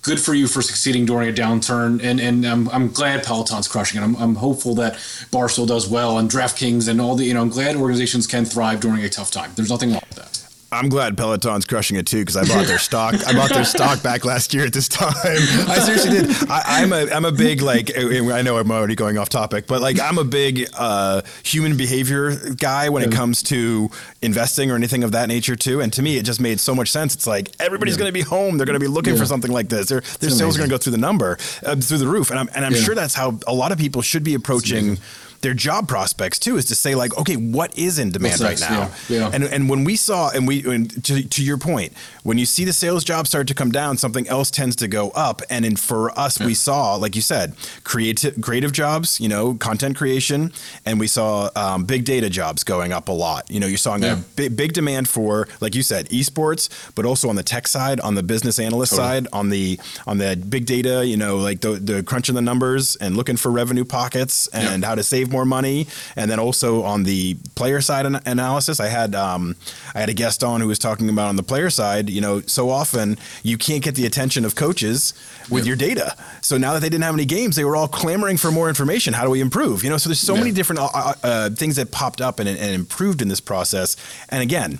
good 0.08 0.20
for 0.22 0.34
you 0.34 0.48
for 0.48 0.62
succeeding 0.62 1.06
during 1.06 1.28
a 1.30 1.34
downturn. 1.34 2.02
And 2.02 2.20
and 2.20 2.46
I'm, 2.46 2.70
I'm 2.70 2.88
glad 2.92 3.24
Peloton's 3.24 3.68
crushing 3.68 4.02
it. 4.02 4.04
I'm, 4.04 4.16
I'm 4.16 4.36
hopeful 4.36 4.74
that 4.76 4.94
Barstool 5.34 5.68
does 5.68 5.88
well 5.88 6.18
and 6.18 6.30
DraftKings 6.30 6.88
and 6.88 7.02
all 7.02 7.16
the, 7.16 7.26
you 7.26 7.34
know, 7.34 7.42
I'm 7.42 7.50
glad 7.50 7.76
organizations 7.76 8.26
can 8.26 8.46
thrive 8.46 8.80
during 8.80 9.04
a 9.04 9.10
tough 9.10 9.32
time. 9.32 9.52
There's 9.56 9.70
nothing 9.70 9.92
wrong 9.92 10.02
with 10.10 10.18
that. 10.18 10.37
I'm 10.70 10.90
glad 10.90 11.16
Peloton's 11.16 11.66
crushing 11.66 11.96
it 11.98 12.06
too 12.08 12.20
because 12.20 12.36
I 12.36 12.44
bought 12.44 12.68
their 12.68 12.78
stock. 12.78 13.16
I 13.26 13.32
bought 13.34 13.54
their 13.54 13.64
stock 13.64 14.04
back 14.04 14.26
last 14.26 14.54
year 14.54 14.66
at 14.66 14.74
this 14.74 14.90
time. 14.90 15.14
I 15.16 15.80
seriously 15.80 16.12
did. 16.12 16.50
I, 16.50 16.82
am 16.82 16.92
a 16.92 17.10
I'm 17.10 17.24
a 17.24 17.32
big 17.32 17.62
like 17.62 17.92
I 17.98 18.42
know 18.42 18.58
I'm 18.58 18.70
already 18.70 18.96
going 18.96 19.18
off 19.18 19.30
topic, 19.30 19.66
but 19.68 19.82
like 19.82 20.00
I'm 20.00 20.18
a 20.18 20.26
big 20.26 20.68
uh, 20.74 21.22
human 21.44 21.78
behavior 21.78 22.36
guy 22.56 22.90
when 22.90 23.04
it 23.04 23.14
comes 23.14 23.42
to 23.44 23.90
investing 24.22 24.70
or 24.70 24.76
anything 24.76 25.06
of 25.06 25.14
that 25.14 25.30
nature 25.30 25.56
too. 25.56 25.80
And 25.80 25.94
to 25.94 26.02
me, 26.02 26.18
it 26.18 26.26
just 26.26 26.42
made 26.42 26.60
so 26.60 26.76
much 26.76 26.92
sense. 26.92 27.16
It's 27.16 27.28
like 27.28 27.50
everybody's 27.62 27.96
yeah. 27.96 28.00
going 28.00 28.10
to 28.10 28.14
be 28.14 28.22
home. 28.22 28.58
They're 28.58 28.66
going 28.66 28.80
to 28.80 28.80
be 28.80 28.88
looking 28.88 29.14
yeah. 29.14 29.20
for 29.20 29.26
something 29.26 29.52
like 29.52 29.70
this. 29.70 29.88
Their 29.88 30.02
their 30.20 30.30
sales 30.30 30.58
are 30.58 30.60
going 30.60 30.70
to 30.70 30.74
go 30.74 30.78
through 30.78 30.92
the 30.92 30.98
number 30.98 31.38
uh, 31.66 31.76
through 31.78 32.00
the 32.00 32.08
roof. 32.08 32.30
And 32.30 32.40
I'm 32.40 32.50
and 32.54 32.66
I'm 32.66 32.74
yeah. 32.74 32.82
sure 32.82 32.96
that's 32.96 33.14
how 33.14 33.40
a 33.48 33.54
lot 33.54 33.72
of 33.72 33.78
people 33.78 34.02
should 34.02 34.24
be 34.24 34.34
approaching 34.34 34.98
their 35.42 35.54
job 35.54 35.88
prospects 35.88 36.40
too 36.40 36.58
is 36.58 36.66
to 36.66 36.76
say 36.76 36.96
like 36.96 37.18
okay 37.18 37.36
what 37.36 37.78
is 37.78 38.00
in 38.00 38.12
demand 38.12 38.40
right 38.42 38.60
now? 38.60 38.92
Yeah, 39.10 39.20
yeah. 39.20 39.32
and 39.34 39.44
and 39.44 39.70
when 39.70 39.84
we 39.84 39.96
saw 39.96 40.30
and 40.30 40.48
we 40.48 40.66
and 40.66 41.04
to, 41.06 41.28
to 41.28 41.44
your 41.44 41.58
point 41.58 41.94
when 42.24 42.38
you 42.38 42.46
see 42.46 42.66
the 42.66 42.74
sales 42.74 43.04
jobs 43.04 43.30
start 43.30 43.48
to 43.48 43.54
come 43.54 43.72
down 43.72 43.98
something 43.98 44.28
else 44.28 44.52
tends 44.52 44.76
to 44.78 44.88
go 44.88 45.12
up. 45.12 45.42
And 45.50 45.66
in, 45.66 45.76
for 45.76 46.18
us 46.18 46.40
yeah. 46.40 46.46
we 46.46 46.54
saw 46.54 46.96
like 46.96 47.16
you 47.16 47.22
said 47.22 47.56
creative 47.84 48.42
creative 48.42 48.72
jobs 48.72 49.20
you 49.20 49.30
know 49.30 49.54
content 49.56 49.96
creation. 49.96 50.52
And 50.86 51.00
we 51.00 51.08
saw 51.08 51.50
um, 51.56 51.84
big 51.86 52.06
data 52.06 52.30
jobs 52.30 52.64
going 52.64 52.94
up 52.94 53.10
a 53.10 53.12
lot. 53.12 53.50
You 53.50 53.60
know 53.60 53.68
you're 53.68 53.78
seeing 53.78 54.04
a 54.04 54.16
big, 54.36 54.56
big 54.56 54.74
demand 54.74 55.08
for 55.08 55.48
like 55.62 55.76
you 55.76 55.84
said 55.84 56.10
esports 56.10 56.70
but 56.96 57.06
also 57.06 57.30
on 57.30 57.36
the 57.36 57.44
tech 57.44 57.68
side 57.68 58.00
on 58.02 58.16
the 58.16 58.24
business 58.24 58.60
analyst 58.60 58.92
totally. 58.92 59.08
side 59.08 59.28
on 59.34 59.50
the 59.50 59.80
on 60.06 60.18
the 60.18 60.36
big 60.50 60.66
data 60.66 61.06
you 61.06 61.18
know 61.18 61.38
like 61.38 61.62
the, 61.62 61.72
the 61.72 62.04
crunching 62.04 62.36
the 62.36 62.42
numbers 62.42 62.96
and 62.98 63.16
looking 63.16 63.38
for 63.38 63.52
revenue 63.52 63.86
pockets 63.86 64.48
and 64.48 64.84
how 64.84 64.96
to 64.96 65.04
save 65.04 65.27
save 65.28 65.32
more 65.32 65.46
money. 65.46 65.88
And 66.16 66.30
then 66.30 66.40
also 66.40 66.84
on 66.84 67.04
the 67.04 67.36
player 67.56 67.82
side 67.82 68.06
an- 68.06 68.22
analysis, 68.26 68.80
I 68.80 68.88
had 68.88 69.16
um, 69.16 69.56
I 69.94 70.00
had 70.00 70.10
a 70.10 70.14
guest 70.14 70.44
on 70.44 70.62
who 70.62 70.68
was 70.68 70.80
talking 70.80 71.10
about 71.10 71.28
on 71.28 71.36
the 71.36 71.44
player 71.44 71.70
side. 71.70 72.10
You 72.10 72.22
know, 72.22 72.42
so 72.42 72.70
often 72.70 73.18
you 73.44 73.58
can't 73.58 73.84
get 73.84 73.96
the 73.96 74.06
attention 74.06 74.46
of 74.46 74.56
coaches 74.56 75.14
with 75.50 75.66
yep. 75.66 75.68
your 75.68 75.76
data. 75.76 76.16
So 76.42 76.58
now 76.58 76.74
that 76.74 76.82
they 76.82 76.90
didn't 76.90 77.04
have 77.04 77.16
any 77.16 77.26
games, 77.26 77.56
they 77.56 77.66
were 77.66 77.76
all 77.76 77.88
clamoring 77.88 78.38
for 78.38 78.52
more 78.52 78.70
information. 78.70 79.14
How 79.14 79.24
do 79.24 79.30
we 79.30 79.42
improve? 79.42 79.84
You 79.84 79.90
know, 79.90 79.98
so 79.98 80.10
there's 80.10 80.20
so 80.20 80.34
yeah. 80.34 80.40
many 80.40 80.52
different 80.52 80.80
uh, 80.82 80.90
uh, 80.94 81.14
uh, 81.24 81.50
things 81.52 81.76
that 81.76 81.92
popped 81.92 82.22
up 82.22 82.40
and, 82.40 82.50
and 82.50 82.76
improved 82.76 83.22
in 83.22 83.28
this 83.28 83.40
process. 83.40 83.96
And 84.30 84.42
again 84.42 84.80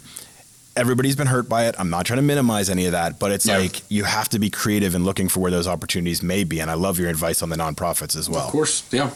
everybody's 0.78 1.16
been 1.16 1.28
hurt 1.28 1.50
by 1.50 1.66
it. 1.66 1.76
I'm 1.80 1.90
not 1.90 2.06
trying 2.06 2.18
to 2.18 2.24
minimize 2.24 2.70
any 2.70 2.86
of 2.86 2.92
that, 2.92 3.18
but 3.18 3.32
it's 3.32 3.48
yeah. 3.48 3.58
like 3.58 3.82
you 3.90 4.04
have 4.04 4.30
to 4.30 4.38
be 4.40 4.52
creative 4.52 4.94
in 4.94 5.04
looking 5.04 5.28
for 5.28 5.40
where 5.40 5.50
those 5.50 5.68
opportunities 5.68 6.22
may 6.22 6.44
be. 6.44 6.60
And 6.60 6.70
I 6.70 6.76
love 6.76 7.00
your 7.00 7.10
advice 7.10 7.42
on 7.42 7.50
the 7.50 7.56
nonprofits 7.56 8.16
as 8.16 8.30
well. 8.30 8.46
Of 8.46 8.52
course, 8.52 8.88
yeah. 8.94 9.10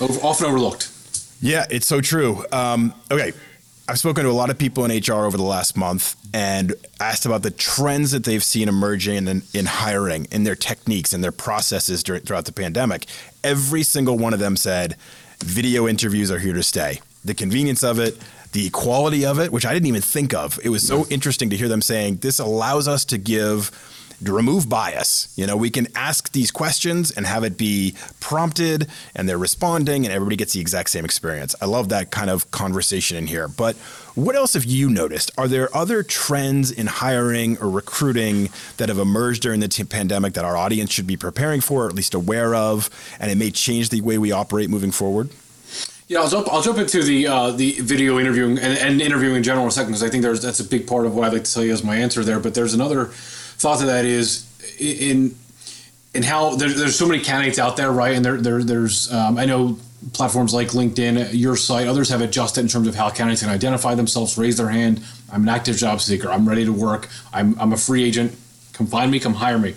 Often 0.00 0.46
overlooked. 0.46 0.90
Yeah, 1.40 1.66
it's 1.70 1.86
so 1.86 2.00
true. 2.00 2.44
Um, 2.52 2.94
okay. 3.10 3.32
I've 3.88 4.00
spoken 4.00 4.24
to 4.24 4.30
a 4.30 4.32
lot 4.32 4.50
of 4.50 4.58
people 4.58 4.84
in 4.84 4.90
HR 4.90 5.26
over 5.26 5.36
the 5.36 5.44
last 5.44 5.76
month 5.76 6.16
and 6.34 6.74
asked 6.98 7.24
about 7.24 7.44
the 7.44 7.52
trends 7.52 8.10
that 8.10 8.24
they've 8.24 8.42
seen 8.42 8.68
emerging 8.68 9.28
in, 9.28 9.42
in 9.54 9.66
hiring, 9.66 10.26
in 10.32 10.42
their 10.42 10.56
techniques, 10.56 11.12
and 11.12 11.22
their 11.22 11.30
processes 11.30 12.02
during, 12.02 12.22
throughout 12.22 12.46
the 12.46 12.52
pandemic. 12.52 13.06
Every 13.44 13.84
single 13.84 14.18
one 14.18 14.34
of 14.34 14.40
them 14.40 14.56
said 14.56 14.96
video 15.38 15.86
interviews 15.86 16.32
are 16.32 16.40
here 16.40 16.54
to 16.54 16.64
stay. 16.64 17.00
The 17.24 17.34
convenience 17.34 17.84
of 17.84 18.00
it, 18.00 18.18
the 18.52 18.70
quality 18.70 19.24
of 19.24 19.38
it, 19.38 19.52
which 19.52 19.64
I 19.64 19.72
didn't 19.72 19.86
even 19.86 20.02
think 20.02 20.34
of. 20.34 20.58
It 20.64 20.70
was 20.70 20.84
so 20.84 21.06
interesting 21.06 21.48
to 21.50 21.56
hear 21.56 21.68
them 21.68 21.82
saying 21.82 22.16
this 22.16 22.40
allows 22.40 22.88
us 22.88 23.04
to 23.06 23.18
give 23.18 23.70
to 24.24 24.32
remove 24.32 24.68
bias. 24.68 25.32
You 25.36 25.46
know, 25.46 25.56
we 25.56 25.70
can 25.70 25.88
ask 25.94 26.32
these 26.32 26.50
questions 26.50 27.10
and 27.10 27.26
have 27.26 27.44
it 27.44 27.56
be 27.56 27.94
prompted 28.20 28.88
and 29.14 29.28
they're 29.28 29.38
responding 29.38 30.04
and 30.04 30.12
everybody 30.12 30.36
gets 30.36 30.52
the 30.52 30.60
exact 30.60 30.90
same 30.90 31.04
experience. 31.04 31.54
I 31.60 31.66
love 31.66 31.88
that 31.90 32.10
kind 32.10 32.30
of 32.30 32.50
conversation 32.50 33.16
in 33.16 33.26
here. 33.26 33.48
But 33.48 33.76
what 34.14 34.34
else 34.34 34.54
have 34.54 34.64
you 34.64 34.88
noticed? 34.88 35.30
Are 35.36 35.46
there 35.46 35.74
other 35.76 36.02
trends 36.02 36.70
in 36.70 36.86
hiring 36.86 37.58
or 37.58 37.68
recruiting 37.68 38.48
that 38.78 38.88
have 38.88 38.98
emerged 38.98 39.42
during 39.42 39.60
the 39.60 39.68
t- 39.68 39.84
pandemic 39.84 40.32
that 40.34 40.44
our 40.44 40.56
audience 40.56 40.90
should 40.90 41.06
be 41.06 41.18
preparing 41.18 41.60
for, 41.60 41.84
or 41.84 41.88
at 41.88 41.94
least 41.94 42.14
aware 42.14 42.54
of, 42.54 42.88
and 43.20 43.30
it 43.30 43.36
may 43.36 43.50
change 43.50 43.90
the 43.90 44.00
way 44.00 44.16
we 44.16 44.32
operate 44.32 44.70
moving 44.70 44.90
forward? 44.90 45.28
Yeah, 46.08 46.20
I'll 46.20 46.28
jump. 46.28 46.48
I'll 46.52 46.62
jump 46.62 46.78
into 46.78 47.02
the 47.02 47.26
uh, 47.26 47.50
the 47.50 47.72
video 47.80 48.18
interviewing 48.20 48.58
and, 48.58 48.78
and 48.78 49.02
interviewing 49.02 49.36
in 49.36 49.42
general 49.42 49.64
in 49.64 49.68
a 49.68 49.72
second 49.72 49.90
because 49.90 50.04
I 50.04 50.08
think 50.08 50.22
there's 50.22 50.40
that's 50.40 50.60
a 50.60 50.64
big 50.64 50.86
part 50.86 51.04
of 51.04 51.16
what 51.16 51.26
I'd 51.26 51.32
like 51.32 51.44
to 51.44 51.52
tell 51.52 51.64
you 51.64 51.72
as 51.72 51.82
my 51.82 51.96
answer 51.96 52.22
there. 52.22 52.38
But 52.38 52.54
there's 52.54 52.74
another 52.74 53.10
thought 53.58 53.80
to 53.80 53.86
that 53.86 54.04
is 54.04 54.46
in 54.78 55.34
in 56.14 56.22
how 56.22 56.56
there, 56.56 56.70
there's 56.70 56.96
so 56.96 57.06
many 57.06 57.22
candidates 57.22 57.58
out 57.58 57.76
there, 57.76 57.92
right? 57.92 58.14
And 58.14 58.24
there, 58.24 58.36
there 58.38 58.62
there's 58.62 59.12
um, 59.12 59.38
I 59.38 59.44
know 59.44 59.78
platforms 60.12 60.54
like 60.54 60.68
LinkedIn, 60.68 61.30
your 61.32 61.56
site, 61.56 61.86
others 61.86 62.08
have 62.10 62.20
adjusted 62.20 62.60
in 62.60 62.68
terms 62.68 62.86
of 62.86 62.94
how 62.94 63.10
candidates 63.10 63.42
can 63.42 63.50
identify 63.50 63.94
themselves, 63.94 64.38
raise 64.38 64.56
their 64.56 64.68
hand. 64.68 65.02
I'm 65.32 65.42
an 65.42 65.48
active 65.48 65.76
job 65.76 66.00
seeker. 66.00 66.30
I'm 66.30 66.48
ready 66.48 66.64
to 66.64 66.72
work. 66.72 67.08
I'm, 67.32 67.58
I'm 67.58 67.72
a 67.72 67.76
free 67.76 68.04
agent. 68.04 68.36
Come 68.72 68.86
find 68.86 69.10
me. 69.10 69.18
Come 69.18 69.34
hire 69.34 69.58
me. 69.58 69.74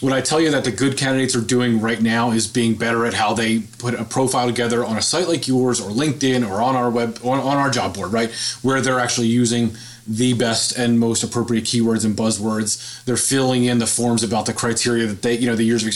What 0.00 0.12
I 0.12 0.20
tell 0.20 0.40
you 0.40 0.50
that 0.50 0.64
the 0.64 0.72
good 0.72 0.96
candidates 0.96 1.36
are 1.36 1.40
doing 1.40 1.80
right 1.80 2.00
now 2.00 2.32
is 2.32 2.48
being 2.48 2.74
better 2.74 3.06
at 3.06 3.14
how 3.14 3.34
they 3.34 3.60
put 3.60 3.94
a 3.94 4.04
profile 4.04 4.48
together 4.48 4.84
on 4.84 4.96
a 4.96 5.02
site 5.02 5.28
like 5.28 5.46
yours 5.46 5.80
or 5.80 5.90
LinkedIn 5.90 6.48
or 6.48 6.60
on 6.60 6.74
our 6.74 6.90
web 6.90 7.20
on, 7.22 7.38
on 7.38 7.56
our 7.56 7.70
job 7.70 7.94
board, 7.94 8.12
right? 8.12 8.32
Where 8.62 8.80
they're 8.80 8.98
actually 8.98 9.28
using 9.28 9.76
the 10.06 10.34
best 10.34 10.76
and 10.76 10.98
most 10.98 11.22
appropriate 11.22 11.64
keywords 11.64 12.04
and 12.04 12.16
buzzwords. 12.16 13.04
They're 13.04 13.16
filling 13.16 13.64
in 13.64 13.78
the 13.78 13.86
forms 13.86 14.22
about 14.22 14.46
the 14.46 14.52
criteria 14.52 15.06
that 15.06 15.22
they, 15.22 15.38
you 15.38 15.46
know, 15.46 15.56
the 15.56 15.64
years 15.64 15.84
of 15.84 15.92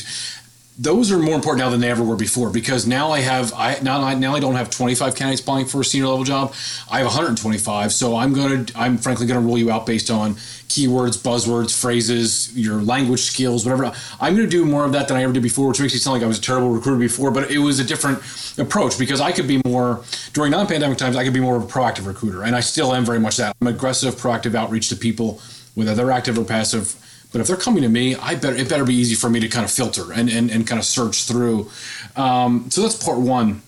those 0.78 1.10
are 1.10 1.18
more 1.18 1.34
important 1.34 1.64
now 1.64 1.70
than 1.70 1.80
they 1.80 1.90
ever 1.90 2.04
were 2.04 2.16
before 2.16 2.50
because 2.50 2.86
now 2.86 3.10
I 3.10 3.20
have 3.20 3.52
I 3.54 3.78
now 3.82 4.02
I 4.02 4.14
now 4.14 4.34
I 4.34 4.40
don't 4.40 4.56
have 4.56 4.68
25 4.68 5.14
candidates 5.14 5.40
applying 5.40 5.64
for 5.64 5.80
a 5.80 5.84
senior 5.84 6.08
level 6.08 6.24
job. 6.24 6.54
I 6.90 6.98
have 6.98 7.06
125. 7.06 7.92
So 7.92 8.16
I'm 8.16 8.34
to 8.34 8.66
I'm 8.76 8.98
frankly 8.98 9.26
going 9.26 9.40
to 9.40 9.46
rule 9.46 9.56
you 9.56 9.70
out 9.70 9.86
based 9.86 10.10
on 10.10 10.34
keywords, 10.68 11.16
buzzwords, 11.16 11.78
phrases, 11.78 12.56
your 12.56 12.82
language 12.82 13.20
skills, 13.20 13.64
whatever. 13.64 13.90
I'm 14.20 14.36
going 14.36 14.46
to 14.46 14.50
do 14.50 14.66
more 14.66 14.84
of 14.84 14.92
that 14.92 15.08
than 15.08 15.16
I 15.16 15.22
ever 15.22 15.32
did 15.32 15.42
before, 15.42 15.68
which 15.68 15.80
makes 15.80 15.94
me 15.94 15.98
sound 15.98 16.14
like 16.14 16.22
I 16.22 16.26
was 16.26 16.38
a 16.38 16.42
terrible 16.42 16.68
recruiter 16.68 16.98
before, 16.98 17.30
but 17.30 17.50
it 17.50 17.58
was 17.58 17.78
a 17.78 17.84
different 17.84 18.18
approach 18.58 18.98
because 18.98 19.20
I 19.20 19.32
could 19.32 19.48
be 19.48 19.62
more 19.64 20.04
during 20.34 20.50
non-pandemic 20.50 20.98
times 20.98 21.16
I 21.16 21.24
could 21.24 21.34
be 21.34 21.40
more 21.40 21.56
of 21.56 21.62
a 21.62 21.66
proactive 21.66 22.06
recruiter 22.06 22.42
and 22.42 22.54
I 22.54 22.60
still 22.60 22.94
am 22.94 23.04
very 23.04 23.20
much 23.20 23.38
that. 23.38 23.56
I'm 23.60 23.68
aggressive, 23.68 24.14
proactive 24.16 24.54
outreach 24.54 24.90
to 24.90 24.96
people 24.96 25.40
whether 25.74 25.94
they're 25.94 26.10
active 26.10 26.38
or 26.38 26.44
passive 26.44 26.96
but 27.36 27.42
if 27.42 27.48
they're 27.48 27.56
coming 27.58 27.82
to 27.82 27.88
me, 27.90 28.14
I 28.14 28.34
better 28.34 28.56
it 28.56 28.66
better 28.66 28.84
be 28.86 28.94
easy 28.94 29.14
for 29.14 29.28
me 29.28 29.40
to 29.40 29.48
kind 29.48 29.62
of 29.62 29.70
filter 29.70 30.10
and 30.10 30.30
and, 30.30 30.50
and 30.50 30.66
kind 30.66 30.78
of 30.78 30.86
search 30.86 31.24
through. 31.24 31.70
Um, 32.16 32.70
so 32.70 32.80
that's 32.80 32.96
part 32.96 33.18
one. 33.18 33.60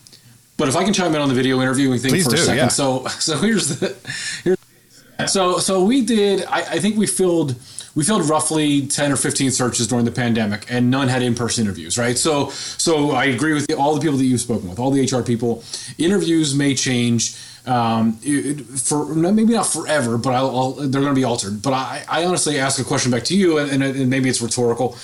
But 0.57 0.69
if 0.69 0.75
I 0.75 0.83
can 0.83 0.91
chime 0.91 1.13
in 1.13 1.21
on 1.21 1.29
the 1.29 1.35
video 1.35 1.61
interviewing 1.61 1.99
thing 1.99 2.09
Please 2.09 2.23
for 2.23 2.31
do, 2.31 2.37
a 2.37 2.45
second, 2.45 2.57
yeah. 2.57 2.67
so 2.69 3.05
so 3.19 3.37
here's 3.37 3.67
the 3.79 3.95
here's, 4.43 5.31
so 5.31 5.59
so 5.59 5.83
we 5.83 6.01
did. 6.03 6.45
I, 6.45 6.61
I 6.61 6.79
think 6.79 6.97
we 6.97 7.05
filled 7.05 7.57
we 7.93 8.03
filled 8.03 8.27
roughly 8.27 8.87
10 8.87 9.11
or 9.11 9.15
15 9.15 9.51
searches 9.51 9.87
during 9.87 10.05
the 10.05 10.11
pandemic 10.11 10.65
and 10.71 10.89
none 10.89 11.07
had 11.09 11.21
in-person 11.21 11.65
interviews 11.65 11.97
right 11.97 12.19
so 12.19 12.49
so 12.51 13.11
i 13.11 13.25
agree 13.25 13.51
with 13.51 13.65
all 13.73 13.95
the 13.95 13.99
people 13.99 14.15
that 14.15 14.25
you've 14.25 14.39
spoken 14.39 14.69
with 14.69 14.77
all 14.77 14.91
the 14.91 15.01
hr 15.01 15.23
people 15.23 15.63
interviews 15.97 16.53
may 16.53 16.75
change 16.75 17.35
um, 17.69 18.17
it- 18.23 18.61
for 18.87 19.05
maybe 19.13 19.53
not 19.53 19.67
forever 19.67 20.17
but 20.17 20.33
I'll, 20.33 20.49
I'll, 20.57 20.71
they're 20.73 21.01
going 21.01 21.13
to 21.15 21.19
be 21.19 21.23
altered 21.23 21.61
but 21.61 21.73
I, 21.73 22.03
I 22.09 22.25
honestly 22.25 22.59
ask 22.59 22.79
a 22.79 22.83
question 22.83 23.11
back 23.11 23.23
to 23.25 23.35
you 23.37 23.57
and, 23.59 23.71
and, 23.71 23.83
and 23.83 24.09
maybe 24.09 24.27
it's 24.29 24.41
rhetorical 24.41 24.97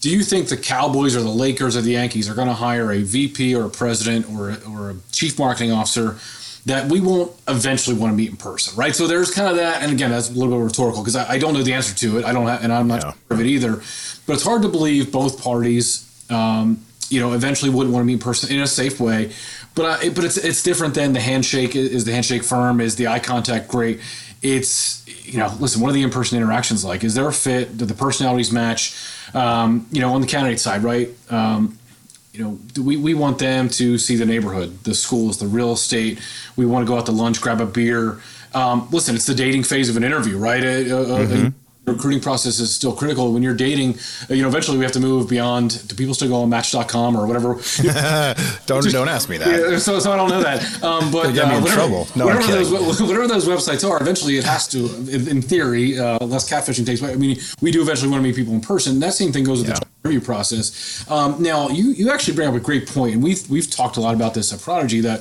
do 0.00 0.10
you 0.10 0.22
think 0.22 0.48
the 0.48 0.56
Cowboys 0.56 1.16
or 1.16 1.22
the 1.22 1.28
Lakers 1.28 1.76
or 1.76 1.80
the 1.80 1.92
Yankees 1.92 2.28
are 2.30 2.34
going 2.34 2.46
to 2.48 2.54
hire 2.54 2.92
a 2.92 3.02
VP 3.02 3.54
or 3.56 3.64
a 3.64 3.68
president 3.70 4.26
or 4.30 4.50
a, 4.50 4.56
or 4.70 4.90
a 4.90 4.96
chief 5.10 5.38
marketing 5.40 5.72
officer 5.72 6.16
that 6.66 6.88
we 6.88 7.00
won't 7.00 7.32
eventually 7.48 7.96
want 7.96 8.12
to 8.12 8.16
meet 8.16 8.30
in 8.30 8.36
person, 8.36 8.76
right? 8.76 8.94
So 8.94 9.06
there's 9.08 9.30
kind 9.32 9.48
of 9.48 9.56
that, 9.56 9.82
and 9.82 9.90
again, 9.90 10.10
that's 10.10 10.28
a 10.30 10.32
little 10.34 10.56
bit 10.56 10.62
rhetorical 10.64 11.02
because 11.02 11.16
I, 11.16 11.32
I 11.34 11.38
don't 11.38 11.52
know 11.54 11.62
the 11.64 11.72
answer 11.72 11.94
to 11.96 12.18
it. 12.18 12.24
I 12.24 12.32
don't, 12.32 12.46
have, 12.46 12.62
and 12.62 12.72
I'm 12.72 12.86
not 12.86 13.02
Yeah. 13.02 13.10
sure 13.12 13.16
of 13.30 13.40
it 13.40 13.46
either. 13.46 13.72
But 14.26 14.34
it's 14.34 14.44
hard 14.44 14.62
to 14.62 14.68
believe 14.68 15.10
both 15.10 15.42
parties, 15.42 16.06
um, 16.30 16.84
you 17.08 17.18
know, 17.20 17.32
eventually 17.32 17.70
wouldn't 17.70 17.92
want 17.92 18.02
to 18.02 18.06
meet 18.06 18.14
in 18.14 18.18
person 18.20 18.52
in 18.54 18.60
a 18.60 18.66
safe 18.68 19.00
way. 19.00 19.32
But 19.78 19.86
I, 19.86 20.08
but 20.08 20.24
it's 20.24 20.36
it's 20.36 20.60
different 20.64 20.94
than 20.94 21.12
the 21.12 21.20
handshake. 21.20 21.76
Is 21.76 22.04
the 22.04 22.10
handshake 22.10 22.42
firm? 22.42 22.80
Is 22.80 22.96
the 22.96 23.06
eye 23.06 23.20
contact 23.20 23.68
great? 23.68 24.00
It's 24.42 25.06
you 25.24 25.38
know, 25.38 25.54
listen. 25.60 25.80
What 25.80 25.90
are 25.90 25.92
the 25.92 26.02
in-person 26.02 26.36
interactions 26.36 26.84
like? 26.84 27.04
Is 27.04 27.14
there 27.14 27.28
a 27.28 27.32
fit? 27.32 27.78
Do 27.78 27.84
the 27.84 27.94
personalities 27.94 28.50
match? 28.50 28.96
Um, 29.34 29.86
you 29.92 30.00
know, 30.00 30.12
on 30.14 30.20
the 30.20 30.26
candidate 30.26 30.58
side, 30.58 30.82
right? 30.82 31.10
Um, 31.30 31.78
you 32.32 32.42
know, 32.42 32.82
we, 32.82 32.96
we 32.96 33.14
want 33.14 33.38
them 33.38 33.68
to 33.68 33.98
see 33.98 34.16
the 34.16 34.26
neighborhood, 34.26 34.82
the 34.82 34.94
schools, 34.94 35.38
the 35.38 35.46
real 35.46 35.72
estate. 35.72 36.20
We 36.56 36.66
want 36.66 36.84
to 36.84 36.90
go 36.90 36.98
out 36.98 37.06
to 37.06 37.12
lunch, 37.12 37.40
grab 37.40 37.60
a 37.60 37.66
beer. 37.66 38.20
Um, 38.54 38.88
listen, 38.90 39.14
it's 39.14 39.26
the 39.26 39.34
dating 39.34 39.62
phase 39.62 39.88
of 39.88 39.96
an 39.96 40.02
interview, 40.02 40.38
right? 40.38 40.64
Uh, 40.64 40.66
uh, 40.66 41.02
uh, 41.02 41.24
the 41.24 41.52
recruiting 41.88 42.20
process 42.20 42.60
is 42.60 42.74
still 42.74 42.92
critical. 42.92 43.32
When 43.32 43.42
you're 43.42 43.54
dating, 43.54 43.98
uh, 44.30 44.34
you 44.34 44.42
know, 44.42 44.48
eventually 44.48 44.78
we 44.78 44.84
have 44.84 44.92
to 44.92 45.00
move 45.00 45.28
beyond. 45.28 45.86
Do 45.88 45.94
people 45.94 46.14
still 46.14 46.28
go 46.28 46.42
on 46.42 46.48
Match.com 46.48 47.16
or 47.16 47.26
whatever? 47.26 47.54
Don't 48.66 48.84
don't 48.92 49.08
ask 49.08 49.28
me 49.28 49.38
that. 49.38 49.48
Yeah, 49.72 49.78
so, 49.78 49.98
so 49.98 50.12
I 50.12 50.16
don't 50.16 50.28
know 50.28 50.42
that. 50.42 50.82
Um, 50.82 51.10
but 51.10 51.32
get 51.32 51.48
me 51.48 51.56
in 51.56 51.62
whatever, 51.62 51.80
trouble. 51.80 52.08
No, 52.16 52.26
whatever, 52.26 52.46
those, 52.52 53.00
whatever 53.00 53.26
those 53.26 53.46
websites 53.48 53.88
are, 53.88 54.00
eventually 54.00 54.36
it 54.36 54.44
has 54.44 54.68
to, 54.68 54.86
in, 55.10 55.28
in 55.28 55.42
theory, 55.42 55.98
uh, 55.98 56.24
less 56.24 56.48
catfishing 56.50 56.84
takes 56.86 57.00
place. 57.00 57.12
I 57.12 57.16
mean, 57.16 57.38
we 57.60 57.70
do 57.70 57.80
eventually 57.82 58.10
want 58.10 58.22
to 58.22 58.28
meet 58.28 58.36
people 58.36 58.54
in 58.54 58.60
person. 58.60 59.00
That 59.00 59.14
same 59.14 59.32
thing 59.32 59.44
goes 59.44 59.60
with 59.60 59.68
Yeah. 59.68 59.74
the 60.02 60.08
interview 60.10 60.24
process. 60.24 61.04
Um, 61.10 61.42
now, 61.42 61.68
you 61.68 61.90
you 61.92 62.10
actually 62.10 62.34
bring 62.34 62.48
up 62.48 62.54
a 62.54 62.60
great 62.60 62.86
point, 62.88 63.14
and 63.14 63.22
we've 63.22 63.48
we've 63.50 63.68
talked 63.70 63.96
a 63.96 64.00
lot 64.00 64.14
about 64.14 64.34
this 64.34 64.52
at 64.52 64.60
Prodigy. 64.60 65.00
That 65.00 65.20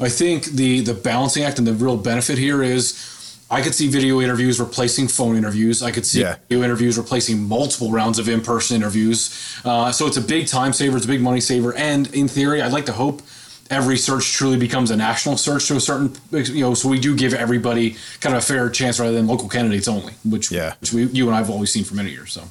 I 0.00 0.08
think 0.08 0.44
the 0.46 0.80
the 0.80 0.94
balancing 0.94 1.44
act 1.44 1.58
and 1.58 1.66
the 1.66 1.74
real 1.74 1.96
benefit 1.96 2.38
here 2.38 2.62
is. 2.62 3.14
I 3.50 3.62
could 3.62 3.74
see 3.74 3.88
video 3.88 4.20
interviews 4.20 4.60
replacing 4.60 5.08
phone 5.08 5.36
interviews. 5.36 5.82
I 5.82 5.90
could 5.90 6.04
see 6.04 6.20
Yeah. 6.20 6.36
video 6.48 6.64
interviews 6.64 6.98
replacing 6.98 7.42
multiple 7.48 7.90
rounds 7.90 8.18
of 8.18 8.28
in-person 8.28 8.76
interviews. 8.76 9.30
Uh, 9.64 9.90
so 9.90 10.06
it's 10.06 10.18
a 10.18 10.20
big 10.20 10.46
time 10.48 10.72
saver. 10.74 10.96
It's 10.96 11.06
a 11.06 11.08
big 11.08 11.22
money 11.22 11.40
saver. 11.40 11.74
And 11.74 12.06
in 12.14 12.28
theory, 12.28 12.60
I'd 12.60 12.72
like 12.72 12.86
to 12.86 12.92
hope 12.92 13.22
every 13.70 13.96
search 13.98 14.32
truly 14.32 14.56
becomes 14.58 14.90
a 14.90 14.96
national 14.96 15.36
search 15.38 15.66
to 15.68 15.76
a 15.76 15.80
certain, 15.80 16.12
you 16.32 16.60
know, 16.60 16.74
so 16.74 16.88
we 16.88 16.98
do 16.98 17.14
give 17.16 17.32
everybody 17.34 17.96
kind 18.20 18.34
of 18.36 18.42
a 18.42 18.46
fair 18.46 18.68
chance 18.70 18.98
rather 19.00 19.12
than 19.12 19.26
local 19.26 19.48
candidates 19.48 19.88
only, 19.88 20.12
which, 20.24 20.50
Yeah. 20.50 20.74
which 20.80 20.92
we, 20.92 21.04
you 21.06 21.26
and 21.26 21.34
I 21.34 21.38
have 21.38 21.50
always 21.50 21.70
seen 21.72 21.84
for 21.84 21.94
many 21.94 22.10
years. 22.10 22.32
So. 22.32 22.42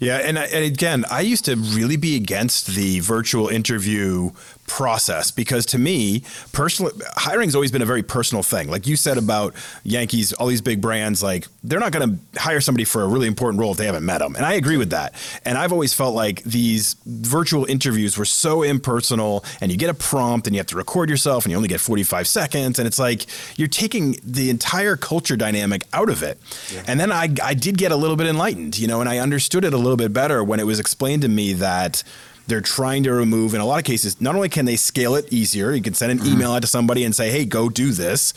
Yeah, 0.00 0.16
and, 0.18 0.38
I- 0.38 0.46
and 0.46 0.64
again, 0.64 1.04
I 1.10 1.20
used 1.20 1.44
to 1.44 1.54
really 1.56 1.96
be 1.96 2.16
against 2.16 2.66
the 2.68 3.00
virtual 3.00 3.48
interview 3.48 4.30
process 4.66 5.30
because 5.30 5.66
to 5.66 5.78
me, 5.78 6.22
personal 6.52 6.92
hiring's 7.14 7.54
always 7.54 7.70
been 7.70 7.82
a 7.82 7.86
very 7.86 8.02
personal 8.02 8.42
thing. 8.42 8.68
Like 8.68 8.86
you 8.86 8.96
said 8.96 9.18
about 9.18 9.54
Yankees, 9.82 10.32
all 10.32 10.46
these 10.46 10.60
big 10.60 10.80
brands, 10.80 11.22
like 11.22 11.46
they're 11.62 11.80
not 11.80 11.92
going 11.92 12.18
to 12.18 12.40
hire 12.40 12.60
somebody 12.60 12.84
for 12.84 13.02
a 13.02 13.08
really 13.08 13.26
important 13.26 13.60
role 13.60 13.72
if 13.72 13.78
they 13.78 13.86
haven't 13.86 14.04
met 14.04 14.18
them, 14.18 14.36
and 14.36 14.44
I 14.44 14.54
agree 14.54 14.76
with 14.76 14.90
that. 14.90 15.14
And 15.44 15.58
I've 15.58 15.72
always 15.72 15.94
felt 15.94 16.14
like 16.14 16.42
these 16.44 16.96
virtual 17.06 17.64
interviews 17.66 18.16
were 18.16 18.24
so 18.24 18.62
impersonal, 18.62 19.44
and 19.60 19.70
you 19.70 19.78
get 19.78 19.90
a 19.90 19.94
prompt, 19.94 20.46
and 20.46 20.54
you 20.54 20.60
have 20.60 20.66
to 20.68 20.76
record 20.76 21.08
yourself, 21.08 21.44
and 21.44 21.50
you 21.50 21.56
only 21.56 21.68
get 21.68 21.80
forty 21.80 22.02
five 22.02 22.26
seconds, 22.26 22.78
and 22.78 22.86
it's 22.86 22.98
like 22.98 23.26
you're 23.56 23.68
taking 23.68 24.16
the 24.24 24.50
entire 24.50 24.96
culture 24.96 25.36
dynamic 25.36 25.84
out 25.92 26.08
of 26.08 26.22
it. 26.22 26.38
And 26.86 26.98
then 26.98 27.12
I 27.12 27.28
I 27.42 27.54
did 27.54 27.78
get 27.78 27.92
a 27.92 27.96
little 27.96 28.16
bit 28.16 28.26
enlightened, 28.26 28.78
you 28.78 28.86
know, 28.86 29.00
and 29.00 29.08
I 29.08 29.18
understood 29.18 29.64
it 29.64 29.72
a 29.72 29.78
little 29.78 29.96
bit 29.96 30.12
better 30.12 30.42
when 30.42 30.60
it 30.60 30.66
was 30.66 30.80
explained 30.80 31.22
to 31.22 31.28
me 31.28 31.52
that 31.54 32.02
they're 32.46 32.60
trying 32.60 33.02
to 33.02 33.12
remove 33.12 33.54
in 33.54 33.60
a 33.60 33.66
lot 33.66 33.78
of 33.78 33.84
cases 33.84 34.20
not 34.20 34.34
only 34.34 34.48
can 34.48 34.64
they 34.64 34.76
scale 34.76 35.14
it 35.14 35.32
easier 35.32 35.72
you 35.72 35.82
can 35.82 35.94
send 35.94 36.20
an 36.20 36.26
email 36.26 36.52
out 36.52 36.62
to 36.62 36.68
somebody 36.68 37.04
and 37.04 37.14
say 37.14 37.30
hey 37.30 37.44
go 37.44 37.68
do 37.68 37.90
this 37.92 38.34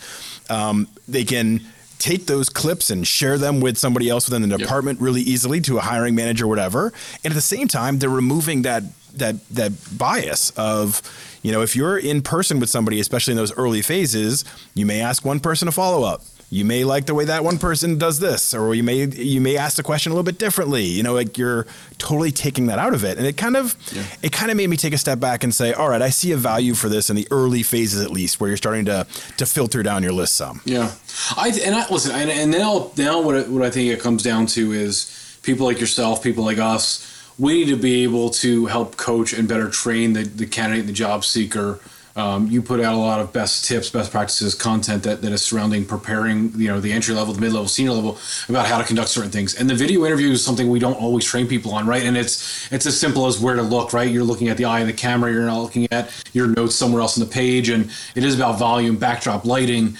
um, 0.50 0.88
they 1.06 1.24
can 1.24 1.60
take 1.98 2.26
those 2.26 2.48
clips 2.48 2.90
and 2.90 3.06
share 3.06 3.38
them 3.38 3.60
with 3.60 3.76
somebody 3.76 4.08
else 4.08 4.28
within 4.28 4.48
the 4.48 4.56
department 4.56 5.00
really 5.00 5.20
easily 5.20 5.60
to 5.60 5.78
a 5.78 5.80
hiring 5.80 6.14
manager 6.14 6.44
or 6.44 6.48
whatever. 6.48 6.92
And 7.24 7.32
at 7.32 7.34
the 7.34 7.40
same 7.40 7.68
time 7.68 7.98
they're 7.98 8.08
removing 8.08 8.62
that 8.62 8.84
that 9.14 9.46
that 9.48 9.72
bias 9.96 10.50
of 10.56 11.02
you 11.42 11.50
know 11.50 11.62
if 11.62 11.74
you're 11.74 11.98
in 11.98 12.22
person 12.22 12.60
with 12.60 12.68
somebody 12.68 13.00
especially 13.00 13.32
in 13.32 13.36
those 13.38 13.52
early 13.56 13.80
phases 13.80 14.44
you 14.74 14.84
may 14.84 15.00
ask 15.00 15.24
one 15.24 15.40
person 15.40 15.66
to 15.66 15.72
follow 15.72 16.06
up 16.06 16.22
you 16.50 16.64
may 16.64 16.82
like 16.82 17.04
the 17.04 17.14
way 17.14 17.26
that 17.26 17.44
one 17.44 17.58
person 17.58 17.98
does 17.98 18.20
this 18.20 18.54
or 18.54 18.74
you 18.74 18.82
may 18.82 19.04
you 19.04 19.40
may 19.40 19.56
ask 19.56 19.76
the 19.76 19.82
question 19.82 20.12
a 20.12 20.14
little 20.14 20.24
bit 20.24 20.38
differently 20.38 20.84
you 20.84 21.02
know 21.02 21.12
like 21.12 21.36
you're 21.36 21.66
totally 21.98 22.30
taking 22.30 22.66
that 22.66 22.78
out 22.78 22.94
of 22.94 23.04
it 23.04 23.18
and 23.18 23.26
it 23.26 23.36
kind 23.36 23.56
of 23.56 23.76
it 24.22 24.32
kind 24.32 24.50
of 24.50 24.56
made 24.56 24.68
me 24.70 24.76
take 24.76 24.94
a 24.94 24.98
step 24.98 25.20
back 25.20 25.44
and 25.44 25.54
say 25.54 25.72
all 25.74 25.90
right 25.90 26.00
i 26.00 26.08
see 26.08 26.32
a 26.32 26.36
value 26.36 26.72
for 26.74 26.88
this 26.88 27.10
in 27.10 27.16
the 27.16 27.28
early 27.30 27.62
phases 27.62 28.02
at 28.02 28.10
least 28.10 28.40
where 28.40 28.48
you're 28.48 28.56
starting 28.56 28.86
to 28.86 29.06
to 29.36 29.44
filter 29.44 29.82
down 29.82 30.02
your 30.02 30.12
list 30.12 30.36
some 30.36 30.60
Yeah, 30.64 30.92
I 31.36 31.48
and 31.64 31.74
I 31.74 31.88
listen, 31.90 32.12
and, 32.12 32.30
and 32.30 32.50
now 32.50 32.92
now 32.96 33.20
what 33.20 33.34
it, 33.34 33.48
what 33.48 33.62
I 33.62 33.70
think 33.70 33.90
it 33.92 34.00
comes 34.00 34.22
down 34.22 34.46
to 34.46 34.72
is 34.72 35.38
people 35.42 35.66
like 35.66 35.80
yourself, 35.80 36.22
people 36.22 36.44
like 36.44 36.58
us. 36.58 37.04
We 37.38 37.54
need 37.64 37.68
to 37.70 37.76
be 37.76 38.02
able 38.04 38.30
to 38.30 38.66
help 38.66 38.96
coach 38.96 39.32
and 39.32 39.48
better 39.48 39.68
train 39.70 40.12
the, 40.12 40.24
the 40.24 40.46
candidate, 40.46 40.86
the 40.86 40.92
job 40.92 41.24
seeker. 41.24 41.80
Um, 42.16 42.48
you 42.48 42.62
put 42.62 42.80
out 42.80 42.94
a 42.94 42.98
lot 42.98 43.20
of 43.20 43.32
best 43.32 43.64
tips, 43.64 43.90
best 43.90 44.10
practices, 44.10 44.54
content 44.54 45.02
that, 45.04 45.22
that 45.22 45.32
is 45.32 45.42
surrounding 45.42 45.84
preparing, 45.84 46.52
you 46.56 46.68
know, 46.68 46.80
the 46.80 46.92
entry 46.92 47.14
level, 47.14 47.32
the 47.32 47.40
mid 47.40 47.52
level, 47.52 47.68
senior 47.68 47.92
level 47.92 48.18
about 48.48 48.66
how 48.66 48.78
to 48.78 48.84
conduct 48.84 49.08
certain 49.08 49.30
things. 49.30 49.54
And 49.54 49.70
the 49.70 49.74
video 49.74 50.04
interview 50.04 50.30
is 50.30 50.44
something 50.44 50.68
we 50.68 50.80
don't 50.80 51.00
always 51.00 51.24
train 51.24 51.46
people 51.46 51.72
on, 51.72 51.86
right? 51.86 52.02
And 52.02 52.16
it's 52.16 52.72
it's 52.72 52.86
as 52.86 52.98
simple 52.98 53.26
as 53.26 53.38
where 53.38 53.54
to 53.54 53.62
look, 53.62 53.92
right? 53.92 54.10
You're 54.10 54.24
looking 54.24 54.48
at 54.48 54.56
the 54.56 54.64
eye 54.64 54.80
of 54.80 54.86
the 54.86 54.92
camera, 54.92 55.32
you're 55.32 55.46
not 55.46 55.60
looking 55.60 55.86
at 55.92 56.10
your 56.32 56.48
notes 56.48 56.74
somewhere 56.74 57.02
else 57.02 57.18
on 57.18 57.24
the 57.24 57.32
page, 57.32 57.68
and 57.68 57.90
it 58.14 58.24
is 58.24 58.34
about 58.34 58.58
volume, 58.58 58.96
backdrop, 58.96 59.44
lighting 59.44 59.96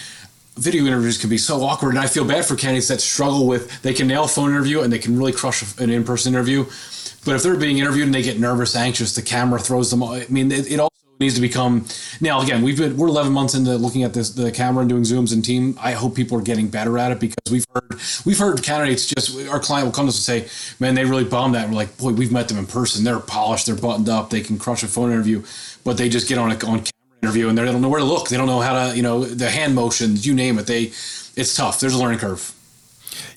video 0.59 0.85
interviews 0.87 1.18
can 1.18 1.31
be 1.31 1.38
so 1.38 1.62
awkward 1.62 1.90
and 1.90 2.01
i 2.01 2.07
feel 2.07 2.25
bad 2.25 2.44
for 2.44 2.57
candidates 2.57 2.88
that 2.88 3.01
struggle 3.01 3.47
with 3.47 3.81
they 3.83 3.94
can 3.94 4.09
nail 4.09 4.25
a 4.25 4.29
phone 4.29 4.51
interview 4.51 4.81
and 4.81 4.92
they 4.92 4.99
can 4.99 5.16
really 5.16 5.33
crush 5.33 5.62
an 5.79 5.88
in-person 5.88 6.35
interview 6.35 6.64
but 7.25 7.37
if 7.37 7.42
they're 7.44 7.57
being 7.57 7.79
interviewed 7.79 8.07
and 8.07 8.14
they 8.14 8.23
get 8.23 8.40
nervous 8.40 8.75
anxious 8.75 9.14
the 9.14 9.23
camera 9.23 9.61
throws 9.61 9.90
them 9.90 10.03
i 10.03 10.27
mean 10.29 10.51
it, 10.51 10.71
it 10.71 10.81
also 10.81 10.88
needs 11.20 11.35
to 11.35 11.40
become 11.40 11.85
now 12.20 12.40
again 12.40 12.62
we've 12.62 12.78
been 12.78 12.96
we're 12.96 13.09
11 13.09 13.33
months 13.33 13.54
into 13.54 13.76
looking 13.76 14.02
at 14.02 14.14
this 14.14 14.31
the 14.31 14.50
camera 14.52 14.81
and 14.81 14.88
doing 14.88 15.02
zooms 15.02 15.33
and 15.33 15.44
team 15.44 15.76
i 15.81 15.92
hope 15.92 16.14
people 16.14 16.38
are 16.38 16.42
getting 16.42 16.68
better 16.68 16.98
at 16.98 17.12
it 17.12 17.20
because 17.20 17.37
we've 17.50 17.66
heard 17.74 18.00
we've 18.24 18.38
heard 18.38 18.62
candidates 18.62 19.07
just 19.07 19.48
our 19.48 19.61
client 19.61 19.87
will 19.87 19.92
come 19.92 20.07
to 20.07 20.11
us 20.11 20.28
and 20.28 20.42
say 20.46 20.76
man 20.81 20.94
they 20.94 21.04
really 21.04 21.24
bombed 21.24 21.54
that 21.54 21.64
and 21.64 21.72
we're 21.72 21.78
like 21.78 21.96
boy 21.98 22.12
we've 22.12 22.33
met 22.33 22.48
them 22.48 22.59
in 22.59 22.66
person 22.66 23.04
they're 23.04 23.20
polished 23.20 23.66
they're 23.66 23.74
buttoned 23.74 24.09
up 24.09 24.31
they 24.31 24.40
can 24.40 24.59
crush 24.59 24.83
a 24.83 24.88
phone 24.88 25.11
interview 25.11 25.42
but 25.85 25.96
they 25.96 26.09
just 26.09 26.28
get 26.28 26.38
on 26.38 26.50
a 26.50 26.54
on 26.66 26.78
camera 26.78 26.92
interview 27.22 27.48
and 27.48 27.59
they 27.59 27.64
don't 27.64 27.83
know 27.83 27.88
where 27.88 28.00
to 28.00 28.07
look. 28.07 28.28
They 28.28 28.37
don't 28.37 28.46
know 28.46 28.61
how 28.61 28.90
to, 28.90 28.96
you 28.96 29.02
know, 29.02 29.24
the 29.24 29.50
hand 29.50 29.74
motions, 29.74 30.26
you 30.26 30.35
name 30.35 30.59
it. 30.59 30.66
They, 30.66 30.85
it's 30.85 31.54
tough. 31.54 31.81
There's 31.81 31.94
a 31.94 31.98
learning 31.98 32.18
curve. 32.18 32.54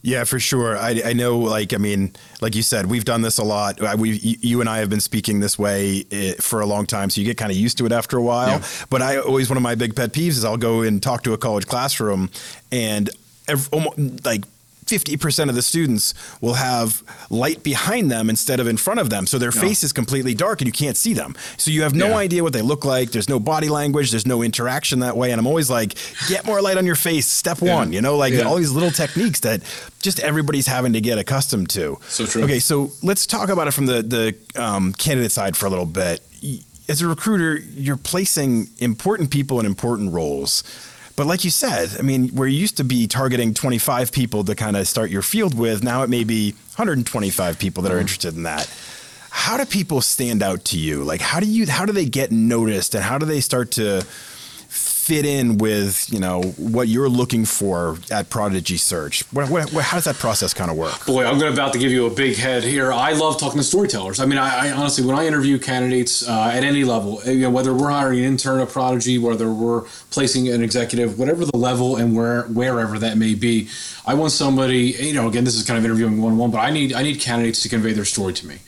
Yeah, 0.04 0.24
for 0.24 0.40
sure. 0.40 0.78
I, 0.78 1.02
I 1.06 1.14
know, 1.14 1.38
like, 1.38 1.74
I 1.74 1.78
mean, 1.78 2.14
like 2.42 2.56
you 2.56 2.64
said, 2.64 2.88
we've 2.88 3.06
done 3.06 3.22
this 3.22 3.38
a 3.38 3.44
lot. 3.44 3.80
We, 4.00 4.12
you 4.42 4.60
and 4.60 4.68
I 4.70 4.80
have 4.80 4.90
been 4.90 5.00
speaking 5.00 5.40
this 5.42 5.60
way 5.60 6.06
eh, 6.12 6.34
for 6.40 6.62
a 6.62 6.66
long 6.66 6.88
time, 6.88 7.12
so 7.12 7.22
you 7.22 7.28
get 7.28 7.38
kind 7.38 7.52
of 7.52 7.58
used 7.58 7.78
to 7.78 7.86
it 7.86 7.92
after 7.92 8.18
a 8.18 8.22
while. 8.22 8.60
Yeah. 8.60 8.68
But 8.90 9.04
I 9.04 9.18
always 9.20 9.50
one 9.50 9.58
of 9.58 9.64
my 9.64 9.76
big 9.76 9.96
pet 9.96 10.12
peeves 10.12 10.30
is 10.30 10.46
I'll 10.46 10.58
go 10.58 10.82
and 10.82 11.04
talk 11.04 11.22
to 11.24 11.34
a 11.34 11.38
college 11.38 11.68
classroom, 11.68 12.32
and 12.72 13.10
ev 13.48 13.70
almo- 13.72 13.94
like 14.26 14.44
50% 14.92 15.50
of 15.50 15.56
the 15.56 15.62
students 15.62 16.14
will 16.42 16.56
have 16.56 17.02
light 17.30 17.64
behind 17.64 18.12
them 18.12 18.30
instead 18.30 18.60
of 18.60 18.68
in 18.68 18.76
front 18.78 19.00
of 19.00 19.10
them. 19.10 19.26
So 19.26 19.38
their 19.38 19.52
Yeah. 19.56 19.62
face 19.62 19.84
is 19.84 19.94
completely 19.94 20.34
dark 20.34 20.60
and 20.62 20.68
you 20.68 20.74
can't 20.74 20.98
see 20.98 21.14
them. 21.14 21.36
So 21.58 21.72
you 21.72 21.84
have 21.84 21.96
no 21.96 22.10
Yeah. 22.10 22.18
idea 22.18 22.44
what 22.44 22.52
they 22.54 22.62
look 22.62 22.84
like. 22.84 23.12
There's 23.12 23.30
no 23.30 23.40
body 23.40 23.70
language. 23.70 24.12
There's 24.12 24.26
no 24.26 24.42
interaction 24.44 25.00
that 25.00 25.16
way. 25.16 25.32
And 25.32 25.40
I'm 25.40 25.48
always 25.48 25.70
like, 25.70 25.96
get 26.28 26.46
more 26.46 26.62
light 26.62 26.78
on 26.78 26.86
your 26.86 26.96
face. 26.98 27.28
Step 27.28 27.60
Yeah. 27.62 27.76
one, 27.76 27.94
you 27.94 28.02
know, 28.02 28.18
like 28.18 28.34
Yeah. 28.34 28.42
all 28.44 28.58
these 28.58 28.72
little 28.72 28.92
techniques 28.92 29.40
that 29.42 29.62
just 30.02 30.20
everybody's 30.20 30.68
having 30.68 30.94
to 30.94 31.02
get 31.02 31.18
accustomed 31.18 31.70
to. 31.70 31.98
So 32.10 32.26
true. 32.26 32.44
Okay. 32.44 32.60
So 32.60 32.92
let's 33.02 33.26
talk 33.26 33.50
about 33.50 33.68
it 33.68 33.72
from 33.72 33.86
the, 33.86 34.04
the 34.04 34.36
um, 34.62 34.94
candidate 34.94 35.32
side 35.32 35.56
for 35.56 35.66
a 35.68 35.70
little 35.70 35.86
bit. 35.86 36.22
As 36.90 37.02
a 37.02 37.08
recruiter, 37.08 37.58
you're 37.76 37.96
placing 37.96 38.68
important 38.80 39.30
people 39.30 39.60
in 39.62 39.66
important 39.66 40.12
roles. 40.12 40.64
But 41.16 41.28
like 41.28 41.44
you 41.44 41.50
said, 41.50 41.98
I 42.00 42.02
mean, 42.02 42.30
where 42.30 42.48
you 42.48 42.58
used 42.58 42.78
to 42.78 42.84
be 42.84 43.08
targeting 43.08 43.54
25 43.54 44.12
people 44.12 44.44
to 44.46 44.56
kind 44.56 44.78
of 44.78 44.88
start 44.88 45.10
your 45.10 45.22
field 45.22 45.58
with, 45.58 45.84
now 45.84 46.04
it 46.04 46.10
may 46.10 46.24
be 46.24 46.52
125 46.52 47.60
people 47.60 47.84
that 47.84 47.92
are 47.92 47.96
mm-hmm. 47.96 48.02
interested 48.02 48.36
in 48.36 48.44
that. 48.44 48.72
How 49.30 49.58
do 49.58 49.66
people 49.66 50.02
stand 50.02 50.44
out 50.44 50.66
to 50.66 50.80
you? 50.80 51.04
Like, 51.04 51.22
how 51.22 51.40
do 51.40 51.46
you, 51.46 51.66
how 51.66 51.86
do 51.86 51.94
they 51.94 52.06
get 52.06 52.32
noticed 52.32 52.96
and 52.96 53.04
how 53.04 53.18
do 53.18 53.26
they 53.26 53.40
start 53.40 53.72
to 53.72 54.06
fit 55.12 55.26
in 55.26 55.58
with, 55.58 56.08
you 56.10 56.20
know, 56.20 56.42
what 56.58 56.88
you're 56.88 57.10
looking 57.10 57.44
for 57.44 57.98
at 58.10 58.30
Prodigy 58.30 58.78
Search? 58.78 59.24
What, 59.34 59.50
what, 59.50 59.74
what, 59.74 59.84
how 59.84 59.98
does 59.98 60.06
that 60.06 60.16
process 60.16 60.54
kind 60.54 60.72
of 60.72 60.78
work? 60.78 61.06
Boy, 61.06 61.26
I'm 61.26 61.42
about 61.42 61.74
to 61.74 61.80
give 61.80 61.92
you 61.92 62.06
a 62.06 62.10
big 62.10 62.38
head 62.38 62.64
here. 62.64 62.94
I 62.94 63.12
love 63.12 63.38
talking 63.38 63.58
to 63.58 63.64
storytellers. 63.64 64.22
I 64.22 64.26
mean, 64.26 64.38
I, 64.38 64.70
I 64.70 64.72
honestly, 64.72 65.06
when 65.06 65.18
I 65.18 65.28
interview 65.28 65.60
candidates 65.60 66.26
uh, 66.26 66.52
at 66.54 66.64
any 66.64 66.86
level, 66.86 67.22
you 67.26 67.42
know, 67.42 67.50
whether 67.50 67.74
we're 67.74 67.90
hiring 67.90 68.20
an 68.20 68.26
intern, 68.26 68.62
a 68.62 68.66
prodigy, 68.66 69.18
whether 69.18 69.52
we're 69.52 69.82
placing 70.12 70.48
an 70.48 70.64
executive, 70.64 71.20
whatever 71.20 71.44
the 71.44 71.58
level 71.58 71.98
and 71.98 72.16
where 72.16 72.44
wherever 72.44 72.98
that 72.98 73.18
may 73.18 73.36
be, 73.36 73.68
I 74.06 74.14
want 74.14 74.32
somebody. 74.32 74.96
You 74.98 75.14
know, 75.14 75.28
again, 75.28 75.44
this 75.44 75.56
is 75.56 75.68
kind 75.68 75.78
of 75.78 75.84
interviewing 75.84 76.22
one 76.22 76.32
on 76.32 76.38
one, 76.38 76.52
but 76.52 76.60
I 76.60 76.72
need 76.72 76.94
I 76.94 77.04
need 77.04 77.20
candidates 77.20 77.62
to 77.64 77.70
convey 77.70 77.92
their 77.92 78.06
story 78.06 78.32
to 78.32 78.48
me. 78.48 78.60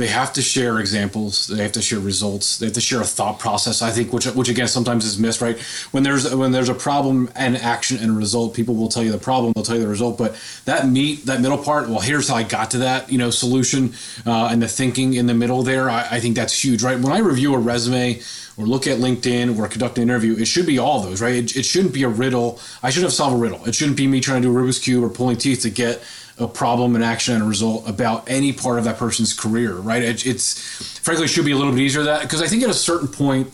They 0.00 0.06
have 0.06 0.32
to 0.32 0.40
share 0.40 0.78
examples. 0.78 1.46
They 1.46 1.62
have 1.62 1.72
to 1.72 1.82
share 1.82 2.00
results. 2.00 2.56
They 2.56 2.64
have 2.64 2.72
to 2.72 2.80
share 2.80 3.02
a 3.02 3.04
thought 3.04 3.38
process. 3.38 3.82
I 3.82 3.90
think, 3.90 4.14
which 4.14 4.24
which 4.24 4.48
again 4.48 4.66
sometimes 4.66 5.04
is 5.04 5.18
missed. 5.18 5.42
Right 5.42 5.58
when 5.90 6.04
there's 6.04 6.34
when 6.34 6.52
there's 6.52 6.70
a 6.70 6.74
problem 6.74 7.30
and 7.36 7.54
action 7.54 7.98
and 7.98 8.16
result, 8.16 8.54
people 8.54 8.74
will 8.74 8.88
tell 8.88 9.02
you 9.02 9.12
the 9.12 9.18
problem. 9.18 9.52
They'll 9.54 9.62
tell 9.62 9.76
you 9.76 9.82
the 9.82 9.88
result. 9.88 10.16
But 10.16 10.36
that 10.64 10.88
meat, 10.88 11.26
that 11.26 11.42
middle 11.42 11.58
part. 11.58 11.90
Well, 11.90 12.00
here's 12.00 12.28
how 12.28 12.36
I 12.36 12.44
got 12.44 12.70
to 12.70 12.78
that. 12.78 13.12
You 13.12 13.18
know, 13.18 13.28
solution 13.28 13.92
uh, 14.24 14.48
and 14.50 14.62
the 14.62 14.68
thinking 14.68 15.12
in 15.12 15.26
the 15.26 15.34
middle 15.34 15.62
there. 15.62 15.90
I, 15.90 16.08
I 16.12 16.20
think 16.20 16.34
that's 16.34 16.64
huge. 16.64 16.82
Right 16.82 16.98
when 16.98 17.12
I 17.12 17.18
review 17.18 17.54
a 17.54 17.58
resume 17.58 18.22
or 18.56 18.64
look 18.64 18.86
at 18.86 19.00
LinkedIn 19.00 19.58
or 19.58 19.68
conduct 19.68 19.98
an 19.98 20.04
interview, 20.04 20.34
it 20.34 20.46
should 20.46 20.64
be 20.64 20.78
all 20.78 21.02
those. 21.02 21.20
Right. 21.20 21.34
It, 21.34 21.56
it 21.56 21.64
shouldn't 21.64 21.92
be 21.92 22.04
a 22.04 22.08
riddle. 22.08 22.58
I 22.82 22.88
should 22.88 23.02
have 23.02 23.12
solved 23.12 23.36
a 23.36 23.38
riddle. 23.38 23.66
It 23.66 23.74
shouldn't 23.74 23.98
be 23.98 24.06
me 24.06 24.22
trying 24.22 24.40
to 24.40 24.48
do 24.48 24.58
a 24.58 24.62
Rubik's 24.62 24.78
cube 24.78 25.04
or 25.04 25.10
pulling 25.10 25.36
teeth 25.36 25.60
to 25.60 25.70
get 25.70 26.02
a 26.40 26.48
problem, 26.48 26.96
an 26.96 27.02
action, 27.02 27.34
and 27.34 27.42
a 27.42 27.46
result 27.46 27.88
about 27.88 28.28
any 28.28 28.52
part 28.52 28.78
of 28.78 28.84
that 28.84 28.96
person's 28.96 29.32
career, 29.32 29.74
right? 29.74 30.02
It, 30.02 30.26
it's 30.26 30.98
frankly 30.98 31.28
should 31.28 31.44
be 31.44 31.52
a 31.52 31.56
little 31.56 31.72
bit 31.72 31.80
easier 31.80 32.02
that 32.04 32.22
because 32.22 32.42
I 32.42 32.46
think 32.46 32.62
at 32.62 32.70
a 32.70 32.74
certain 32.74 33.08
point, 33.08 33.48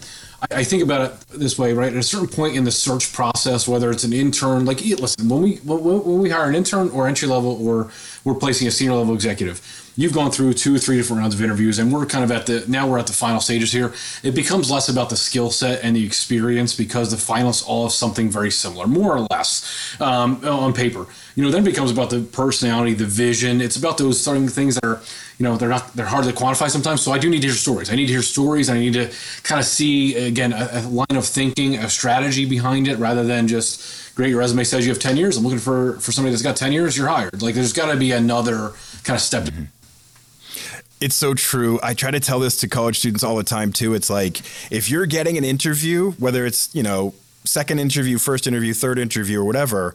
I, 0.50 0.60
I 0.60 0.64
think 0.64 0.82
about 0.82 1.10
it 1.10 1.20
this 1.38 1.58
way, 1.58 1.72
right? 1.72 1.92
At 1.92 1.98
a 1.98 2.02
certain 2.02 2.28
point 2.28 2.56
in 2.56 2.64
the 2.64 2.70
search 2.70 3.12
process, 3.12 3.66
whether 3.68 3.90
it's 3.90 4.04
an 4.04 4.12
intern, 4.12 4.64
like 4.64 4.80
listen, 4.84 5.28
when 5.28 5.42
we 5.42 5.56
when, 5.56 5.82
when 5.82 6.18
we 6.18 6.30
hire 6.30 6.48
an 6.48 6.54
intern 6.54 6.90
or 6.90 7.06
entry 7.06 7.28
level 7.28 7.66
or 7.66 7.90
we're 8.24 8.34
placing 8.34 8.68
a 8.68 8.70
senior 8.70 8.94
level 8.94 9.14
executive, 9.14 9.85
you've 9.96 10.12
gone 10.12 10.30
through 10.30 10.52
two 10.52 10.74
or 10.74 10.78
three 10.78 10.96
different 10.96 11.20
rounds 11.20 11.34
of 11.34 11.42
interviews 11.42 11.78
and 11.78 11.92
we're 11.92 12.06
kind 12.06 12.22
of 12.22 12.30
at 12.30 12.46
the 12.46 12.64
now 12.68 12.86
we're 12.86 12.98
at 12.98 13.06
the 13.06 13.12
final 13.12 13.40
stages 13.40 13.72
here. 13.72 13.92
It 14.22 14.34
becomes 14.34 14.70
less 14.70 14.88
about 14.88 15.10
the 15.10 15.16
skill 15.16 15.50
set 15.50 15.82
and 15.82 15.96
the 15.96 16.04
experience 16.04 16.74
because 16.76 17.10
the 17.10 17.16
finalists 17.16 17.66
all 17.66 17.84
have 17.84 17.92
something 17.92 18.30
very 18.30 18.50
similar 18.50 18.86
more 18.86 19.16
or 19.16 19.26
less 19.30 20.00
um, 20.00 20.44
on 20.44 20.72
paper. 20.72 21.06
You 21.34 21.42
know 21.42 21.50
then 21.50 21.62
it 21.62 21.70
becomes 21.70 21.90
about 21.90 22.10
the 22.10 22.20
personality 22.20 22.94
the 22.94 23.06
vision. 23.06 23.60
It's 23.60 23.76
about 23.76 23.98
those 23.98 24.20
certain 24.20 24.48
things 24.48 24.76
that 24.76 24.84
are 24.84 25.00
you 25.38 25.44
know 25.44 25.56
they're 25.56 25.68
not 25.68 25.92
they're 25.94 26.06
hard 26.06 26.24
to 26.24 26.32
quantify 26.32 26.70
sometimes. 26.70 27.02
So 27.02 27.12
i 27.12 27.18
do 27.18 27.28
need 27.28 27.40
to 27.40 27.48
hear 27.48 27.56
stories. 27.56 27.90
I 27.90 27.96
need 27.96 28.06
to 28.06 28.12
hear 28.12 28.22
stories. 28.22 28.68
I 28.68 28.78
need 28.78 28.94
to 28.94 29.10
kind 29.42 29.58
of 29.58 29.66
see 29.66 30.14
again 30.16 30.52
a, 30.52 30.68
a 30.72 30.80
line 30.88 31.16
of 31.16 31.26
thinking 31.26 31.76
a 31.76 31.88
strategy 31.88 32.44
behind 32.46 32.88
it 32.88 32.98
rather 32.98 33.24
than 33.24 33.48
just 33.48 34.14
great 34.14 34.30
your 34.30 34.38
resume 34.38 34.64
says 34.64 34.86
you 34.86 34.92
have 34.92 35.00
10 35.00 35.16
years. 35.18 35.36
I'm 35.36 35.44
looking 35.44 35.58
for 35.58 36.00
for 36.00 36.12
somebody 36.12 36.32
that's 36.32 36.42
got 36.42 36.56
10 36.56 36.72
years. 36.72 36.96
You're 36.96 37.08
hired. 37.08 37.42
Like 37.42 37.54
there's 37.54 37.72
got 37.72 37.92
to 37.92 37.96
be 37.96 38.12
another 38.12 38.72
kind 39.04 39.16
of 39.16 39.20
step 39.20 39.46
It's 41.00 41.14
so 41.14 41.34
true. 41.34 41.78
I 41.82 41.92
try 41.92 42.10
to 42.10 42.20
tell 42.20 42.40
this 42.40 42.56
to 42.60 42.68
college 42.68 42.98
students 42.98 43.22
all 43.22 43.36
the 43.36 43.44
time 43.44 43.72
too. 43.72 43.94
It's 43.94 44.08
like 44.08 44.40
if 44.70 44.90
you're 44.90 45.06
getting 45.06 45.36
an 45.36 45.44
interview, 45.44 46.12
whether 46.12 46.46
it's, 46.46 46.74
you 46.74 46.82
know, 46.82 47.14
second 47.44 47.78
interview, 47.80 48.18
first 48.18 48.46
interview, 48.46 48.72
third 48.72 48.98
interview 48.98 49.40
or 49.40 49.44
whatever, 49.44 49.94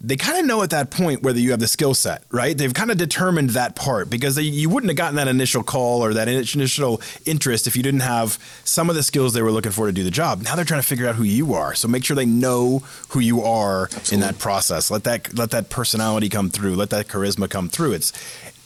they 0.00 0.16
kind 0.16 0.38
of 0.38 0.46
know 0.46 0.62
at 0.62 0.70
that 0.70 0.90
point 0.90 1.22
whether 1.22 1.40
you 1.40 1.50
have 1.50 1.58
the 1.58 1.66
skill 1.66 1.92
set, 1.92 2.22
right? 2.30 2.56
They've 2.56 2.72
kind 2.72 2.90
of 2.90 2.98
determined 2.98 3.50
that 3.50 3.74
part 3.74 4.08
because 4.08 4.36
they, 4.36 4.42
you 4.42 4.68
wouldn't 4.68 4.90
have 4.90 4.96
gotten 4.96 5.16
that 5.16 5.26
initial 5.26 5.64
call 5.64 6.04
or 6.04 6.14
that 6.14 6.28
initial 6.28 7.00
interest 7.26 7.66
if 7.66 7.76
you 7.76 7.82
didn't 7.82 8.00
have 8.00 8.38
some 8.62 8.88
of 8.90 8.96
the 8.96 9.02
skills 9.02 9.32
they 9.32 9.42
were 9.42 9.50
looking 9.50 9.72
for 9.72 9.86
to 9.86 9.92
do 9.92 10.04
the 10.04 10.10
job. 10.10 10.42
Now 10.42 10.54
they're 10.54 10.64
trying 10.64 10.80
to 10.82 10.86
figure 10.86 11.08
out 11.08 11.16
who 11.16 11.24
you 11.24 11.52
are. 11.54 11.74
So 11.74 11.88
make 11.88 12.04
sure 12.04 12.14
they 12.14 12.26
know 12.26 12.84
who 13.08 13.18
you 13.18 13.42
are 13.42 13.90
in 14.12 14.20
that 14.20 14.38
process. 14.38 14.88
Let 14.90 15.02
that 15.04 15.36
let 15.36 15.50
that 15.50 15.68
personality 15.68 16.28
come 16.28 16.48
through. 16.48 16.76
Let 16.76 16.90
that 16.90 17.08
charisma 17.08 17.50
come 17.50 17.68
through. 17.68 17.92
It's 17.94 18.12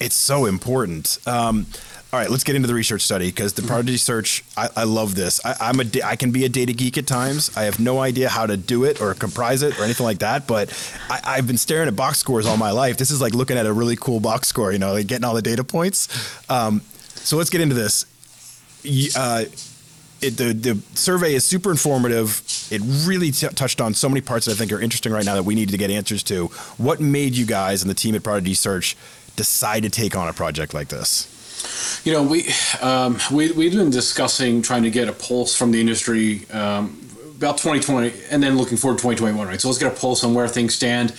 it's 0.01 0.17
so 0.17 0.45
important. 0.45 1.19
Um, 1.27 1.67
all 2.13 2.19
right, 2.19 2.29
let's 2.29 2.45
get 2.45 2.57
into 2.57 2.69
the 2.69 2.75
research 2.75 3.01
study 3.01 3.29
because 3.29 3.55
the 3.55 3.63
Prodigy 3.63 3.97
Search. 3.97 4.45
I, 4.55 4.69
I 4.77 4.85
love 4.85 5.15
this. 5.15 5.41
I, 5.47 5.57
I'm 5.59 5.81
a 5.81 5.85
I 6.05 6.17
can 6.17 6.31
be 6.31 6.45
a 6.45 6.49
data 6.51 6.75
geek 6.75 6.99
at 6.99 7.07
times. 7.07 7.57
I 7.57 7.63
have 7.63 7.81
no 7.81 8.01
idea 8.01 8.29
how 8.29 8.45
to 8.45 8.59
do 8.59 8.85
it 8.85 9.01
or 9.01 9.15
comprise 9.15 9.63
it 9.63 9.81
or 9.81 9.85
anything 9.85 10.05
like 10.05 10.19
that. 10.19 10.47
But 10.47 10.71
I, 11.09 11.21
I've 11.25 11.47
been 11.47 11.57
staring 11.57 11.89
at 11.89 11.97
box 11.97 12.19
scores 12.19 12.45
all 12.45 12.59
my 12.59 12.71
life. 12.71 12.99
This 12.99 13.11
is 13.11 13.23
like 13.23 13.33
looking 13.35 13.57
at 13.57 13.65
a 13.65 13.73
really 13.73 13.97
cool 13.97 14.21
box 14.21 14.49
score. 14.49 14.73
You 14.73 14.79
know, 14.79 14.93
like 14.93 15.07
getting 15.07 15.25
all 15.25 15.33
the 15.33 15.41
data 15.41 15.65
points. 15.65 16.11
Um, 16.51 16.83
so 17.15 17.39
let's 17.39 17.49
get 17.49 17.63
into 17.63 17.75
this. 17.75 18.05
Uh, 19.17 19.47
it, 20.21 20.37
the 20.37 20.53
the 20.53 20.83
survey 20.95 21.33
is 21.33 21.47
super 21.47 21.71
informative. 21.71 22.43
It 22.71 22.83
really 23.07 23.31
t- 23.31 23.49
touched 23.49 23.81
on 23.81 23.95
so 23.95 24.11
many 24.11 24.21
parts 24.21 24.45
that 24.45 24.53
I 24.53 24.55
think 24.57 24.71
are 24.71 24.81
interesting 24.83 25.13
right 25.13 25.25
now 25.25 25.37
that 25.37 25.45
we 25.45 25.55
need 25.55 25.71
to 25.71 25.79
get 25.79 25.91
answers 25.91 26.23
to. 26.25 26.49
What 26.77 27.01
made 27.01 27.35
you 27.37 27.47
guys 27.47 27.81
and 27.81 27.89
the 27.89 27.95
team 27.95 28.15
at 28.15 28.23
Prodigy 28.23 28.53
Search 28.53 28.99
decide 29.35 29.83
to 29.85 29.89
take 29.89 30.15
on 30.15 30.29
a 30.29 30.35
project 30.35 30.75
like 30.75 30.89
this? 30.89 31.32
You 32.05 32.13
know, 32.13 32.23
we 32.23 32.49
um, 32.81 33.19
we 33.31 33.53
we've 33.53 33.73
been 33.73 33.91
discussing 33.91 34.63
trying 34.63 34.83
to 34.83 34.91
get 34.91 35.09
a 35.09 35.13
pulse 35.13 35.57
from 35.57 35.71
the 35.71 35.81
industry 35.81 36.49
um, 36.51 36.99
about 37.37 37.59
2020, 37.59 38.13
and 38.31 38.43
then 38.43 38.57
looking 38.57 38.77
forward 38.77 38.99
to 38.99 39.03
2021. 39.03 39.47
Right, 39.47 39.61
so 39.61 39.69
let's 39.69 39.79
get 39.79 39.93
a 39.93 39.97
pulse 39.97 40.25
on 40.25 40.35
where 40.35 40.49
things 40.49 40.75
stand. 40.75 41.15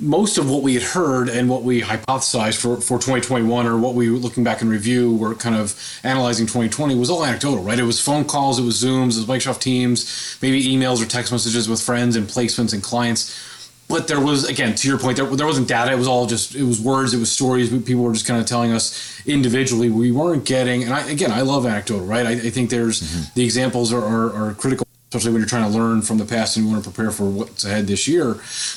Most 0.00 0.38
of 0.38 0.50
what 0.50 0.62
we 0.62 0.74
had 0.74 0.82
heard 0.82 1.28
and 1.28 1.48
what 1.48 1.62
we 1.62 1.80
hypothesized 1.80 2.60
for, 2.60 2.80
for 2.80 2.98
2021, 2.98 3.64
or 3.64 3.78
what 3.78 3.94
we 3.94 4.10
were 4.10 4.16
looking 4.16 4.42
back 4.42 4.60
in 4.60 4.68
review, 4.68 5.14
were 5.14 5.36
kind 5.36 5.54
of 5.54 5.78
analyzing 6.02 6.46
2020 6.46 6.96
was 6.96 7.10
all 7.10 7.24
anecdotal, 7.24 7.62
right? 7.62 7.78
It 7.78 7.84
was 7.84 8.00
phone 8.00 8.24
calls, 8.24 8.58
it 8.58 8.64
was 8.64 8.82
Zooms, 8.82 9.16
it 9.16 9.24
was 9.24 9.26
Microsoft 9.26 9.60
Teams, 9.60 10.36
maybe 10.42 10.64
emails 10.64 11.00
or 11.00 11.06
text 11.06 11.30
messages 11.30 11.68
with 11.68 11.80
friends 11.80 12.16
and 12.16 12.26
placements 12.26 12.72
and 12.72 12.82
clients 12.82 13.53
but 13.94 14.08
there 14.08 14.20
was 14.20 14.48
again 14.48 14.74
to 14.74 14.88
your 14.88 14.98
point 14.98 15.16
there, 15.16 15.26
there 15.36 15.46
wasn't 15.46 15.68
data. 15.68 15.92
It 15.92 15.98
was 15.98 16.08
all 16.08 16.26
just 16.26 16.56
it 16.56 16.64
was 16.64 16.80
words 16.80 17.14
it 17.14 17.18
was 17.18 17.30
stories 17.30 17.70
people 17.84 18.02
were 18.02 18.12
just 18.12 18.26
kind 18.26 18.40
of 18.40 18.46
telling 18.46 18.72
us 18.72 19.22
individually. 19.24 19.88
We 19.88 20.10
weren't 20.10 20.44
getting 20.44 20.82
and 20.82 20.92
I, 20.92 21.08
again 21.08 21.30
i 21.30 21.42
love 21.42 21.64
anecdotal 21.64 22.04
right? 22.04 22.26
I, 22.26 22.32
I 22.32 22.50
think 22.50 22.70
there's 22.70 23.00
mm-hmm. 23.00 23.32
the 23.36 23.44
examples 23.44 23.92
are, 23.92 24.04
are, 24.04 24.32
are 24.34 24.54
critical 24.54 24.84
especially 25.10 25.30
when 25.30 25.42
you're 25.42 25.48
trying 25.48 25.70
to 25.70 25.78
learn 25.78 26.02
from 26.02 26.18
the 26.18 26.24
past 26.24 26.56
and 26.56 26.66
you 26.66 26.72
want 26.72 26.82
to 26.82 26.90
prepare 26.90 27.12
for 27.12 27.30
what's 27.30 27.64
ahead 27.64 27.86
this 27.86 28.08
year. 28.08 28.34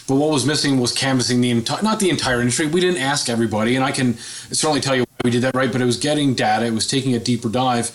But 0.08 0.18
what 0.18 0.30
was 0.30 0.46
missing 0.46 0.80
was 0.80 0.92
canvassing 0.92 1.42
the 1.42 1.50
entire 1.50 1.82
not 1.82 2.00
the 2.00 2.12
entire 2.12 2.40
industry. 2.40 2.68
We 2.68 2.80
didn't 2.80 3.02
ask 3.02 3.28
everybody 3.28 3.76
and 3.76 3.84
i 3.84 3.92
can 3.92 4.14
certainly 4.62 4.82
tell 4.82 4.96
you 4.96 5.02
why 5.02 5.18
we 5.24 5.32
did 5.32 5.42
that 5.42 5.56
right? 5.56 5.72
But 5.72 5.82
it 5.82 5.86
was 5.86 5.98
getting 5.98 6.36
data 6.36 6.68
it 6.68 6.76
was 6.76 6.86
taking 6.86 7.16
a 7.16 7.20
deeper 7.20 7.50
dive. 7.50 7.90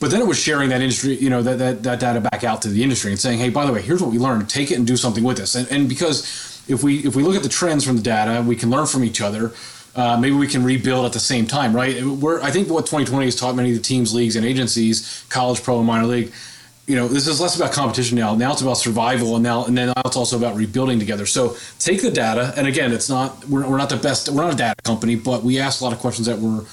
But 0.00 0.10
then 0.10 0.22
it 0.22 0.26
was 0.26 0.38
sharing 0.38 0.70
that 0.70 0.80
industry, 0.80 1.16
you 1.16 1.28
know, 1.28 1.42
that, 1.42 1.58
that, 1.58 1.82
that 1.82 2.00
data 2.00 2.22
back 2.22 2.42
out 2.42 2.62
to 2.62 2.68
the 2.68 2.82
industry 2.82 3.10
and 3.10 3.20
saying, 3.20 3.38
hey, 3.38 3.50
by 3.50 3.66
the 3.66 3.72
way, 3.72 3.82
here's 3.82 4.00
what 4.00 4.10
we 4.10 4.18
learned. 4.18 4.48
Take 4.48 4.70
it 4.70 4.78
and 4.78 4.86
do 4.86 4.96
something 4.96 5.22
with 5.22 5.36
this. 5.36 5.54
And, 5.54 5.70
and 5.70 5.90
because 5.90 6.49
if 6.70 6.82
we 6.82 6.98
if 7.00 7.16
we 7.16 7.22
look 7.22 7.36
at 7.36 7.42
the 7.42 7.48
trends 7.48 7.84
from 7.84 7.96
the 7.96 8.02
data, 8.02 8.42
we 8.42 8.56
can 8.56 8.70
learn 8.70 8.86
from 8.86 9.04
each 9.04 9.20
other. 9.20 9.52
Uh, 9.94 10.16
maybe 10.16 10.36
we 10.36 10.46
can 10.46 10.62
rebuild 10.62 11.04
at 11.04 11.12
the 11.12 11.20
same 11.20 11.46
time, 11.46 11.74
right? 11.74 12.00
We're, 12.04 12.40
I 12.42 12.52
think 12.52 12.68
what 12.68 12.86
2020 12.86 13.24
has 13.24 13.34
taught 13.34 13.56
many 13.56 13.70
of 13.70 13.76
the 13.76 13.82
teams, 13.82 14.14
leagues, 14.14 14.36
and 14.36 14.46
agencies, 14.46 15.26
college, 15.28 15.64
pro, 15.64 15.78
and 15.78 15.86
minor 15.86 16.06
league, 16.06 16.32
you 16.86 16.96
know, 16.96 17.06
this 17.06 17.28
is 17.28 17.40
less 17.40 17.56
about 17.56 17.72
competition 17.72 18.18
now. 18.18 18.34
Now 18.34 18.52
it's 18.52 18.62
about 18.62 18.74
survival, 18.74 19.36
and 19.36 19.44
now 19.44 19.64
and 19.64 19.78
then 19.78 19.88
now 19.88 20.02
it's 20.04 20.16
also 20.16 20.36
about 20.36 20.56
rebuilding 20.56 20.98
together. 20.98 21.24
So 21.26 21.56
take 21.78 22.02
the 22.02 22.10
data, 22.10 22.52
and 22.56 22.66
again, 22.66 22.92
it's 22.92 23.08
not 23.08 23.44
we're, 23.48 23.68
we're 23.68 23.78
not 23.78 23.90
the 23.90 23.96
best, 23.96 24.28
we're 24.28 24.42
not 24.42 24.54
a 24.54 24.56
data 24.56 24.74
company, 24.82 25.14
but 25.14 25.44
we 25.44 25.60
asked 25.60 25.80
a 25.80 25.84
lot 25.84 25.92
of 25.92 26.00
questions 26.00 26.26
that 26.26 26.38
were 26.38 26.64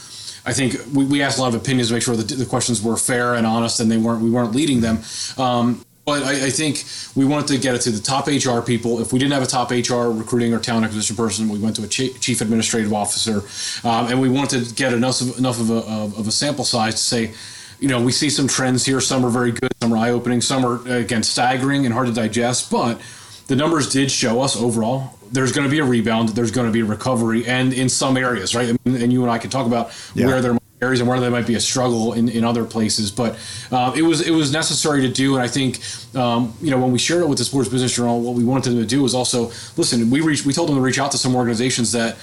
I 0.47 0.53
think 0.53 0.75
we, 0.93 1.05
we 1.05 1.21
asked 1.21 1.37
a 1.37 1.41
lot 1.41 1.53
of 1.53 1.61
opinions 1.61 1.89
to 1.89 1.93
make 1.93 2.03
sure 2.03 2.15
that 2.15 2.29
the 2.29 2.45
questions 2.45 2.81
were 2.81 2.97
fair 2.97 3.35
and 3.35 3.45
honest, 3.45 3.79
and 3.79 3.91
they 3.91 3.97
weren't 3.97 4.23
we 4.23 4.31
weren't 4.31 4.55
leading 4.55 4.81
them. 4.81 4.99
Um, 5.37 5.85
but 6.07 6.23
I, 6.23 6.45
I, 6.45 6.49
think 6.49 6.85
we 7.15 7.25
wanted 7.25 7.47
to 7.47 7.57
get 7.57 7.75
it 7.75 7.81
to 7.81 7.91
the 7.91 8.01
top 8.01 8.27
HR 8.27 8.61
people. 8.61 9.01
If 9.01 9.11
we 9.11 9.19
didn't 9.19 9.33
have 9.33 9.43
a 9.43 9.45
top 9.45 9.71
HR 9.71 10.09
recruiting 10.09 10.53
or 10.53 10.59
talent 10.59 10.85
acquisition 10.85 11.17
person, 11.17 11.49
we 11.49 11.59
went 11.59 11.75
to 11.75 11.83
a 11.83 11.87
chief 11.87 12.39
administrative 12.39 12.93
officer, 12.93 13.43
um, 13.87 14.07
and 14.07 14.21
we 14.21 14.29
wanted 14.29 14.65
to 14.65 14.73
get 14.73 14.93
enough 14.93 15.19
of, 15.19 15.37
enough 15.37 15.59
of 15.59 15.69
a, 15.69 15.79
of 16.17 16.25
a 16.25 16.31
sample 16.31 16.63
size 16.63 16.95
to 16.95 17.01
say, 17.01 17.33
you 17.81 17.89
know, 17.89 18.01
we 18.01 18.13
see 18.13 18.29
some 18.29 18.47
trends 18.47 18.85
here. 18.85 19.01
Some 19.01 19.25
are 19.25 19.29
very 19.29 19.51
good, 19.51 19.69
some 19.81 19.93
are 19.93 19.97
eye 19.97 20.11
opening, 20.11 20.39
some 20.39 20.65
are 20.65 20.79
again 20.87 21.23
staggering 21.23 21.85
and 21.85 21.93
hard 21.93 22.07
to 22.07 22.13
digest, 22.13 22.71
but 22.71 23.01
the 23.47 23.57
numbers 23.57 23.91
did 23.91 24.09
show 24.09 24.41
us 24.41 24.55
overall 24.55 25.13
there's 25.29 25.51
going 25.51 25.67
to 25.67 25.71
be 25.71 25.79
a 25.79 25.83
rebound, 25.83 26.29
there's 26.29 26.51
going 26.51 26.67
to 26.67 26.71
be 26.71 26.79
a 26.79 26.85
recovery, 26.85 27.45
and 27.45 27.73
in 27.73 27.89
some 27.89 28.15
areas, 28.15 28.55
right? 28.55 28.73
And 28.85 29.11
you 29.11 29.23
and 29.23 29.31
I 29.31 29.37
can 29.37 29.49
talk 29.49 29.67
about 29.67 29.91
yeah. 30.15 30.25
where 30.25 30.41
there 30.41 30.53
are 30.53 30.59
areas 30.81 30.99
and 30.99 31.09
where 31.09 31.19
there 31.19 31.31
might 31.31 31.47
be 31.47 31.55
a 31.55 31.59
struggle 31.59 32.13
in, 32.13 32.29
in 32.29 32.43
other 32.43 32.63
places. 32.63 33.11
But 33.11 33.37
uh, 33.71 33.93
it 33.95 34.03
was 34.03 34.27
it 34.27 34.31
was 34.31 34.51
necessary 34.51 35.01
to 35.01 35.09
do, 35.09 35.35
and 35.35 35.43
I 35.43 35.47
think 35.47 35.79
um, 36.15 36.53
you 36.61 36.71
know 36.71 36.79
when 36.79 36.91
we 36.91 36.99
shared 36.99 37.21
it 37.21 37.29
with 37.29 37.37
the 37.37 37.45
Sports 37.45 37.69
Business 37.69 37.95
Journal, 37.95 38.21
what 38.21 38.35
we 38.35 38.43
wanted 38.43 38.71
them 38.71 38.79
to 38.79 38.85
do 38.85 39.03
was 39.03 39.13
also 39.13 39.47
listen. 39.75 40.09
We 40.09 40.21
reached, 40.21 40.45
we 40.45 40.53
told 40.53 40.69
them 40.69 40.75
to 40.75 40.81
reach 40.81 40.99
out 40.99 41.11
to 41.11 41.17
some 41.17 41.35
organizations 41.35 41.91
that 41.93 42.17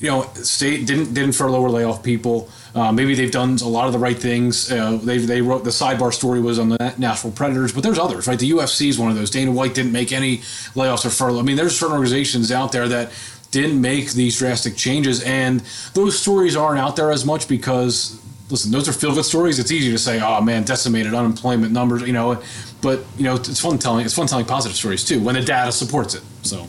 you 0.00 0.08
know, 0.08 0.22
state 0.34 0.86
didn't 0.86 1.12
didn't 1.12 1.32
furlough 1.32 1.60
or 1.60 1.70
lay 1.70 1.84
off 1.84 2.02
people. 2.02 2.48
Uh, 2.74 2.92
maybe 2.92 3.14
they've 3.14 3.32
done 3.32 3.56
a 3.62 3.68
lot 3.68 3.86
of 3.86 3.92
the 3.92 3.98
right 3.98 4.16
things. 4.16 4.70
Uh, 4.70 4.96
they 5.02 5.18
they 5.18 5.42
wrote 5.42 5.64
the 5.64 5.70
sidebar 5.70 6.12
story 6.12 6.40
was 6.40 6.58
on 6.58 6.68
the 6.68 6.94
Nashville 6.98 7.32
Predators, 7.32 7.72
but 7.72 7.82
there's 7.82 7.98
others, 7.98 8.28
right? 8.28 8.38
The 8.38 8.50
UFC 8.50 8.88
is 8.88 8.98
one 8.98 9.10
of 9.10 9.16
those. 9.16 9.30
Dana 9.30 9.50
White 9.50 9.74
didn't 9.74 9.92
make 9.92 10.12
any 10.12 10.38
layoffs 10.74 11.04
or 11.04 11.10
furlough. 11.10 11.40
I 11.40 11.42
mean, 11.42 11.56
there's 11.56 11.78
certain 11.78 11.94
organizations 11.94 12.52
out 12.52 12.70
there 12.70 12.86
that 12.88 13.10
didn't 13.50 13.80
make 13.80 14.12
these 14.12 14.38
drastic 14.38 14.76
changes, 14.76 15.22
and 15.22 15.60
those 15.94 16.18
stories 16.18 16.56
aren't 16.56 16.80
out 16.80 16.96
there 16.96 17.10
as 17.10 17.24
much 17.24 17.48
because 17.48 18.20
listen, 18.50 18.70
those 18.70 18.88
are 18.88 18.92
feel 18.92 19.14
good 19.14 19.24
stories. 19.24 19.58
It's 19.58 19.72
easy 19.72 19.90
to 19.90 19.98
say, 19.98 20.20
oh 20.20 20.40
man, 20.40 20.64
decimated 20.64 21.14
unemployment 21.14 21.72
numbers, 21.72 22.02
you 22.02 22.12
know, 22.12 22.42
but 22.80 23.00
you 23.16 23.24
know, 23.24 23.36
it's 23.36 23.60
fun 23.60 23.78
telling 23.78 24.04
it's 24.04 24.14
fun 24.14 24.26
telling 24.26 24.46
positive 24.46 24.76
stories 24.76 25.04
too 25.04 25.20
when 25.20 25.34
the 25.34 25.42
data 25.42 25.72
supports 25.72 26.14
it. 26.14 26.22
So. 26.42 26.68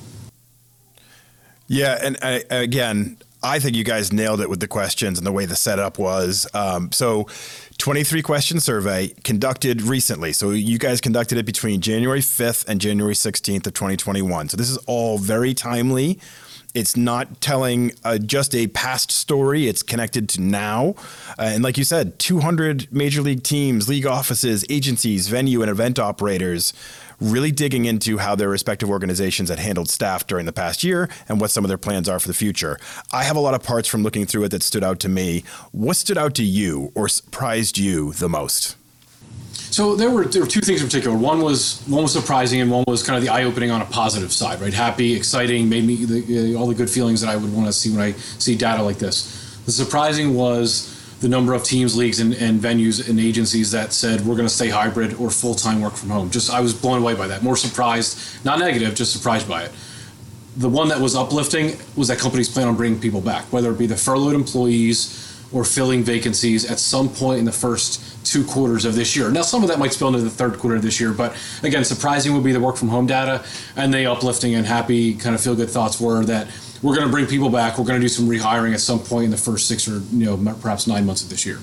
Yeah, 1.71 1.99
and 2.01 2.17
I, 2.23 2.43
again, 2.49 3.17
I 3.43 3.59
think 3.59 3.75
you 3.75 3.83
guys 3.83 4.11
nailed 4.11 4.41
it 4.41 4.49
with 4.49 4.59
the 4.59 4.67
questions 4.67 5.17
and 5.17 5.25
the 5.25 5.31
way 5.31 5.45
the 5.45 5.55
setup 5.55 5.99
was. 5.99 6.47
Um, 6.53 6.91
so, 6.91 7.27
23 7.77 8.21
question 8.23 8.59
survey 8.59 9.09
conducted 9.23 9.83
recently. 9.83 10.33
So, 10.33 10.49
you 10.49 10.77
guys 10.77 10.99
conducted 10.99 11.37
it 11.37 11.45
between 11.45 11.79
January 11.79 12.21
5th 12.21 12.67
and 12.67 12.81
January 12.81 13.13
16th 13.13 13.67
of 13.67 13.73
2021. 13.73 14.49
So, 14.49 14.57
this 14.57 14.69
is 14.69 14.77
all 14.87 15.19
very 15.19 15.53
timely. 15.53 16.19
It's 16.73 16.95
not 16.95 17.41
telling 17.41 17.93
uh, 18.03 18.17
just 18.19 18.53
a 18.55 18.67
past 18.67 19.11
story, 19.11 19.67
it's 19.67 19.81
connected 19.81 20.29
to 20.29 20.41
now. 20.41 20.95
Uh, 21.37 21.43
and 21.53 21.63
like 21.63 21.77
you 21.77 21.83
said, 21.83 22.19
200 22.19 22.87
major 22.91 23.21
league 23.21 23.43
teams, 23.43 23.89
league 23.89 24.05
offices, 24.05 24.63
agencies, 24.69 25.27
venue, 25.27 25.61
and 25.61 25.71
event 25.71 25.99
operators 25.99 26.73
really 27.19 27.51
digging 27.51 27.85
into 27.85 28.17
how 28.17 28.35
their 28.35 28.49
respective 28.49 28.89
organizations 28.89 29.49
had 29.49 29.59
handled 29.59 29.89
staff 29.89 30.25
during 30.25 30.45
the 30.45 30.53
past 30.53 30.83
year 30.83 31.09
and 31.27 31.41
what 31.41 31.51
some 31.51 31.65
of 31.65 31.67
their 31.67 31.77
plans 31.77 32.07
are 32.07 32.19
for 32.19 32.27
the 32.27 32.33
future. 32.33 32.77
I 33.11 33.23
have 33.23 33.35
a 33.35 33.41
lot 33.41 33.53
of 33.53 33.63
parts 33.63 33.87
from 33.87 34.03
looking 34.03 34.25
through 34.25 34.45
it 34.45 34.49
that 34.49 34.63
stood 34.63 34.83
out 34.83 34.99
to 35.01 35.09
me. 35.09 35.43
What 35.71 35.97
stood 35.97 36.17
out 36.17 36.35
to 36.35 36.43
you 36.43 36.91
or 36.95 37.07
surprised 37.07 37.77
you 37.77 38.13
the 38.13 38.29
most? 38.29 38.75
So 39.71 39.95
there 39.95 40.09
were 40.09 40.25
there 40.25 40.41
were 40.41 40.47
two 40.47 40.61
things 40.61 40.81
in 40.81 40.87
particular. 40.87 41.15
One 41.15 41.41
was 41.41 41.83
one 41.87 42.03
was 42.03 42.13
surprising, 42.13 42.61
and 42.61 42.71
one 42.71 42.83
was 42.87 43.03
kind 43.03 43.17
of 43.17 43.23
the 43.23 43.29
eye 43.29 43.43
opening 43.43 43.69
on 43.69 43.81
a 43.81 43.85
positive 43.85 44.33
side. 44.33 44.59
Right, 44.61 44.73
happy, 44.73 45.15
exciting, 45.15 45.69
made 45.69 45.85
me 45.85 46.05
the, 46.05 46.55
all 46.55 46.67
the 46.67 46.75
good 46.75 46.89
feelings 46.89 47.21
that 47.21 47.29
I 47.29 47.35
would 47.35 47.53
want 47.53 47.67
to 47.67 47.73
see 47.73 47.91
when 47.91 48.01
I 48.01 48.11
see 48.13 48.55
data 48.55 48.81
like 48.81 48.97
this. 48.97 49.61
The 49.65 49.71
surprising 49.71 50.35
was 50.35 50.95
the 51.21 51.29
number 51.29 51.53
of 51.53 51.63
teams, 51.63 51.95
leagues, 51.95 52.19
and, 52.19 52.33
and 52.33 52.59
venues 52.59 53.07
and 53.07 53.19
agencies 53.19 53.71
that 53.71 53.93
said 53.93 54.21
we're 54.21 54.35
going 54.35 54.47
to 54.47 54.53
stay 54.53 54.69
hybrid 54.69 55.13
or 55.15 55.29
full 55.29 55.53
time 55.53 55.81
work 55.81 55.93
from 55.93 56.09
home. 56.09 56.29
Just 56.31 56.49
I 56.49 56.61
was 56.61 56.73
blown 56.73 57.01
away 57.01 57.13
by 57.13 57.27
that. 57.27 57.43
More 57.43 57.57
surprised, 57.57 58.43
not 58.43 58.57
negative, 58.59 58.95
just 58.95 59.13
surprised 59.13 59.47
by 59.47 59.63
it. 59.63 59.71
The 60.57 60.69
one 60.69 60.87
that 60.87 60.99
was 60.99 61.15
uplifting 61.15 61.77
was 61.95 62.07
that 62.07 62.17
companies 62.17 62.49
plan 62.49 62.67
on 62.67 62.75
bringing 62.75 62.99
people 62.99 63.21
back, 63.21 63.45
whether 63.53 63.71
it 63.71 63.77
be 63.77 63.85
the 63.85 63.95
furloughed 63.95 64.33
employees 64.33 65.25
or 65.51 65.63
filling 65.63 66.03
vacancies 66.03 66.69
at 66.69 66.79
some 66.79 67.09
point 67.09 67.39
in 67.39 67.45
the 67.45 67.51
first 67.51 68.08
two 68.29 68.43
quarters 68.45 68.85
of 68.85 68.95
this 68.95 69.15
year. 69.15 69.31
Now, 69.31 69.41
some 69.41 69.63
of 69.63 69.69
that 69.69 69.79
might 69.79 69.93
spill 69.93 70.09
into 70.09 70.21
the 70.21 70.29
third 70.29 70.57
quarter 70.59 70.75
of 70.75 70.81
this 70.81 70.99
year, 70.99 71.11
but 71.11 71.35
again, 71.63 71.83
surprising 71.83 72.33
would 72.33 72.43
be 72.43 72.51
the 72.51 72.59
work 72.59 72.77
from 72.77 72.89
home 72.89 73.07
data, 73.07 73.43
and 73.75 73.93
the 73.93 74.05
uplifting 74.05 74.55
and 74.55 74.65
happy 74.65 75.15
kind 75.15 75.35
of 75.35 75.41
feel 75.41 75.55
good 75.55 75.69
thoughts 75.69 75.99
were 75.99 76.23
that 76.25 76.47
we're 76.81 76.95
going 76.95 77.07
to 77.07 77.11
bring 77.11 77.27
people 77.27 77.49
back. 77.49 77.77
We're 77.77 77.85
going 77.85 77.99
to 77.99 78.03
do 78.03 78.09
some 78.09 78.27
rehiring 78.27 78.73
at 78.73 78.79
some 78.79 78.99
point 78.99 79.25
in 79.25 79.31
the 79.31 79.37
first 79.37 79.67
six 79.67 79.87
or 79.87 79.99
you 80.15 80.25
know 80.25 80.55
perhaps 80.61 80.87
nine 80.87 81.05
months 81.05 81.23
of 81.23 81.29
this 81.29 81.45
year. 81.45 81.59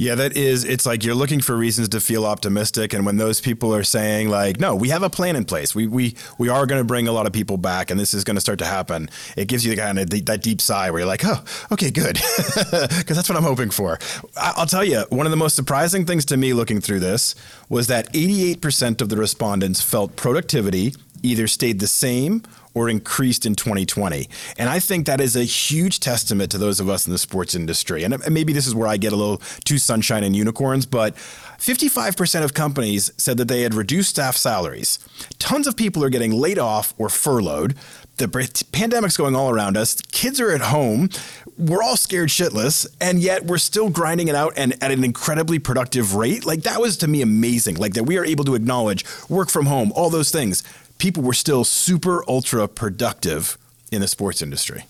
Yeah, 0.00 0.14
that 0.14 0.34
is. 0.34 0.64
It's 0.64 0.86
like 0.86 1.04
you're 1.04 1.14
looking 1.14 1.42
for 1.42 1.54
reasons 1.54 1.90
to 1.90 2.00
feel 2.00 2.24
optimistic, 2.24 2.94
and 2.94 3.04
when 3.04 3.18
those 3.18 3.38
people 3.38 3.74
are 3.74 3.84
saying 3.84 4.30
like, 4.30 4.58
"No, 4.58 4.74
we 4.74 4.88
have 4.88 5.02
a 5.02 5.10
plan 5.10 5.36
in 5.36 5.44
place. 5.44 5.74
We 5.74 5.86
we 5.86 6.14
we 6.38 6.48
are 6.48 6.64
going 6.64 6.80
to 6.80 6.86
bring 6.86 7.06
a 7.06 7.12
lot 7.12 7.26
of 7.26 7.34
people 7.34 7.58
back, 7.58 7.90
and 7.90 8.00
this 8.00 8.14
is 8.14 8.24
going 8.24 8.36
to 8.36 8.40
start 8.40 8.58
to 8.60 8.64
happen," 8.64 9.10
it 9.36 9.46
gives 9.46 9.62
you 9.62 9.76
the 9.76 9.82
kind 9.82 9.98
of 9.98 10.08
that 10.08 10.40
deep 10.40 10.62
sigh 10.62 10.90
where 10.90 11.00
you're 11.00 11.06
like, 11.06 11.22
"Oh, 11.26 11.44
okay, 11.72 11.90
good," 11.90 12.14
because 12.70 13.14
that's 13.14 13.28
what 13.28 13.36
I'm 13.36 13.44
hoping 13.44 13.68
for. 13.68 13.98
I'll 14.38 14.64
tell 14.64 14.84
you, 14.84 15.04
one 15.10 15.26
of 15.26 15.32
the 15.32 15.36
most 15.36 15.54
surprising 15.54 16.06
things 16.06 16.24
to 16.26 16.38
me 16.38 16.54
looking 16.54 16.80
through 16.80 17.00
this 17.00 17.34
was 17.68 17.88
that 17.88 18.10
88% 18.14 19.02
of 19.02 19.10
the 19.10 19.18
respondents 19.18 19.82
felt 19.82 20.16
productivity 20.16 20.94
either 21.22 21.46
stayed 21.46 21.80
the 21.80 21.86
same 21.86 22.42
or 22.74 22.88
increased 22.88 23.46
in 23.46 23.54
2020. 23.54 24.28
And 24.58 24.68
I 24.68 24.78
think 24.78 25.06
that 25.06 25.20
is 25.20 25.34
a 25.34 25.44
huge 25.44 26.00
testament 26.00 26.50
to 26.52 26.58
those 26.58 26.78
of 26.80 26.88
us 26.88 27.06
in 27.06 27.12
the 27.12 27.18
sports 27.18 27.54
industry. 27.54 28.04
And 28.04 28.16
maybe 28.30 28.52
this 28.52 28.66
is 28.66 28.74
where 28.74 28.86
I 28.86 28.96
get 28.96 29.12
a 29.12 29.16
little 29.16 29.38
too 29.64 29.78
sunshine 29.78 30.22
and 30.22 30.36
unicorns, 30.36 30.86
but 30.86 31.14
55% 31.14 32.44
of 32.44 32.54
companies 32.54 33.12
said 33.16 33.36
that 33.38 33.48
they 33.48 33.62
had 33.62 33.74
reduced 33.74 34.10
staff 34.10 34.36
salaries. 34.36 34.98
Tons 35.38 35.66
of 35.66 35.76
people 35.76 36.04
are 36.04 36.10
getting 36.10 36.32
laid 36.32 36.58
off 36.58 36.94
or 36.96 37.08
furloughed. 37.08 37.74
The 38.18 38.28
pandemic's 38.72 39.16
going 39.16 39.34
all 39.34 39.50
around 39.50 39.78
us. 39.78 40.00
Kids 40.12 40.40
are 40.40 40.50
at 40.50 40.60
home. 40.60 41.08
We're 41.56 41.82
all 41.82 41.96
scared 41.96 42.28
shitless, 42.28 42.86
and 43.00 43.18
yet 43.18 43.46
we're 43.46 43.58
still 43.58 43.88
grinding 43.88 44.28
it 44.28 44.34
out 44.34 44.52
and 44.56 44.74
at 44.82 44.90
an 44.90 45.04
incredibly 45.04 45.58
productive 45.58 46.14
rate. 46.14 46.44
Like 46.44 46.62
that 46.62 46.80
was 46.80 46.98
to 46.98 47.08
me 47.08 47.22
amazing. 47.22 47.76
Like 47.76 47.94
that 47.94 48.04
we 48.04 48.18
are 48.18 48.24
able 48.24 48.44
to 48.44 48.54
acknowledge 48.54 49.04
work 49.28 49.48
from 49.48 49.66
home, 49.66 49.90
all 49.94 50.10
those 50.10 50.30
things 50.30 50.62
people 51.00 51.22
were 51.22 51.34
still 51.34 51.64
super 51.64 52.22
ultra 52.28 52.68
productive 52.68 53.58
in 53.90 54.00
the 54.00 54.06
sports 54.06 54.40
industry. 54.42 54.84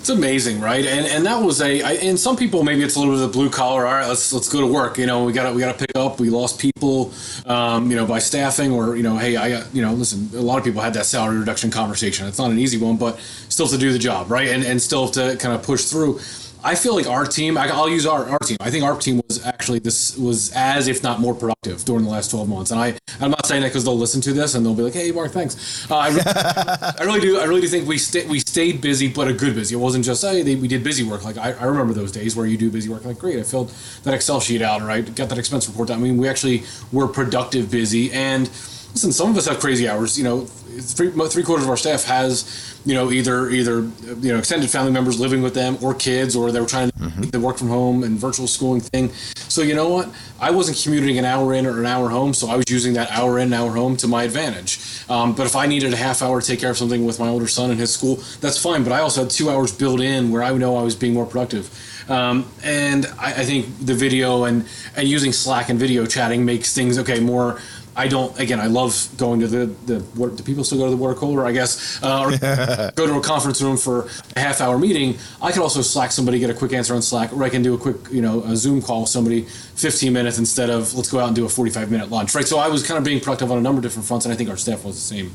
It's 0.00 0.08
amazing, 0.08 0.62
right? 0.62 0.86
And 0.86 1.06
and 1.06 1.26
that 1.26 1.42
was 1.42 1.60
a. 1.60 1.82
I, 1.82 1.92
and 1.92 2.18
some 2.18 2.34
people 2.34 2.62
maybe 2.62 2.82
it's 2.82 2.96
a 2.96 2.98
little 2.98 3.14
bit 3.14 3.22
of 3.22 3.28
a 3.28 3.32
blue 3.34 3.50
collar. 3.50 3.86
All 3.86 3.92
right, 3.92 4.08
let's 4.08 4.32
let's 4.32 4.48
go 4.48 4.60
to 4.60 4.66
work. 4.66 4.96
You 4.96 5.04
know, 5.04 5.24
we 5.24 5.34
got 5.34 5.54
we 5.54 5.60
got 5.60 5.78
to 5.78 5.86
pick 5.86 5.94
up. 5.94 6.18
We 6.18 6.30
lost 6.30 6.58
people, 6.58 7.12
um, 7.44 7.90
you 7.90 7.96
know, 7.98 8.06
by 8.06 8.18
staffing 8.18 8.72
or 8.72 8.96
you 8.96 9.02
know, 9.02 9.18
hey, 9.18 9.36
I 9.36 9.62
you 9.74 9.82
know, 9.82 9.92
listen. 9.92 10.30
A 10.34 10.40
lot 10.40 10.56
of 10.56 10.64
people 10.64 10.80
had 10.80 10.94
that 10.94 11.04
salary 11.04 11.36
reduction 11.36 11.70
conversation. 11.70 12.26
It's 12.26 12.38
not 12.38 12.50
an 12.50 12.58
easy 12.58 12.78
one, 12.78 12.96
but 12.96 13.20
still 13.50 13.68
to 13.68 13.76
do 13.76 13.92
the 13.92 13.98
job, 13.98 14.30
right? 14.30 14.48
And 14.48 14.64
and 14.64 14.80
still 14.80 15.06
to 15.08 15.36
kind 15.36 15.54
of 15.54 15.62
push 15.62 15.84
through. 15.84 16.20
I 16.62 16.74
feel 16.74 16.94
like 16.94 17.06
our 17.06 17.24
team. 17.24 17.56
I, 17.56 17.66
will 17.74 17.88
use 17.88 18.06
our, 18.06 18.28
our 18.28 18.38
team. 18.38 18.56
I 18.60 18.70
think 18.70 18.84
our 18.84 18.98
team 18.98 19.20
was 19.28 19.44
actually 19.44 19.78
this 19.78 20.16
was 20.16 20.52
as 20.54 20.88
if 20.88 21.02
not 21.02 21.20
more 21.20 21.34
productive 21.34 21.84
during 21.84 22.04
the 22.04 22.10
last 22.10 22.30
twelve 22.30 22.48
months. 22.48 22.70
And 22.70 22.80
I 22.80 22.98
I'm 23.20 23.30
not 23.30 23.46
saying 23.46 23.62
that 23.62 23.68
because 23.68 23.84
they'll 23.84 23.96
listen 23.96 24.20
to 24.22 24.32
this 24.32 24.54
and 24.54 24.64
they'll 24.64 24.74
be 24.74 24.82
like, 24.82 24.94
hey 24.94 25.10
Mark, 25.10 25.32
thanks. 25.32 25.90
Uh, 25.90 25.96
I, 25.96 26.08
really, 26.08 26.22
I 26.26 27.04
really 27.04 27.20
do. 27.20 27.40
I 27.40 27.44
really 27.44 27.60
do 27.60 27.68
think 27.68 27.88
we 27.88 27.98
stayed 27.98 28.28
we 28.28 28.40
stayed 28.40 28.80
busy, 28.80 29.08
but 29.08 29.28
a 29.28 29.32
good 29.32 29.54
busy. 29.54 29.74
It 29.74 29.78
wasn't 29.78 30.04
just 30.04 30.22
hey 30.22 30.42
they, 30.42 30.56
we 30.56 30.68
did 30.68 30.84
busy 30.84 31.04
work. 31.04 31.24
Like 31.24 31.38
I, 31.38 31.52
I 31.52 31.64
remember 31.64 31.92
those 31.92 32.12
days 32.12 32.36
where 32.36 32.46
you 32.46 32.56
do 32.56 32.70
busy 32.70 32.88
work. 32.88 33.04
Like 33.04 33.18
great, 33.18 33.38
I 33.38 33.42
filled 33.42 33.72
that 34.04 34.14
Excel 34.14 34.40
sheet 34.40 34.62
out. 34.62 34.80
And 34.80 34.88
right, 34.88 35.14
got 35.14 35.28
that 35.28 35.38
expense 35.38 35.68
report 35.68 35.88
down. 35.88 35.98
I 35.98 36.02
mean, 36.02 36.16
we 36.16 36.28
actually 36.28 36.64
were 36.92 37.08
productive, 37.08 37.70
busy, 37.70 38.12
and 38.12 38.50
listen. 38.92 39.12
Some 39.12 39.30
of 39.30 39.36
us 39.36 39.46
have 39.46 39.60
crazy 39.60 39.88
hours. 39.88 40.18
You 40.18 40.24
know, 40.24 40.46
three 40.78 41.10
three 41.10 41.42
quarters 41.42 41.64
of 41.64 41.70
our 41.70 41.76
staff 41.76 42.04
has 42.04 42.78
you 42.84 42.94
know 42.94 43.10
either 43.10 43.50
either 43.50 43.80
you 44.20 44.32
know 44.32 44.38
extended 44.38 44.70
family 44.70 44.92
members 44.92 45.20
living 45.20 45.42
with 45.42 45.54
them 45.54 45.76
or 45.82 45.94
kids 45.94 46.34
or 46.34 46.50
they 46.50 46.60
were 46.60 46.66
trying 46.66 46.90
to 46.90 46.96
mm-hmm. 46.96 47.42
work 47.42 47.58
from 47.58 47.68
home 47.68 48.02
and 48.02 48.18
virtual 48.18 48.46
schooling 48.46 48.80
thing 48.80 49.10
so 49.34 49.62
you 49.62 49.74
know 49.74 49.88
what 49.88 50.08
i 50.40 50.50
wasn't 50.50 50.76
commuting 50.82 51.18
an 51.18 51.24
hour 51.24 51.52
in 51.52 51.66
or 51.66 51.78
an 51.78 51.86
hour 51.86 52.08
home 52.08 52.32
so 52.32 52.48
i 52.48 52.56
was 52.56 52.64
using 52.68 52.94
that 52.94 53.10
hour 53.10 53.38
in 53.38 53.52
hour 53.52 53.72
home 53.72 53.96
to 53.96 54.08
my 54.08 54.24
advantage 54.24 54.80
um, 55.10 55.34
but 55.34 55.46
if 55.46 55.54
i 55.56 55.66
needed 55.66 55.92
a 55.92 55.96
half 55.96 56.22
hour 56.22 56.40
to 56.40 56.46
take 56.46 56.60
care 56.60 56.70
of 56.70 56.78
something 56.78 57.04
with 57.04 57.18
my 57.18 57.28
older 57.28 57.48
son 57.48 57.70
in 57.70 57.76
his 57.76 57.92
school 57.92 58.16
that's 58.40 58.60
fine 58.60 58.82
but 58.82 58.92
i 58.92 59.00
also 59.00 59.22
had 59.22 59.30
two 59.30 59.50
hours 59.50 59.72
built 59.72 60.00
in 60.00 60.30
where 60.30 60.42
i 60.42 60.56
know 60.56 60.76
i 60.76 60.82
was 60.82 60.94
being 60.94 61.14
more 61.14 61.26
productive 61.26 61.70
um, 62.08 62.50
and 62.64 63.06
I, 63.20 63.28
I 63.28 63.44
think 63.44 63.66
the 63.86 63.94
video 63.94 64.44
and 64.44 64.66
and 64.96 65.06
using 65.06 65.32
slack 65.32 65.68
and 65.68 65.78
video 65.78 66.06
chatting 66.06 66.44
makes 66.44 66.74
things 66.74 66.98
okay 66.98 67.20
more 67.20 67.60
I 67.96 68.08
don't. 68.08 68.38
Again, 68.38 68.60
I 68.60 68.66
love 68.66 69.08
going 69.16 69.40
to 69.40 69.48
the 69.48 69.66
the. 69.86 70.00
What, 70.14 70.36
do 70.36 70.42
people 70.42 70.64
still 70.64 70.78
go 70.78 70.84
to 70.84 70.90
the 70.90 70.96
water 70.96 71.14
cooler? 71.14 71.44
I 71.44 71.52
guess, 71.52 72.02
uh, 72.02 72.22
or 72.22 72.30
go 72.94 73.06
to 73.06 73.14
a 73.16 73.20
conference 73.20 73.60
room 73.60 73.76
for 73.76 74.08
a 74.36 74.40
half 74.40 74.60
hour 74.60 74.78
meeting. 74.78 75.18
I 75.42 75.52
can 75.52 75.62
also 75.62 75.82
Slack 75.82 76.12
somebody, 76.12 76.38
get 76.38 76.50
a 76.50 76.54
quick 76.54 76.72
answer 76.72 76.94
on 76.94 77.02
Slack, 77.02 77.32
or 77.32 77.42
I 77.42 77.48
can 77.48 77.62
do 77.62 77.74
a 77.74 77.78
quick, 77.78 77.96
you 78.10 78.22
know, 78.22 78.42
a 78.44 78.56
Zoom 78.56 78.80
call 78.80 79.02
with 79.02 79.10
somebody, 79.10 79.42
15 79.42 80.12
minutes 80.12 80.38
instead 80.38 80.70
of 80.70 80.94
let's 80.94 81.10
go 81.10 81.18
out 81.18 81.26
and 81.26 81.36
do 81.36 81.44
a 81.44 81.48
45 81.48 81.90
minute 81.90 82.10
lunch, 82.10 82.34
right? 82.34 82.46
So 82.46 82.58
I 82.58 82.68
was 82.68 82.86
kind 82.86 82.98
of 82.98 83.04
being 83.04 83.20
productive 83.20 83.50
on 83.50 83.58
a 83.58 83.62
number 83.62 83.80
of 83.80 83.82
different 83.82 84.06
fronts, 84.06 84.24
and 84.24 84.32
I 84.32 84.36
think 84.36 84.50
our 84.50 84.56
staff 84.56 84.84
was 84.84 84.94
the 84.94 85.00
same. 85.00 85.32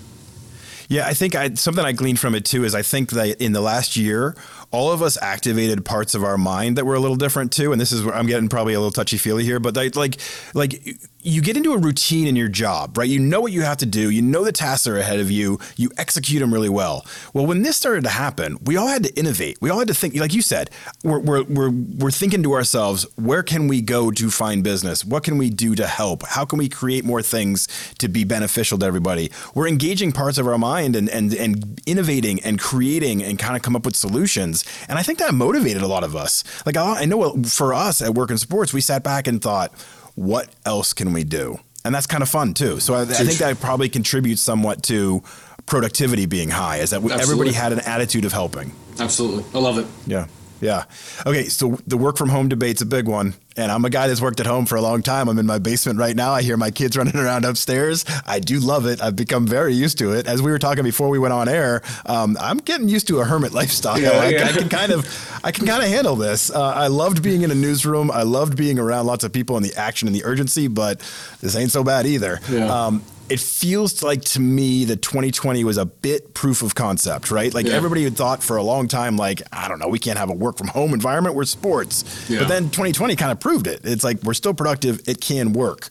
Yeah, 0.88 1.08
I 1.08 1.14
think 1.14 1.36
I, 1.36 1.54
something 1.56 1.84
I 1.84 1.92
gleaned 1.92 2.20
from 2.20 2.36
it 2.36 2.46
too 2.46 2.64
is 2.64 2.76
I 2.76 2.82
think 2.82 3.12
that 3.12 3.42
in 3.42 3.54
the 3.54 3.62
last 3.62 3.96
year, 3.96 4.36
all 4.72 4.92
of 4.92 5.02
us 5.02 5.18
activated 5.22 5.84
parts 5.86 6.16
of 6.16 6.24
our 6.24 6.38
mind 6.38 6.78
that 6.78 6.86
were 6.86 6.96
a 6.96 7.00
little 7.00 7.16
different 7.16 7.52
too. 7.52 7.72
And 7.72 7.82
this 7.82 7.92
is 7.92 8.04
where 8.04 8.14
I'm 8.14 8.28
getting 8.28 8.50
probably 8.50 8.74
a 8.74 8.80
little 8.80 8.92
touchy 8.92 9.18
feely 9.18 9.44
here, 9.44 9.60
but 9.60 9.76
like, 9.96 10.18
like 10.54 10.82
you 11.26 11.42
get 11.42 11.58
into 11.58 11.74
a 11.74 11.78
routine 11.78 12.28
in 12.28 12.36
your 12.36 12.48
job, 12.48 12.98
right? 13.00 13.10
You 13.10 13.20
know 13.20 13.42
what 13.42 13.52
you 13.52 13.64
have 13.64 13.78
to 13.78 13.86
do. 13.88 14.12
You 14.12 14.22
know 14.22 14.44
the 14.44 14.52
tasks 14.52 14.86
are 14.86 14.98
ahead 14.98 15.20
of 15.20 15.32
you. 15.32 15.60
You 15.76 15.90
execute 15.98 16.40
them 16.40 16.54
really 16.54 16.70
well. 16.70 17.04
Well, 17.34 17.48
when 17.48 17.64
this 17.64 17.78
started 17.78 18.04
to 18.04 18.12
happen, 18.12 18.60
we 18.64 18.78
all 18.78 18.88
had 18.88 19.04
to 19.06 19.14
innovate. 19.16 19.58
We 19.60 19.72
all 19.72 19.80
had 19.80 19.88
to 19.88 19.96
think, 19.96 20.16
like 20.16 20.36
you 20.36 20.44
said, 20.44 20.70
we're, 21.04 21.20
we're, 21.20 21.44
we're, 21.44 21.72
we're 21.72 22.12
thinking 22.12 22.44
to 22.44 22.54
ourselves, 22.54 23.08
where 23.16 23.42
can 23.42 23.68
we 23.68 23.82
go 23.82 24.12
to 24.12 24.30
find 24.30 24.64
business? 24.64 25.04
What 25.04 25.24
can 25.24 25.40
we 25.40 25.50
do 25.50 25.74
to 25.74 25.88
help? 25.88 26.24
How 26.28 26.46
can 26.46 26.60
we 26.60 26.70
create 26.70 27.04
more 27.04 27.24
things 27.24 27.68
to 27.98 28.08
be 28.08 28.24
beneficial 28.24 28.78
to 28.78 28.86
everybody? 28.86 29.32
We're 29.56 29.68
engaging 29.68 30.12
parts 30.12 30.38
of 30.38 30.48
our 30.48 30.60
mind 30.60 30.96
and, 30.96 31.10
and, 31.10 31.34
and 31.34 31.82
innovating 31.88 32.40
and 32.42 32.60
creating 32.60 33.24
and 33.24 33.40
kind 33.40 33.56
of 33.56 33.64
come 33.64 33.76
up 33.76 33.84
with 33.84 33.96
solutions. 33.96 34.64
And 34.88 35.00
I 35.00 35.02
think 35.02 35.18
that 35.18 35.34
motivated 35.34 35.82
a 35.82 35.88
lot 35.88 36.04
of 36.04 36.16
us. 36.16 36.44
Like 36.68 36.78
I 36.78 37.06
know 37.06 37.42
for 37.46 37.74
us 37.74 38.00
at 38.04 38.14
Work 38.14 38.30
in 38.30 38.38
Sports, 38.38 38.74
we 38.74 38.82
sat 38.82 39.04
back 39.04 39.26
and 39.26 39.42
thought, 39.42 39.74
what 40.16 40.50
else 40.66 40.94
can 40.94 41.14
we 41.14 41.24
do? 41.24 41.60
And 41.84 41.94
that's 41.94 42.08
kind 42.08 42.24
of 42.24 42.30
fun 42.30 42.54
too. 42.54 42.80
So 42.80 42.96
I, 42.96 43.02
I 43.02 43.06
think 43.06 43.38
that 43.38 43.60
probably 43.60 43.90
contributes 43.90 44.42
somewhat 44.42 44.82
to 44.84 45.22
productivity 45.66 46.26
being 46.26 46.50
high, 46.50 46.78
is 46.78 46.90
that 46.90 46.98
Absolutely. 46.98 47.22
everybody 47.22 47.52
had 47.52 47.74
an 47.74 47.80
attitude 47.82 48.26
of 48.26 48.34
helping. 48.34 48.72
Absolutely. 49.00 49.44
I 49.54 49.62
love 49.62 49.78
it. 49.78 49.86
Yeah. 50.08 50.28
Yeah. 50.62 50.86
Okay. 51.26 51.46
So 51.46 51.80
the 51.86 51.98
work 51.98 52.18
from 52.18 52.30
home 52.30 52.50
debate's 52.50 52.82
a 52.82 52.86
big 52.86 53.08
one. 53.08 53.34
And 53.58 53.72
I'm 53.72 53.86
a 53.86 53.90
guy 53.90 54.08
that's 54.08 54.20
worked 54.20 54.42
at 54.42 54.46
home 54.46 54.66
for 54.66 54.76
a 54.76 54.82
long 54.82 55.02
time. 55.02 55.30
I'm 55.30 55.40
in 55.40 55.46
my 55.46 55.60
basement 55.60 55.98
right 55.98 56.16
now. 56.16 56.34
I 56.34 56.42
hear 56.42 56.58
my 56.58 56.72
kids 56.72 56.98
running 56.98 57.16
around 57.16 57.46
upstairs. 57.46 58.04
I 58.26 58.40
do 58.40 58.60
love 58.60 58.86
it. 58.86 59.02
I've 59.02 59.16
become 59.16 59.48
very 59.48 59.74
used 59.74 59.98
to 60.00 60.12
it. 60.12 60.28
As 60.28 60.42
we 60.42 60.52
were 60.52 60.60
talking 60.60 60.84
before 60.84 61.08
we 61.10 61.20
went 61.20 61.34
on 61.34 61.48
air, 61.48 61.82
um, 62.06 62.38
I'm 62.40 62.58
getting 62.58 62.90
used 62.90 63.08
to 63.08 63.20
a 63.20 63.26
hermit 63.26 63.54
lifestyle. 63.54 64.00
Yeah, 64.00 64.10
I, 64.10 64.30
yeah. 64.30 64.46
I, 64.46 64.52
can 64.52 64.70
kind 64.70 64.92
of, 64.92 65.40
I 65.44 65.52
can 65.52 65.66
kind 65.66 65.84
of 65.84 65.90
handle 65.90 66.16
this. 66.16 66.52
Uh, 66.52 66.62
I 66.62 66.88
loved 66.88 67.24
being 67.24 67.44
in 67.44 67.52
a 67.52 67.56
newsroom. 67.56 68.12
I 68.12 68.24
loved 68.24 68.58
being 68.58 68.78
around 68.78 69.06
lots 69.06 69.24
of 69.24 69.32
people 69.32 69.56
and 69.56 69.66
the 69.66 69.76
action 69.76 70.08
and 70.08 70.16
the 70.16 70.26
urgency, 70.26 70.68
but 70.68 71.00
this 71.42 71.56
ain't 71.56 71.72
so 71.72 71.84
bad 71.84 72.06
either. 72.06 72.42
Yeah. 72.50 72.66
Um, 72.66 73.04
it 73.30 73.40
feels 73.40 74.04
like 74.04 74.22
to 74.22 74.40
me 74.40 74.86
that 74.86 75.02
2020 75.02 75.64
was 75.64 75.78
a 75.78 75.86
bit 75.86 76.34
proof 76.34 76.62
of 76.62 76.76
concept, 76.76 77.32
right? 77.32 77.54
Like 77.54 77.66
yeah. 77.66 77.74
everybody 77.74 78.04
had 78.04 78.16
thought 78.16 78.44
for 78.44 78.58
a 78.58 78.64
long 78.64 78.88
time, 78.88 79.18
like, 79.18 79.42
I 79.52 79.68
don't 79.68 79.80
know, 79.80 79.88
we 79.88 80.00
can't 80.00 80.18
have 80.18 80.30
a 80.30 80.34
work 80.34 80.58
from 80.58 80.68
home 80.68 80.94
environment, 80.94 81.36
we're 81.36 81.46
sports. 81.46 82.30
Yeah. 82.30 82.40
But 82.40 82.50
then 82.50 82.64
2020 82.66 83.16
kind 83.16 83.32
of 83.32 83.40
proved 83.40 83.68
it. 83.68 83.82
It's 83.84 84.04
like 84.04 84.22
we're 84.24 84.34
still 84.34 84.54
productive, 84.54 85.02
it 85.08 85.22
can 85.22 85.54
work. 85.54 85.90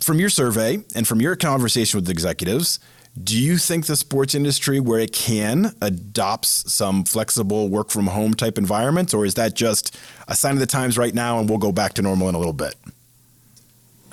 From 0.00 0.18
your 0.18 0.30
survey 0.30 0.82
and 0.94 1.06
from 1.06 1.20
your 1.20 1.36
conversation 1.36 1.98
with 1.98 2.08
executives, 2.08 2.78
do 3.22 3.38
you 3.38 3.58
think 3.58 3.86
the 3.86 3.94
sports 3.94 4.34
industry, 4.34 4.80
where 4.80 4.98
it 4.98 5.12
can, 5.12 5.72
adopts 5.80 6.72
some 6.72 7.04
flexible 7.04 7.68
work 7.68 7.90
from 7.90 8.08
home 8.08 8.34
type 8.34 8.58
environments, 8.58 9.14
or 9.14 9.24
is 9.24 9.34
that 9.34 9.54
just 9.54 9.96
a 10.26 10.34
sign 10.34 10.54
of 10.54 10.58
the 10.58 10.66
times 10.66 10.98
right 10.98 11.14
now 11.14 11.38
and 11.38 11.48
we'll 11.48 11.58
go 11.58 11.70
back 11.70 11.92
to 11.94 12.02
normal 12.02 12.28
in 12.28 12.34
a 12.34 12.38
little 12.38 12.52
bit? 12.52 12.74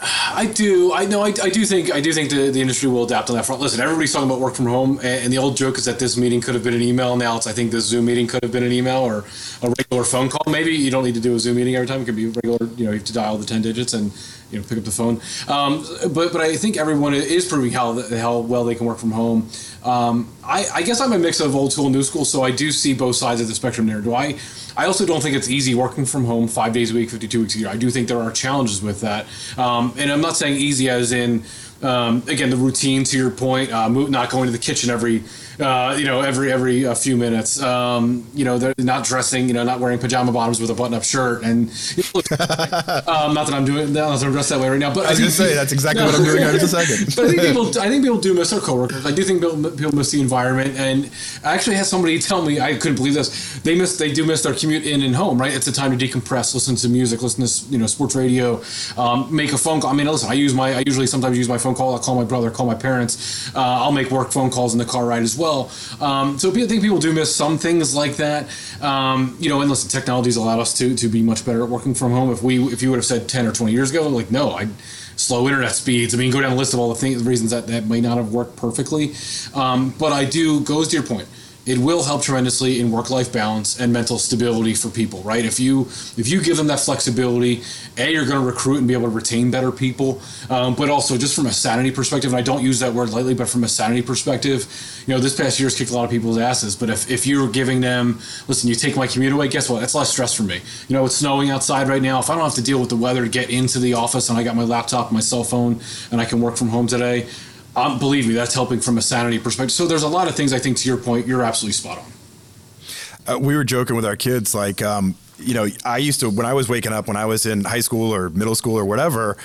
I 0.04 0.48
do. 0.48 0.94
I 0.94 1.06
know. 1.06 1.22
I, 1.22 1.28
I 1.44 1.50
do 1.50 1.64
think. 1.64 1.94
I 1.94 2.02
do 2.02 2.12
think 2.12 2.32
the, 2.32 2.50
the 2.50 2.60
industry 2.60 2.90
will 2.90 3.04
adapt 3.04 3.30
on 3.30 3.36
that 3.36 3.46
front. 3.46 3.62
Listen, 3.62 3.80
everybody's 3.82 4.12
talking 4.12 4.28
about 4.28 4.40
work 4.40 4.56
from 4.56 4.66
home, 4.66 4.98
and, 4.98 5.26
and, 5.26 5.34
the 5.34 5.38
old 5.38 5.56
joke 5.56 5.78
is 5.78 5.86
that 5.86 6.00
this 6.00 6.18
meeting 6.18 6.42
could 6.42 6.56
have 6.56 6.64
been 6.64 6.74
an 6.74 6.82
email. 6.82 7.16
Now 7.16 7.38
it's. 7.38 7.46
I 7.46 7.52
think 7.52 7.72
this 7.72 7.86
Zoom 7.86 8.06
meeting 8.06 8.26
could 8.26 8.42
have 8.42 8.52
been 8.52 8.64
an 8.64 8.72
email 8.72 9.00
or 9.00 9.26
a 9.62 9.70
regular 9.70 10.04
phone 10.04 10.30
call. 10.30 10.52
Maybe 10.52 10.72
you 10.72 10.90
don't 10.90 11.04
need 11.04 11.14
to 11.14 11.20
do 11.20 11.36
a 11.36 11.40
Zoom 11.40 11.58
meeting 11.58 11.76
every 11.76 11.88
time. 11.88 12.02
It 12.02 12.06
could 12.06 12.16
be 12.16 12.28
regular. 12.28 12.58
You 12.78 12.86
know, 12.86 12.92
you 12.92 12.98
have 12.98 13.06
to 13.06 13.14
dial 13.14 13.38
the 13.38 13.46
ten 13.46 13.62
digits 13.62 13.94
and 13.94 14.12
you 14.52 14.60
know 14.60 14.66
pick 14.68 14.78
up 14.78 14.84
the 14.84 14.92
phone. 14.92 15.22
Um, 15.48 15.86
but 16.14 16.32
but 16.32 16.42
I 16.42 16.56
think 16.56 16.78
everyone 16.78 17.14
is 17.14 17.48
proving 17.48 17.72
how 17.72 18.02
how 18.10 18.40
well 18.40 18.66
they 18.66 18.76
can 18.76 18.86
work 18.86 18.98
from 18.98 19.12
home. 19.12 19.50
Um, 19.84 20.32
I, 20.44 20.66
I 20.74 20.82
guess 20.84 21.02
I'm 21.02 21.14
a 21.14 21.18
mix 21.18 21.40
of 21.40 21.56
old 21.56 21.74
school 21.74 21.86
and 21.86 21.96
new 21.96 22.04
school, 22.04 22.26
so 22.26 22.44
I 22.44 22.52
do 22.52 22.72
see 22.72 22.94
both 22.94 23.16
sides 23.16 23.42
of 23.42 23.48
the 23.48 23.56
spectrum 23.56 23.88
there. 23.88 24.02
Do 24.02 24.14
I? 24.14 24.38
I 24.78 24.86
also 24.86 25.06
don't 25.06 25.22
think 25.22 25.36
it's 25.36 25.50
easy 25.50 25.76
working 25.76 26.06
from 26.06 26.26
home 26.26 26.48
five 26.48 26.74
days 26.74 26.92
a 26.92 26.96
week, 26.96 27.10
52 27.10 27.42
weeks 27.42 27.56
a 27.56 27.60
year. 27.60 27.68
I 27.68 27.78
do 27.78 27.90
think 27.90 28.08
there 28.08 28.22
are 28.22 28.32
challenges 28.32 28.82
with 28.82 29.02
that. 29.02 29.26
Um, 29.58 29.94
and 29.98 30.12
I'm 30.12 30.22
not 30.22 30.38
saying 30.38 30.56
easy 30.56 30.90
as 30.90 31.12
in, 31.12 31.44
um, 31.84 32.24
again, 32.28 32.50
the 32.50 32.58
routine 32.58 33.04
to 33.06 33.18
your 33.18 33.32
point, 33.32 33.72
uh, 33.72 33.88
not 33.88 34.30
going 34.30 34.46
to 34.46 34.52
the 34.52 34.58
kitchen 34.58 34.90
every 34.90 35.24
uh, 35.62 35.96
you 35.98 36.06
know, 36.06 36.22
every 36.22 36.52
every 36.52 36.84
a 36.84 36.96
few 36.96 37.16
minutes. 37.16 37.62
Um, 37.62 38.28
you 38.34 38.46
know, 38.46 38.58
they're 38.58 38.74
not 38.78 39.06
dressing, 39.06 39.48
you 39.48 39.54
know, 39.54 39.64
not 39.64 39.80
wearing 39.80 40.00
pajama 40.00 40.32
bottoms 40.32 40.60
with 40.60 40.70
a 40.70 40.74
button-up 40.74 41.04
shirt, 41.04 41.44
and 41.44 41.70
you 41.96 42.04
know, 42.16 43.02
um, 43.08 43.34
not 43.34 43.48
that 43.48 43.54
I'm 43.54 43.66
doing, 43.66 43.94
not 43.94 44.18
that 44.18 44.26
I'm 44.26 44.32
dressed 44.32 44.50
that 44.50 44.60
way 44.60 44.70
right 44.70 44.80
now. 44.80 44.94
But 44.94 45.06
I 45.06 45.10
was 45.12 45.20
going 45.20 45.32
to 45.32 45.36
say 45.36 45.54
that's 45.54 45.72
exactly 45.72 46.04
no. 46.04 46.08
what 46.08 46.20
I'm 46.20 46.26
doing 46.26 46.44
right 46.44 46.56
a 46.56 46.68
second. 46.68 47.16
but 47.16 47.26
I 47.26 47.28
think 47.30 47.42
people, 47.42 47.68
I 47.80 47.90
think 47.90 48.04
people 48.04 48.20
do 48.20 48.34
miss 48.34 48.50
their 48.50 48.60
coworkers. 48.60 49.06
I 49.06 49.12
do 49.12 49.24
think 49.24 49.42
people, 49.42 49.72
people 49.72 49.96
miss 49.96 50.12
the 50.12 50.22
environment, 50.22 50.78
and 50.78 51.10
I 51.44 51.54
actually 51.54 51.76
had 51.76 51.86
somebody 51.86 52.18
tell 52.20 52.42
me 52.42 52.60
I 52.60 52.76
couldn't 52.76 52.96
believe 52.96 53.14
this. 53.14 53.60
They 53.60 53.76
miss, 53.76 53.98
they 53.98 54.12
do 54.12 54.26
miss 54.26 54.44
their 54.44 54.54
commute 54.54 54.86
in 54.86 55.02
and 55.04 55.16
home. 55.16 55.40
Right, 55.40 55.54
it's 55.54 55.68
a 55.68 55.72
time 55.72 55.98
to 55.98 56.08
decompress, 56.08 56.54
listen 56.54 56.76
to 56.78 56.90
music, 56.90 57.22
listen 57.22 57.46
to 57.46 57.72
you 57.72 57.78
know 57.78 57.88
sports 57.88 58.16
radio, 58.16 58.62
um, 58.98 59.34
make 59.34 59.54
a 59.54 59.58
phone 59.58 59.82
call. 59.82 59.92
I 59.92 59.94
mean, 59.94 60.08
listen, 60.08 60.30
I 60.30 60.34
use 60.34 60.54
my, 60.54 60.74
I 60.74 60.84
usually 60.86 61.08
sometimes 61.08 61.38
use 61.38 61.50
my 61.50 61.58
phone 61.58 61.71
call. 61.76 61.94
I'll 61.94 62.00
call 62.00 62.16
my 62.16 62.24
brother, 62.24 62.52
call 62.52 62.66
my 62.66 62.76
parents. 62.76 63.54
Uh, 63.56 63.60
I'll 63.60 63.92
make 63.92 64.12
work 64.12 64.32
phone 64.32 64.50
calls 64.50 64.74
in 64.74 64.80
the 64.80 64.86
car 64.86 65.06
ride 65.06 65.24
as 65.24 65.38
well. 65.38 65.72
Um, 66.00 66.38
so 66.40 66.50
I 66.50 66.54
think 66.54 66.82
people 66.82 67.00
do 67.00 67.14
miss 67.14 67.36
some 67.36 67.58
things 67.58 67.96
like 67.96 68.18
that. 68.18 68.50
Um, 68.82 69.36
you 69.40 69.50
know, 69.50 69.62
and 69.62 69.70
listen, 69.70 69.90
technology's 69.90 70.36
allowed 70.36 70.60
us 70.60 70.78
to 70.78 70.96
to 70.96 71.08
be 71.08 71.22
much 71.22 71.46
better 71.46 71.64
at 71.64 71.70
working 71.70 71.94
from 71.94 72.12
home. 72.12 72.32
If 72.32 72.44
we 72.44 72.64
if 72.72 72.82
you 72.82 72.90
would 72.90 72.98
have 72.98 73.06
said 73.06 73.28
ten 73.28 73.46
or 73.46 73.52
twenty 73.52 73.74
years 73.74 73.92
ago, 73.92 74.08
like 74.08 74.32
no, 74.32 74.52
I 74.52 74.68
slow 75.16 75.48
internet 75.48 75.72
speeds. 75.72 76.14
I 76.14 76.18
mean, 76.18 76.32
go 76.32 76.42
down 76.42 76.52
the 76.52 76.58
list 76.58 76.74
of 76.74 76.80
all 76.80 76.90
the 76.90 76.96
things, 76.96 77.24
reasons 77.24 77.52
that 77.52 77.68
that 77.68 77.86
may 77.86 78.02
not 78.02 78.18
have 78.18 78.34
worked 78.34 78.56
perfectly. 78.56 79.14
Um, 79.54 79.94
but 80.00 80.12
I 80.12 80.26
do 80.26 80.62
goes 80.62 80.88
to 80.90 80.98
your 80.98 81.06
point 81.06 81.28
it 81.72 81.78
will 81.78 82.04
help 82.04 82.22
tremendously 82.22 82.82
in 82.82 82.92
work-life 82.92 83.32
balance 83.32 83.80
and 83.80 83.94
mental 83.94 84.20
stability 84.20 84.74
for 84.74 84.90
people 84.90 85.22
right? 85.22 85.46
If 85.46 85.60
you 85.60 85.82
if 86.18 86.28
you 86.28 86.42
give 86.42 86.58
them 86.58 86.68
that 86.68 86.80
flexibility 86.80 87.64
a 87.98 88.12
you're 88.12 88.26
going 88.26 88.40
to 88.40 88.46
recruit 88.46 88.78
and 88.78 88.88
be 88.88 88.94
able 88.94 89.10
to 89.10 89.16
retain 89.16 89.52
better 89.52 89.72
people 89.72 90.22
um, 90.50 90.76
but 90.76 90.90
also 90.90 91.18
just 91.18 91.36
from 91.36 91.46
a 91.46 91.52
sanity 91.52 91.92
perspective 91.92 92.32
and 92.32 92.40
i 92.40 92.42
don't 92.42 92.64
use 92.64 92.80
that 92.80 92.94
word 92.94 93.10
lightly 93.10 93.34
but 93.34 93.48
from 93.48 93.64
a 93.64 93.68
sanity 93.68 94.02
perspective 94.02 94.68
you 95.06 95.14
know 95.14 95.20
this 95.20 95.36
past 95.36 95.60
year 95.60 95.68
has 95.68 95.78
kicked 95.78 95.92
a 95.92 95.94
lot 95.94 96.04
of 96.04 96.10
people's 96.10 96.38
asses 96.38 96.76
but 96.76 96.90
if, 96.90 97.10
if 97.10 97.26
you're 97.28 97.50
giving 97.50 97.82
them 97.82 98.20
listen 98.48 98.70
you 98.70 98.76
take 98.76 98.96
my 98.96 99.08
commute 99.08 99.34
away 99.34 99.48
guess 99.48 99.70
what? 99.70 99.80
That's 99.80 99.96
less 99.96 100.10
stress 100.10 100.34
for 100.34 100.44
me. 100.44 100.60
You 100.88 100.96
know 100.96 101.06
it's 101.06 101.16
snowing 101.16 101.50
outside 101.50 101.88
right 101.88 102.02
now. 102.02 102.20
If 102.20 102.30
i 102.30 102.36
don't 102.36 102.44
have 102.44 102.56
to 102.56 102.62
deal 102.62 102.80
with 102.80 102.90
the 102.90 102.96
weather 102.96 103.24
to 103.24 103.30
get 103.30 103.50
into 103.50 103.80
the 103.80 103.94
office 103.94 104.30
and 104.30 104.38
i 104.38 104.44
got 104.44 104.56
my 104.56 104.64
laptop 104.64 105.12
my 105.12 105.20
cell 105.20 105.44
phone 105.44 105.80
and 106.12 106.22
i 106.22 106.26
can 106.26 106.42
work 106.42 106.56
from 106.56 106.70
home 106.70 106.88
today 106.88 107.28
um, 107.76 108.00
believe 108.00 108.28
me, 108.28 108.34
that's 108.34 108.54
helping 108.54 108.80
from 108.80 108.98
a 108.98 109.02
sanity 109.02 109.40
perspective. 109.40 109.72
So 109.72 109.88
there's 109.88 110.04
a 110.04 110.08
lot 110.08 110.28
of 110.28 110.36
things 110.36 110.54
I 110.54 110.60
think 110.60 110.78
to 110.78 110.88
your 110.88 110.98
point, 110.98 111.28
you're 111.28 111.44
absolutely 111.44 111.74
spot 111.74 112.00
on. 112.00 113.36
Uh, 113.36 113.40
we 113.40 113.56
were 113.56 113.64
joking 113.64 113.96
with 113.96 114.06
our 114.06 114.16
kids, 114.16 114.54
like, 114.56 114.82
um, 114.82 115.16
you 115.38 115.54
know, 115.54 115.68
I 115.86 115.98
used 115.98 116.20
to, 116.20 116.30
when 116.30 116.46
I 116.46 116.54
was 116.54 116.70
waking 116.70 116.94
up, 116.94 117.08
when 117.08 117.18
I 117.18 117.26
was 117.26 117.46
in 117.46 117.64
high 117.64 117.80
school 117.80 118.14
or 118.14 118.30
middle 118.30 118.56
school 118.56 118.78
or 118.78 118.86
whatever, 118.86 119.38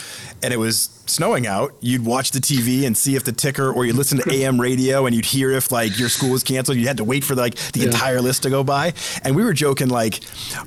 and 0.42 0.52
it 0.52 0.58
was 0.58 0.90
snowing 1.06 1.46
out, 1.46 1.74
you'd 1.80 2.04
watch 2.04 2.32
the 2.32 2.38
TV 2.38 2.86
and 2.86 2.96
see 2.96 3.16
if 3.16 3.24
the 3.24 3.32
ticker, 3.32 3.72
or 3.72 3.84
you'd 3.84 3.96
listen 3.96 4.18
to 4.18 4.30
AM 4.32 4.60
radio 4.60 5.06
and 5.06 5.14
you'd 5.14 5.24
hear 5.24 5.50
if 5.52 5.72
like 5.72 5.98
your 5.98 6.08
school 6.08 6.30
was 6.30 6.42
canceled. 6.42 6.78
You 6.78 6.86
had 6.86 6.96
to 6.98 7.04
wait 7.04 7.24
for 7.24 7.34
like 7.34 7.54
the 7.72 7.80
yeah. 7.80 7.86
entire 7.86 8.20
list 8.20 8.42
to 8.42 8.50
go 8.50 8.62
by. 8.64 8.92
And 9.22 9.34
we 9.34 9.44
were 9.44 9.52
joking 9.52 9.88
like, 9.88 10.20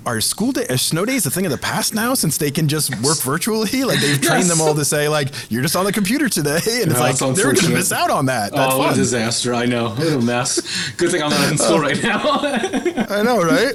are 0.06 0.22
school 0.22 0.52
day, 0.52 0.66
are 0.70 0.78
snow 0.78 1.06
days 1.06 1.26
a 1.26 1.32
thing 1.32 1.46
of 1.46 1.52
the 1.52 1.58
past 1.58 1.94
now 1.94 2.14
since 2.14 2.38
they 2.38 2.52
can 2.52 2.68
just 2.68 2.92
work 3.02 3.20
virtually? 3.20 3.70
Like 3.90 4.02
they've 4.02 4.22
trained 4.22 4.42
yes. 4.42 4.50
them 4.50 4.62
all 4.62 4.76
to 4.76 4.86
say 4.86 5.10
like, 5.10 5.30
you're 5.50 5.64
just 5.64 5.76
on 5.76 5.84
the 5.84 5.92
computer 5.92 6.30
today, 6.30 6.60
and 6.68 6.92
no, 6.92 7.06
it's 7.06 7.22
like 7.22 7.36
they're 7.36 7.46
going 7.46 7.56
to 7.56 7.70
miss 7.70 7.92
out 7.92 8.12
on 8.12 8.28
that. 8.28 8.52
That's 8.52 8.74
oh, 8.74 8.78
what 8.78 8.94
a 8.94 8.96
disaster! 8.96 9.54
I 9.54 9.66
know, 9.66 9.90
what 9.90 10.08
a 10.08 10.22
mess. 10.22 10.92
Good 10.92 11.10
thing 11.10 11.24
I'm 11.24 11.32
not 11.32 11.52
in 11.52 11.58
school 11.58 11.80
right 11.80 12.02
now. 12.04 12.20
I 12.20 13.24
know, 13.24 13.42
right? 13.42 13.74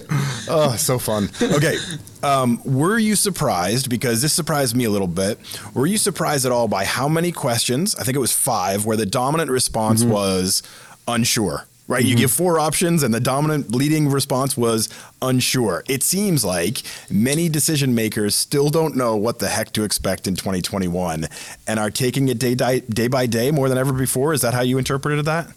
Oh, 0.48 0.76
so 0.78 1.00
fun. 1.00 1.30
Okay. 1.42 1.78
Um, 2.24 2.60
were 2.64 2.98
you 2.98 3.16
surprised, 3.16 3.90
because 3.90 4.22
this 4.22 4.32
surprised 4.32 4.74
me 4.74 4.84
a 4.84 4.90
little 4.90 5.06
bit, 5.06 5.38
were 5.74 5.86
you 5.86 5.98
surprised 5.98 6.46
at 6.46 6.52
all 6.52 6.68
by 6.68 6.86
how 6.86 7.06
many 7.06 7.32
questions, 7.32 7.94
I 7.96 8.02
think 8.02 8.16
it 8.16 8.20
was 8.20 8.32
five, 8.32 8.86
where 8.86 8.96
the 8.96 9.04
dominant 9.04 9.50
response 9.50 10.02
mm-hmm. 10.02 10.12
was 10.12 10.62
unsure? 11.06 11.66
Right, 11.86 12.00
mm-hmm. 12.00 12.08
you 12.08 12.16
give 12.16 12.30
four 12.30 12.58
options, 12.58 13.02
and 13.02 13.12
the 13.12 13.20
dominant 13.20 13.74
leading 13.74 14.08
response 14.08 14.56
was 14.56 14.88
unsure. 15.20 15.84
It 15.86 16.02
seems 16.02 16.42
like 16.42 16.80
many 17.10 17.50
decision 17.50 17.94
makers 17.94 18.34
still 18.34 18.70
don't 18.70 18.96
know 18.96 19.16
what 19.16 19.38
the 19.38 19.48
heck 19.48 19.70
to 19.72 19.84
expect 19.84 20.26
in 20.26 20.34
2021 20.34 21.26
and 21.66 21.78
are 21.78 21.90
taking 21.90 22.28
it 22.28 22.38
day, 22.38 22.54
day 22.54 23.08
by 23.08 23.26
day 23.26 23.50
more 23.50 23.68
than 23.68 23.76
ever 23.76 23.92
before. 23.92 24.32
Is 24.32 24.40
that 24.40 24.54
how 24.54 24.62
you 24.62 24.78
interpreted 24.78 25.26
that? 25.26 25.48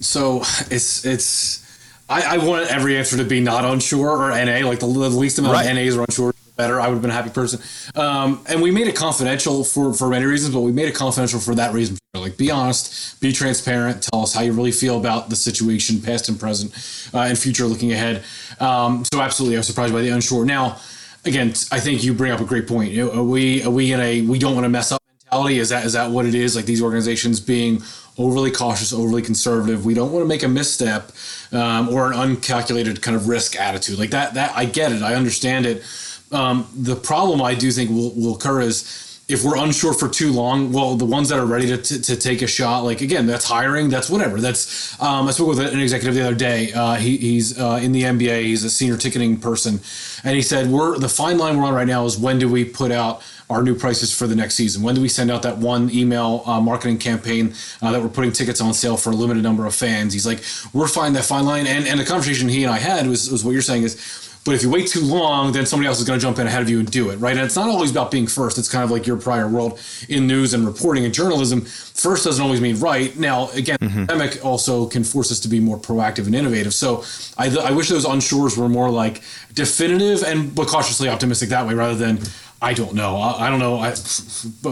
So 0.00 0.40
it's 0.70 1.04
it's 1.04 1.67
I, 2.08 2.36
I 2.36 2.38
want 2.38 2.70
every 2.70 2.96
answer 2.96 3.16
to 3.18 3.24
be 3.24 3.40
not 3.40 3.64
unsure 3.64 4.08
or 4.08 4.30
NA, 4.30 4.66
like 4.66 4.80
the, 4.80 4.86
the 4.86 5.10
least 5.10 5.38
amount 5.38 5.54
right. 5.54 5.66
of 5.66 5.74
NAs 5.74 5.96
are 5.96 6.02
unsure 6.02 6.34
better. 6.56 6.80
I 6.80 6.88
would 6.88 6.94
have 6.94 7.02
been 7.02 7.10
a 7.10 7.14
happy 7.14 7.30
person. 7.30 7.60
Um, 7.94 8.44
and 8.46 8.60
we 8.60 8.70
made 8.70 8.88
it 8.88 8.96
confidential 8.96 9.64
for, 9.64 9.94
for 9.94 10.08
many 10.08 10.26
reasons, 10.26 10.52
but 10.52 10.60
we 10.60 10.72
made 10.72 10.88
it 10.88 10.94
confidential 10.94 11.40
for 11.40 11.54
that 11.54 11.72
reason. 11.72 11.96
Like, 12.14 12.36
be 12.36 12.50
honest, 12.50 13.20
be 13.20 13.32
transparent, 13.32 14.02
tell 14.02 14.22
us 14.22 14.34
how 14.34 14.42
you 14.42 14.52
really 14.52 14.72
feel 14.72 14.98
about 14.98 15.30
the 15.30 15.36
situation, 15.36 16.02
past 16.02 16.28
and 16.28 16.38
present, 16.38 16.72
uh, 17.14 17.20
and 17.20 17.38
future 17.38 17.64
looking 17.66 17.92
ahead. 17.92 18.24
Um, 18.58 19.04
so, 19.04 19.20
absolutely, 19.20 19.56
I 19.56 19.60
was 19.60 19.68
surprised 19.68 19.94
by 19.94 20.02
the 20.02 20.08
unsure. 20.08 20.44
Now, 20.44 20.78
again, 21.24 21.50
I 21.70 21.78
think 21.78 22.02
you 22.02 22.12
bring 22.12 22.32
up 22.32 22.40
a 22.40 22.44
great 22.44 22.66
point. 22.66 22.90
You 22.90 23.06
know, 23.06 23.20
are 23.20 23.22
we 23.22 23.62
are 23.62 23.70
we 23.70 23.92
in 23.92 24.00
a 24.00 24.22
we 24.22 24.38
don't 24.38 24.54
want 24.54 24.64
to 24.64 24.68
mess 24.68 24.90
up 24.90 25.00
mentality? 25.22 25.58
Is 25.58 25.68
that 25.68 25.84
is 25.84 25.92
that 25.92 26.10
what 26.10 26.26
it 26.26 26.34
is? 26.34 26.56
Like 26.56 26.64
these 26.64 26.82
organizations 26.82 27.38
being 27.38 27.82
overly 28.16 28.50
cautious, 28.50 28.92
overly 28.92 29.22
conservative. 29.22 29.84
We 29.84 29.94
don't 29.94 30.10
want 30.10 30.24
to 30.24 30.28
make 30.28 30.42
a 30.42 30.48
misstep 30.48 31.12
um, 31.52 31.88
or 31.88 32.12
an 32.12 32.18
uncalculated 32.18 33.00
kind 33.02 33.16
of 33.16 33.28
risk 33.28 33.56
attitude 33.56 33.98
like 33.98 34.10
that. 34.10 34.34
That 34.34 34.56
I 34.56 34.64
get 34.64 34.92
it. 34.92 35.02
I 35.02 35.14
understand 35.14 35.66
it. 35.66 35.82
Um, 36.30 36.68
the 36.74 36.96
problem 36.96 37.40
I 37.40 37.54
do 37.54 37.70
think 37.70 37.90
will, 37.90 38.14
will 38.14 38.34
occur 38.36 38.60
is 38.60 39.08
if 39.28 39.44
we're 39.44 39.58
unsure 39.58 39.92
for 39.92 40.08
too 40.08 40.32
long, 40.32 40.72
well, 40.72 40.96
the 40.96 41.04
ones 41.04 41.28
that 41.28 41.38
are 41.38 41.44
ready 41.44 41.66
to, 41.66 41.76
to, 41.76 42.00
to, 42.00 42.16
take 42.16 42.40
a 42.40 42.46
shot, 42.46 42.80
like 42.80 43.02
again, 43.02 43.26
that's 43.26 43.44
hiring, 43.44 43.90
that's 43.90 44.08
whatever. 44.08 44.40
That's 44.40 45.00
um, 45.02 45.28
I 45.28 45.32
spoke 45.32 45.48
with 45.48 45.60
an 45.60 45.78
executive 45.78 46.14
the 46.14 46.22
other 46.22 46.34
day. 46.34 46.72
Uh, 46.72 46.94
he, 46.94 47.18
he's 47.18 47.58
uh, 47.58 47.78
in 47.82 47.92
the 47.92 48.04
NBA. 48.04 48.44
He's 48.44 48.64
a 48.64 48.70
senior 48.70 48.96
ticketing 48.96 49.38
person, 49.38 49.80
and 50.24 50.34
he 50.34 50.40
said, 50.40 50.70
"We're 50.70 50.98
the 50.98 51.10
fine 51.10 51.36
line 51.36 51.58
we're 51.58 51.64
on 51.64 51.74
right 51.74 51.86
now 51.86 52.06
is 52.06 52.16
when 52.18 52.38
do 52.38 52.48
we 52.48 52.64
put 52.64 52.90
out." 52.90 53.22
Our 53.50 53.62
new 53.62 53.74
prices 53.74 54.12
for 54.12 54.26
the 54.26 54.36
next 54.36 54.54
season. 54.54 54.82
When 54.82 54.94
do 54.94 55.00
we 55.00 55.08
send 55.08 55.30
out 55.30 55.42
that 55.42 55.56
one 55.56 55.90
email 55.90 56.42
uh, 56.44 56.60
marketing 56.60 56.98
campaign 56.98 57.54
uh, 57.80 57.92
that 57.92 58.02
we're 58.02 58.08
putting 58.08 58.32
tickets 58.32 58.60
on 58.60 58.74
sale 58.74 58.96
for 58.96 59.10
a 59.10 59.14
limited 59.14 59.42
number 59.42 59.64
of 59.64 59.74
fans? 59.74 60.12
He's 60.12 60.26
like, 60.26 60.42
we're 60.74 60.88
finding 60.88 61.14
that 61.14 61.24
fine 61.24 61.46
line. 61.46 61.66
And 61.66 61.86
and 61.86 61.98
the 61.98 62.04
conversation 62.04 62.48
he 62.48 62.64
and 62.64 62.72
I 62.72 62.78
had 62.78 63.06
was, 63.06 63.30
was 63.30 63.44
what 63.44 63.52
you're 63.52 63.62
saying 63.62 63.84
is 63.84 64.28
but 64.48 64.54
if 64.54 64.62
you 64.62 64.70
wait 64.70 64.88
too 64.88 65.04
long, 65.04 65.52
then 65.52 65.66
somebody 65.66 65.88
else 65.88 65.98
is 66.00 66.06
going 66.06 66.18
to 66.18 66.24
jump 66.24 66.38
in 66.38 66.46
ahead 66.46 66.62
of 66.62 66.70
you 66.70 66.78
and 66.78 66.90
do 66.90 67.10
it, 67.10 67.16
right? 67.16 67.36
And 67.36 67.44
it's 67.44 67.54
not 67.54 67.68
always 67.68 67.90
about 67.90 68.10
being 68.10 68.26
first. 68.26 68.56
It's 68.56 68.66
kind 68.68 68.82
of 68.82 68.90
like 68.90 69.06
your 69.06 69.18
prior 69.18 69.46
world 69.46 69.78
in 70.08 70.26
news 70.26 70.54
and 70.54 70.64
reporting 70.64 71.04
and 71.04 71.12
journalism. 71.12 71.60
First 71.60 72.24
doesn't 72.24 72.42
always 72.42 72.62
mean 72.62 72.80
right. 72.80 73.14
Now, 73.18 73.50
again, 73.50 73.76
mm-hmm. 73.78 74.06
pandemic 74.06 74.42
also 74.42 74.86
can 74.86 75.04
force 75.04 75.30
us 75.30 75.38
to 75.40 75.48
be 75.48 75.60
more 75.60 75.76
proactive 75.76 76.24
and 76.24 76.34
innovative. 76.34 76.72
So 76.72 77.04
I, 77.36 77.54
I 77.58 77.72
wish 77.72 77.90
those 77.90 78.06
unshores 78.06 78.56
were 78.56 78.70
more 78.70 78.88
like 78.88 79.22
definitive 79.52 80.22
and 80.22 80.54
but 80.54 80.66
cautiously 80.66 81.10
optimistic 81.10 81.50
that 81.50 81.66
way 81.66 81.74
rather 81.74 81.94
than 81.94 82.18
I 82.60 82.74
don't 82.74 82.94
know. 82.94 83.16
I, 83.16 83.46
I 83.46 83.50
don't 83.50 83.60
know. 83.60 83.78
I, 83.78 83.94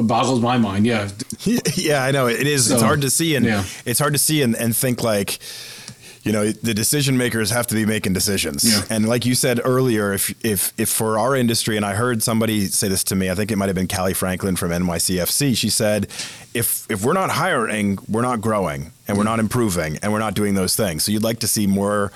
boggles 0.03 0.41
my 0.41 0.59
mind. 0.59 0.87
Yeah. 0.87 1.09
Yeah, 1.77 2.03
I 2.03 2.11
know. 2.11 2.27
It 2.27 2.47
is. 2.47 2.67
So, 2.67 2.75
it's 2.75 2.83
hard 2.83 3.03
to 3.03 3.11
see 3.11 3.37
and 3.37 3.45
yeah. 3.45 3.65
it's 3.85 4.01
hard 4.01 4.15
to 4.15 4.19
see 4.19 4.43
and, 4.43 4.57
and 4.57 4.75
think 4.75 5.03
like 5.03 5.39
you 6.27 6.33
know 6.33 6.51
the 6.51 6.75
decision 6.75 7.17
makers 7.17 7.51
have 7.51 7.69
to 7.69 7.75
be 7.77 7.87
making 7.87 8.13
decisions 8.13 8.65
yeah. 8.65 8.83
and 8.91 9.09
like 9.09 9.25
you 9.25 9.35
said 9.37 9.61
earlier 9.65 10.13
if 10.13 10.35
if 10.45 10.73
if 10.77 10.89
for 10.89 11.19
our 11.19 11.37
industry 11.37 11.77
and 11.77 11.87
i 11.87 11.95
heard 11.95 12.21
somebody 12.21 12.67
say 12.67 12.89
this 12.89 13.05
to 13.05 13.15
me 13.15 13.31
i 13.31 13.35
think 13.35 13.53
it 13.53 13.57
might 13.57 13.67
have 13.67 13.77
been 13.77 13.87
callie 13.87 14.13
franklin 14.13 14.57
from 14.57 14.71
nycfc 14.73 15.57
she 15.57 15.71
said 15.71 16.09
if 16.53 16.91
if 16.91 17.05
we're 17.05 17.13
not 17.13 17.31
hiring 17.31 17.97
we're 18.09 18.23
not 18.23 18.41
growing 18.41 18.91
and 19.07 19.17
we're 19.17 19.25
not 19.25 19.39
improving 19.39 19.99
and 20.03 20.13
we're 20.13 20.19
not 20.19 20.35
doing 20.35 20.55
those 20.55 20.75
things 20.75 21.05
so 21.05 21.13
you'd 21.13 21.23
like 21.23 21.39
to 21.39 21.47
see 21.47 21.67
more 21.67 22.11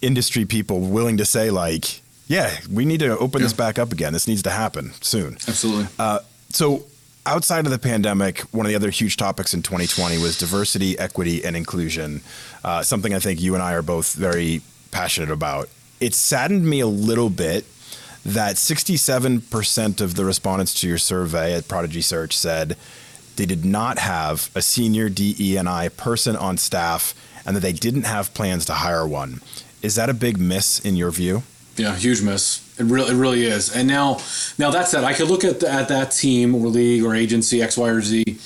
industry 0.00 0.44
people 0.44 0.80
willing 0.80 1.16
to 1.16 1.24
say 1.24 1.48
like 1.50 2.01
yeah 2.32 2.58
we 2.70 2.84
need 2.84 3.00
to 3.00 3.16
open 3.18 3.40
yeah. 3.40 3.46
this 3.46 3.52
back 3.52 3.78
up 3.78 3.92
again 3.92 4.12
this 4.12 4.26
needs 4.26 4.42
to 4.42 4.50
happen 4.50 4.92
soon 5.00 5.34
absolutely 5.46 5.86
uh, 5.98 6.18
so 6.50 6.84
outside 7.26 7.64
of 7.66 7.72
the 7.72 7.78
pandemic, 7.78 8.40
one 8.52 8.66
of 8.66 8.70
the 8.70 8.76
other 8.76 8.90
huge 8.90 9.16
topics 9.16 9.54
in 9.54 9.62
2020 9.62 10.18
was 10.18 10.38
diversity, 10.38 10.98
equity, 10.98 11.44
and 11.44 11.56
inclusion. 11.56 12.20
Uh, 12.64 12.82
something 12.82 13.14
I 13.14 13.18
think 13.18 13.40
you 13.40 13.54
and 13.54 13.62
I 13.62 13.74
are 13.74 13.82
both 13.82 14.14
very 14.14 14.62
passionate 14.90 15.30
about. 15.30 15.68
It 16.00 16.14
saddened 16.14 16.66
me 16.66 16.80
a 16.80 16.86
little 16.86 17.30
bit 17.30 17.64
that 18.24 18.56
67% 18.56 20.00
of 20.00 20.14
the 20.14 20.24
respondents 20.24 20.74
to 20.80 20.88
your 20.88 20.98
survey 20.98 21.54
at 21.54 21.68
Prodigy 21.68 22.02
Search 22.02 22.36
said 22.36 22.76
they 23.36 23.46
did 23.46 23.64
not 23.64 23.98
have 23.98 24.50
a 24.54 24.62
senior 24.62 25.08
DE&I 25.08 25.88
person 25.90 26.36
on 26.36 26.56
staff 26.56 27.14
and 27.44 27.56
that 27.56 27.60
they 27.60 27.72
didn't 27.72 28.04
have 28.04 28.34
plans 28.34 28.64
to 28.66 28.74
hire 28.74 29.06
one. 29.06 29.40
Is 29.80 29.96
that 29.96 30.08
a 30.08 30.14
big 30.14 30.38
miss 30.38 30.78
in 30.80 30.94
your 30.94 31.10
view? 31.10 31.42
Yeah, 31.76 31.94
huge 31.96 32.22
miss. 32.22 32.60
It 32.78 32.84
really, 32.84 33.12
it 33.12 33.16
really 33.16 33.44
is. 33.44 33.74
And 33.74 33.88
now, 33.88 34.18
now 34.58 34.70
that 34.70 34.88
said, 34.88 35.04
I 35.04 35.14
could 35.14 35.28
look 35.28 35.44
at 35.44 35.60
the, 35.60 35.70
at 35.70 35.88
that 35.88 36.12
team 36.12 36.54
or 36.54 36.66
league 36.68 37.02
or 37.02 37.14
agency 37.14 37.62
X, 37.62 37.76
Y, 37.76 37.88
or 37.88 38.00
Z. 38.00 38.38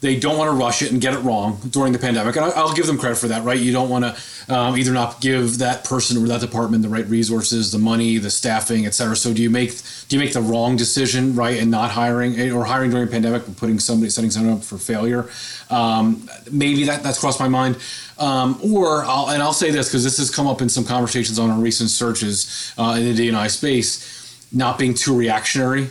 They 0.00 0.16
don't 0.16 0.38
want 0.38 0.48
to 0.48 0.56
rush 0.56 0.80
it 0.82 0.92
and 0.92 1.00
get 1.00 1.14
it 1.14 1.18
wrong 1.18 1.58
during 1.70 1.92
the 1.92 1.98
pandemic, 1.98 2.36
and 2.36 2.44
I, 2.44 2.62
will 2.62 2.72
give 2.72 2.86
them 2.86 2.98
credit 2.98 3.18
for 3.18 3.26
that. 3.28 3.42
Right? 3.42 3.58
You 3.58 3.72
don't 3.72 3.88
want 3.88 4.04
to 4.04 4.54
um, 4.54 4.76
either 4.76 4.92
not 4.92 5.20
give 5.20 5.58
that 5.58 5.82
person 5.82 6.22
or 6.22 6.28
that 6.28 6.40
department 6.40 6.84
the 6.84 6.88
right 6.88 7.06
resources, 7.06 7.72
the 7.72 7.80
money, 7.80 8.18
the 8.18 8.30
staffing, 8.30 8.86
et 8.86 8.94
cetera. 8.94 9.16
So 9.16 9.34
do 9.34 9.42
you 9.42 9.50
make 9.50 9.72
do 10.06 10.16
you 10.16 10.22
make 10.22 10.34
the 10.34 10.40
wrong 10.40 10.76
decision, 10.76 11.34
right, 11.34 11.58
and 11.58 11.68
not 11.68 11.90
hiring 11.90 12.40
or 12.52 12.64
hiring 12.64 12.92
during 12.92 13.08
a 13.08 13.10
pandemic, 13.10 13.44
but 13.44 13.56
putting 13.56 13.80
somebody 13.80 14.08
setting 14.10 14.30
someone 14.30 14.58
up 14.58 14.62
for 14.62 14.78
failure? 14.78 15.28
Um, 15.68 16.30
maybe 16.48 16.84
that 16.84 17.02
that's 17.02 17.18
crossed 17.18 17.40
my 17.40 17.48
mind. 17.48 17.76
Um, 18.18 18.58
or 18.62 19.04
I'll, 19.04 19.30
and 19.30 19.42
I'll 19.42 19.52
say 19.52 19.70
this 19.70 19.88
because 19.88 20.02
this 20.02 20.18
has 20.18 20.30
come 20.30 20.46
up 20.46 20.60
in 20.60 20.68
some 20.68 20.84
conversations 20.84 21.38
on 21.38 21.50
our 21.50 21.58
recent 21.58 21.90
searches 21.90 22.72
uh, 22.76 22.96
in 22.98 23.04
the 23.04 23.14
D&I 23.14 23.46
space, 23.46 24.46
not 24.52 24.78
being 24.78 24.94
too 24.94 25.16
reactionary 25.16 25.90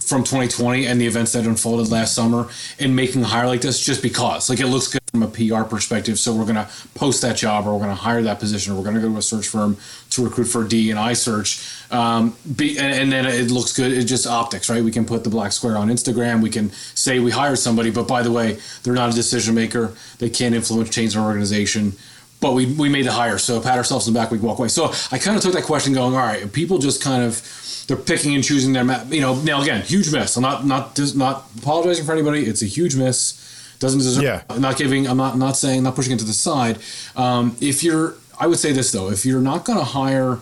from 0.00 0.22
2020 0.22 0.86
and 0.86 1.00
the 1.00 1.06
events 1.06 1.32
that 1.32 1.44
unfolded 1.44 1.90
last 1.90 2.14
summer 2.14 2.48
and 2.78 2.96
making 2.96 3.22
a 3.22 3.26
hire 3.26 3.46
like 3.46 3.60
this 3.60 3.84
just 3.84 4.02
because. 4.02 4.48
Like 4.48 4.60
it 4.60 4.66
looks 4.66 4.88
good 4.88 5.01
a 5.22 5.28
PR 5.28 5.62
perspective. 5.62 6.18
So 6.18 6.34
we're 6.34 6.44
going 6.44 6.56
to 6.56 6.68
post 6.94 7.22
that 7.22 7.36
job 7.36 7.66
or 7.66 7.72
we're 7.72 7.84
going 7.84 7.90
to 7.90 8.02
hire 8.02 8.22
that 8.22 8.38
position 8.40 8.72
or 8.72 8.76
we're 8.76 8.84
going 8.84 8.96
to 8.96 9.00
go 9.00 9.08
to 9.08 9.18
a 9.18 9.22
search 9.22 9.48
firm 9.48 9.76
to 10.10 10.24
recruit 10.24 10.44
for 10.44 10.64
D 10.64 10.90
and 10.90 10.98
I 10.98 11.12
search. 11.12 11.68
Um, 11.90 12.36
be, 12.56 12.78
and, 12.78 12.92
and, 12.92 13.12
then 13.12 13.26
it 13.26 13.50
looks 13.50 13.76
good. 13.76 13.92
It's 13.92 14.08
just 14.08 14.26
optics, 14.26 14.70
right? 14.70 14.82
We 14.82 14.90
can 14.90 15.04
put 15.04 15.24
the 15.24 15.30
black 15.30 15.52
square 15.52 15.76
on 15.76 15.88
Instagram. 15.88 16.42
We 16.42 16.50
can 16.50 16.70
say 16.70 17.18
we 17.18 17.30
hired 17.30 17.58
somebody, 17.58 17.90
but 17.90 18.08
by 18.08 18.22
the 18.22 18.32
way, 18.32 18.58
they're 18.82 18.94
not 18.94 19.10
a 19.10 19.14
decision 19.14 19.54
maker. 19.54 19.92
They 20.18 20.30
can't 20.30 20.54
influence 20.54 20.90
change 20.90 21.14
in 21.14 21.20
our 21.20 21.26
organization. 21.26 21.92
But 22.40 22.54
we, 22.54 22.74
we 22.74 22.88
made 22.88 23.06
the 23.06 23.12
hire. 23.12 23.38
So 23.38 23.60
pat 23.60 23.78
ourselves 23.78 24.08
in 24.08 24.14
the 24.14 24.18
back, 24.18 24.30
we 24.32 24.38
walk 24.38 24.58
away. 24.58 24.68
So 24.68 24.92
I 25.12 25.18
kind 25.18 25.36
of 25.36 25.42
took 25.42 25.52
that 25.52 25.64
question 25.64 25.92
going, 25.92 26.14
all 26.14 26.20
right, 26.20 26.52
people 26.52 26.78
just 26.78 27.02
kind 27.02 27.22
of 27.22 27.40
they're 27.86 27.96
picking 27.96 28.34
and 28.34 28.44
choosing 28.44 28.72
their 28.72 28.84
map. 28.84 29.12
You 29.12 29.20
know, 29.20 29.34
now 29.42 29.62
again, 29.62 29.82
huge 29.82 30.12
miss. 30.12 30.36
I'm 30.36 30.42
not 30.42 30.66
not 30.66 30.98
not 31.14 31.46
apologizing 31.58 32.04
for 32.04 32.12
anybody. 32.12 32.46
It's 32.46 32.62
a 32.62 32.66
huge 32.66 32.96
miss. 32.96 33.38
Doesn't 33.82 33.98
deserve. 33.98 34.22
Yeah. 34.22 34.42
I'm 34.48 34.62
not 34.62 34.76
giving. 34.76 35.06
I'm 35.06 35.16
not 35.16 35.36
not 35.36 35.56
saying. 35.56 35.82
Not 35.82 35.94
pushing 35.94 36.12
it 36.12 36.18
to 36.20 36.24
the 36.24 36.32
side. 36.32 36.78
Um, 37.16 37.56
if 37.60 37.82
you're, 37.82 38.14
I 38.38 38.46
would 38.46 38.58
say 38.58 38.72
this 38.72 38.92
though. 38.92 39.10
If 39.10 39.26
you're 39.26 39.40
not 39.40 39.64
going 39.64 39.78
to 39.78 39.84
hire, 39.84 40.38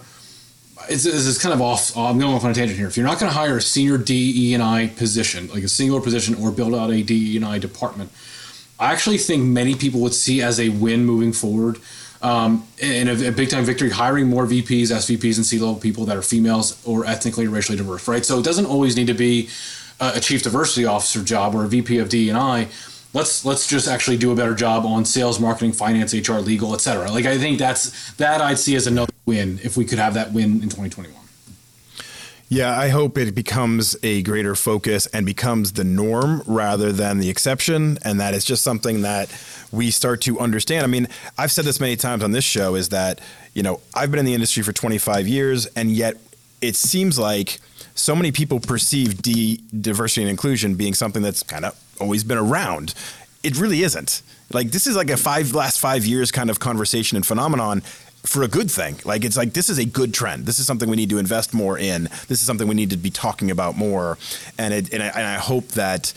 it's, 0.88 1.06
it's 1.06 1.42
kind 1.42 1.54
of 1.54 1.60
off. 1.60 1.96
I'm 1.96 2.18
going 2.18 2.34
off 2.34 2.44
on 2.44 2.50
a 2.50 2.54
tangent 2.54 2.78
here. 2.78 2.86
If 2.86 2.96
you're 2.96 3.06
not 3.06 3.18
going 3.18 3.32
to 3.32 3.36
hire 3.36 3.56
a 3.56 3.62
senior 3.62 3.98
DE 3.98 4.54
and 4.54 4.62
I 4.62 4.88
position, 4.88 5.48
like 5.48 5.64
a 5.64 5.68
singular 5.68 6.00
position, 6.00 6.34
or 6.34 6.52
build 6.52 6.74
out 6.74 6.90
a 6.90 7.02
DE 7.02 7.36
and 7.36 7.44
I 7.44 7.58
department, 7.58 8.10
I 8.78 8.92
actually 8.92 9.18
think 9.18 9.42
many 9.42 9.74
people 9.74 10.00
would 10.00 10.14
see 10.14 10.42
as 10.42 10.60
a 10.60 10.68
win 10.68 11.04
moving 11.04 11.32
forward 11.32 11.78
um, 12.22 12.66
and 12.82 13.08
a, 13.08 13.28
a, 13.28 13.32
big 13.32 13.48
time 13.48 13.64
victory 13.64 13.88
hiring 13.90 14.28
more 14.28 14.46
VPs, 14.46 14.88
SVPs, 14.88 15.36
and 15.36 15.46
C 15.46 15.58
level 15.58 15.76
people 15.76 16.04
that 16.04 16.16
are 16.16 16.22
females 16.22 16.84
or 16.86 17.06
ethnically 17.06 17.46
or 17.46 17.50
racially 17.50 17.78
diverse, 17.78 18.06
right? 18.06 18.24
So 18.24 18.38
it 18.38 18.44
doesn't 18.44 18.66
always 18.66 18.96
need 18.96 19.06
to 19.06 19.14
be 19.14 19.48
a, 19.98 20.20
chief 20.20 20.42
diversity 20.42 20.84
officer 20.84 21.22
job 21.22 21.54
or 21.54 21.64
a 21.64 21.68
VP 21.68 21.98
of 21.98 22.08
D 22.08 22.28
and 22.28 22.36
I. 22.36 22.68
Let's 23.12 23.44
let's 23.44 23.66
just 23.66 23.88
actually 23.88 24.18
do 24.18 24.30
a 24.30 24.36
better 24.36 24.54
job 24.54 24.86
on 24.86 25.04
sales, 25.04 25.40
marketing, 25.40 25.72
finance, 25.72 26.14
HR, 26.14 26.34
legal, 26.34 26.74
etc. 26.74 27.10
Like 27.10 27.26
I 27.26 27.38
think 27.38 27.58
that's 27.58 28.12
that 28.12 28.40
I'd 28.40 28.58
see 28.58 28.76
as 28.76 28.86
another 28.86 29.12
win 29.26 29.58
if 29.64 29.76
we 29.76 29.84
could 29.84 29.98
have 29.98 30.14
that 30.14 30.32
win 30.32 30.62
in 30.62 30.68
2021. 30.68 31.20
Yeah, 32.52 32.76
I 32.76 32.88
hope 32.88 33.16
it 33.16 33.32
becomes 33.32 33.96
a 34.02 34.22
greater 34.22 34.56
focus 34.56 35.06
and 35.06 35.24
becomes 35.24 35.74
the 35.74 35.84
norm 35.84 36.42
rather 36.46 36.90
than 36.90 37.18
the 37.18 37.30
exception, 37.30 37.96
and 38.02 38.18
that 38.18 38.34
is 38.34 38.44
just 38.44 38.64
something 38.64 39.02
that 39.02 39.32
we 39.70 39.92
start 39.92 40.20
to 40.22 40.40
understand. 40.40 40.82
I 40.82 40.88
mean, 40.88 41.06
I've 41.38 41.52
said 41.52 41.64
this 41.64 41.78
many 41.78 41.94
times 41.94 42.24
on 42.24 42.32
this 42.32 42.42
show 42.42 42.74
is 42.74 42.88
that, 42.88 43.20
you 43.54 43.62
know, 43.62 43.80
I've 43.94 44.10
been 44.10 44.18
in 44.18 44.26
the 44.26 44.34
industry 44.34 44.64
for 44.64 44.72
25 44.72 45.28
years, 45.28 45.66
and 45.76 45.92
yet 45.92 46.16
it 46.60 46.74
seems 46.74 47.20
like 47.20 47.60
so 47.94 48.16
many 48.16 48.32
people 48.32 48.58
perceive 48.58 49.22
D, 49.22 49.62
diversity 49.80 50.22
and 50.22 50.30
inclusion 50.30 50.74
being 50.74 50.94
something 50.94 51.22
that's 51.22 51.44
kind 51.44 51.64
of 51.64 51.78
always 52.00 52.24
been 52.24 52.38
around. 52.38 52.94
It 53.42 53.58
really 53.58 53.82
isn't. 53.82 54.22
Like, 54.52 54.70
this 54.72 54.86
is 54.86 54.96
like 54.96 55.10
a 55.10 55.16
five 55.16 55.54
last 55.54 55.78
five 55.78 56.04
years 56.04 56.30
kind 56.32 56.50
of 56.50 56.58
conversation 56.60 57.16
and 57.16 57.24
phenomenon 57.24 57.82
for 58.24 58.42
a 58.42 58.48
good 58.48 58.70
thing. 58.70 58.96
Like 59.04 59.24
it's 59.24 59.36
like 59.36 59.52
this 59.52 59.70
is 59.70 59.78
a 59.78 59.84
good 59.84 60.12
trend. 60.12 60.46
This 60.46 60.58
is 60.58 60.66
something 60.66 60.88
we 60.90 60.96
need 60.96 61.10
to 61.10 61.18
invest 61.18 61.54
more 61.54 61.78
in. 61.78 62.04
This 62.28 62.40
is 62.40 62.40
something 62.40 62.68
we 62.68 62.74
need 62.74 62.90
to 62.90 62.96
be 62.96 63.10
talking 63.10 63.50
about 63.50 63.76
more. 63.76 64.18
And 64.58 64.74
it, 64.74 64.92
and 64.92 65.02
I, 65.02 65.06
and 65.06 65.26
I 65.26 65.34
hope 65.36 65.68
that 65.68 66.12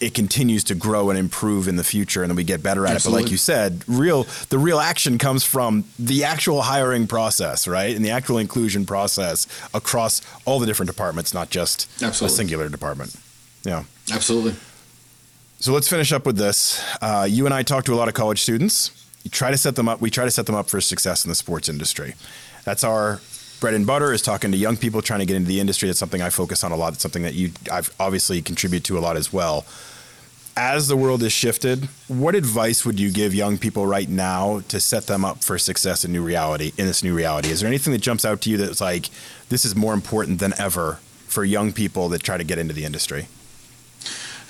it 0.00 0.14
continues 0.14 0.64
to 0.64 0.74
grow 0.74 1.10
and 1.10 1.18
improve 1.18 1.68
in 1.68 1.76
the 1.76 1.84
future 1.84 2.22
and 2.22 2.30
then 2.30 2.36
we 2.36 2.44
get 2.44 2.62
better 2.62 2.86
at 2.86 2.92
Absolutely. 2.92 3.20
it. 3.20 3.22
But 3.22 3.24
like 3.24 3.32
you 3.32 3.36
said, 3.36 3.84
real 3.86 4.26
the 4.48 4.58
real 4.58 4.78
action 4.78 5.18
comes 5.18 5.44
from 5.44 5.84
the 5.98 6.24
actual 6.24 6.62
hiring 6.62 7.06
process, 7.06 7.68
right? 7.68 7.94
And 7.94 8.04
the 8.04 8.10
actual 8.10 8.38
inclusion 8.38 8.86
process 8.86 9.46
across 9.74 10.22
all 10.46 10.58
the 10.58 10.66
different 10.66 10.88
departments, 10.88 11.34
not 11.34 11.50
just 11.50 11.90
Absolutely. 12.02 12.26
a 12.34 12.36
singular 12.36 12.68
department. 12.68 13.14
Yeah. 13.64 13.84
Absolutely. 14.10 14.54
So 15.60 15.72
let's 15.72 15.88
finish 15.88 16.10
up 16.12 16.26
with 16.26 16.36
this. 16.36 16.82
Uh, 17.00 17.26
you 17.28 17.44
and 17.44 17.54
I 17.54 17.62
talk 17.62 17.84
to 17.84 17.94
a 17.94 17.96
lot 17.96 18.08
of 18.08 18.14
college 18.14 18.40
students 18.40 19.00
you 19.22 19.30
try 19.30 19.50
to 19.50 19.56
set 19.56 19.76
them 19.76 19.88
up. 19.88 20.00
We 20.00 20.10
try 20.10 20.24
to 20.24 20.30
set 20.30 20.46
them 20.46 20.54
up 20.54 20.68
for 20.68 20.80
success 20.80 21.24
in 21.24 21.28
the 21.28 21.34
sports 21.34 21.68
industry. 21.68 22.14
That's 22.64 22.84
our 22.84 23.20
bread 23.60 23.74
and 23.74 23.86
butter 23.86 24.12
is 24.12 24.22
talking 24.22 24.50
to 24.52 24.56
young 24.56 24.76
people 24.76 25.02
trying 25.02 25.20
to 25.20 25.26
get 25.26 25.36
into 25.36 25.48
the 25.48 25.60
industry. 25.60 25.88
That's 25.88 25.98
something 25.98 26.22
I 26.22 26.30
focus 26.30 26.64
on 26.64 26.72
a 26.72 26.76
lot. 26.76 26.94
It's 26.94 27.02
something 27.02 27.22
that 27.22 27.34
you 27.34 27.50
I've 27.70 27.94
obviously 28.00 28.40
contribute 28.40 28.84
to 28.84 28.98
a 28.98 29.00
lot 29.00 29.16
as 29.16 29.32
well. 29.32 29.66
As 30.56 30.88
the 30.88 30.96
world 30.96 31.22
has 31.22 31.32
shifted, 31.32 31.88
what 32.08 32.34
advice 32.34 32.84
would 32.84 32.98
you 32.98 33.10
give 33.10 33.34
young 33.34 33.56
people 33.56 33.86
right 33.86 34.08
now 34.08 34.60
to 34.68 34.80
set 34.80 35.06
them 35.06 35.24
up 35.24 35.44
for 35.44 35.58
success 35.58 36.04
in 36.04 36.12
new 36.12 36.22
reality 36.22 36.72
in 36.76 36.86
this 36.86 37.02
new 37.02 37.14
reality? 37.14 37.50
Is 37.50 37.60
there 37.60 37.68
anything 37.68 37.92
that 37.92 38.00
jumps 38.00 38.24
out 38.24 38.40
to 38.42 38.50
you 38.50 38.56
that's 38.56 38.80
like 38.80 39.10
this 39.48 39.64
is 39.64 39.76
more 39.76 39.94
important 39.94 40.40
than 40.40 40.54
ever 40.58 40.94
for 41.26 41.44
young 41.44 41.72
people 41.72 42.08
that 42.08 42.22
try 42.22 42.36
to 42.36 42.44
get 42.44 42.58
into 42.58 42.74
the 42.74 42.84
industry? 42.84 43.28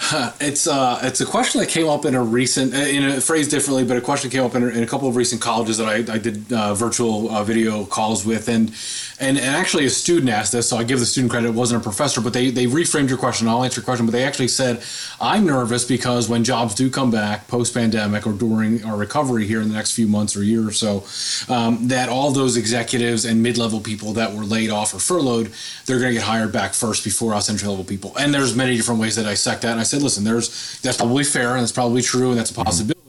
It's 0.40 0.66
uh, 0.66 0.98
it's 1.02 1.20
a 1.20 1.26
question 1.26 1.60
that 1.60 1.68
came 1.68 1.88
up 1.88 2.04
in 2.04 2.14
a 2.14 2.22
recent, 2.22 2.74
uh, 2.74 2.78
in 2.78 3.04
a 3.04 3.20
phrase 3.20 3.46
differently, 3.48 3.84
but 3.84 3.96
a 3.96 4.00
question 4.00 4.30
came 4.30 4.42
up 4.42 4.54
in 4.54 4.62
a, 4.62 4.68
in 4.68 4.82
a 4.82 4.86
couple 4.86 5.06
of 5.06 5.14
recent 5.14 5.40
colleges 5.40 5.76
that 5.78 5.86
I, 5.86 6.14
I 6.14 6.18
did 6.18 6.50
uh, 6.52 6.74
virtual 6.74 7.30
uh, 7.30 7.44
video 7.44 7.84
calls 7.84 8.24
with, 8.24 8.48
and, 8.48 8.72
and 9.20 9.36
and 9.38 9.54
actually 9.54 9.84
a 9.84 9.90
student 9.90 10.30
asked 10.30 10.52
this, 10.52 10.68
so 10.68 10.76
I 10.78 10.84
give 10.84 10.98
the 10.98 11.06
student 11.06 11.30
credit. 11.30 11.48
It 11.48 11.54
wasn't 11.54 11.82
a 11.82 11.84
professor, 11.84 12.20
but 12.20 12.32
they 12.32 12.50
they 12.50 12.66
reframed 12.66 13.08
your 13.08 13.18
question. 13.18 13.48
I'll 13.48 13.62
answer 13.62 13.80
your 13.80 13.84
question, 13.84 14.06
but 14.06 14.12
they 14.12 14.24
actually 14.24 14.48
said, 14.48 14.82
"I'm 15.20 15.46
nervous 15.46 15.84
because 15.84 16.28
when 16.28 16.42
jobs 16.42 16.74
do 16.74 16.90
come 16.90 17.10
back 17.10 17.46
post 17.46 17.74
pandemic 17.74 18.26
or 18.26 18.32
during 18.32 18.82
our 18.84 18.96
recovery 18.96 19.46
here 19.46 19.60
in 19.60 19.68
the 19.68 19.74
next 19.74 19.92
few 19.92 20.08
months 20.08 20.36
or 20.36 20.42
year 20.42 20.66
or 20.66 20.72
so, 20.72 21.04
um, 21.52 21.88
that 21.88 22.08
all 22.08 22.30
those 22.30 22.56
executives 22.56 23.24
and 23.24 23.42
mid 23.42 23.58
level 23.58 23.80
people 23.80 24.14
that 24.14 24.34
were 24.34 24.44
laid 24.44 24.70
off 24.70 24.94
or 24.94 24.98
furloughed, 24.98 25.52
they're 25.86 26.00
going 26.00 26.14
to 26.14 26.18
get 26.18 26.24
hired 26.24 26.52
back 26.52 26.72
first 26.72 27.04
before 27.04 27.34
us 27.34 27.50
entry 27.50 27.68
level 27.68 27.84
people." 27.84 28.16
And 28.16 28.32
there's 28.32 28.56
many 28.56 28.76
different 28.76 29.00
ways 29.00 29.16
that 29.16 29.26
I 29.26 29.30
dissect 29.40 29.62
that, 29.62 29.72
and 29.72 29.80
I 29.80 29.84
said, 29.90 30.02
"Listen, 30.02 30.24
there's 30.24 30.80
that's 30.80 30.96
probably 30.96 31.24
fair 31.24 31.52
and 31.52 31.60
that's 31.60 31.72
probably 31.72 32.02
true 32.02 32.30
and 32.30 32.38
that's 32.38 32.50
a 32.50 32.54
possibility." 32.54 33.00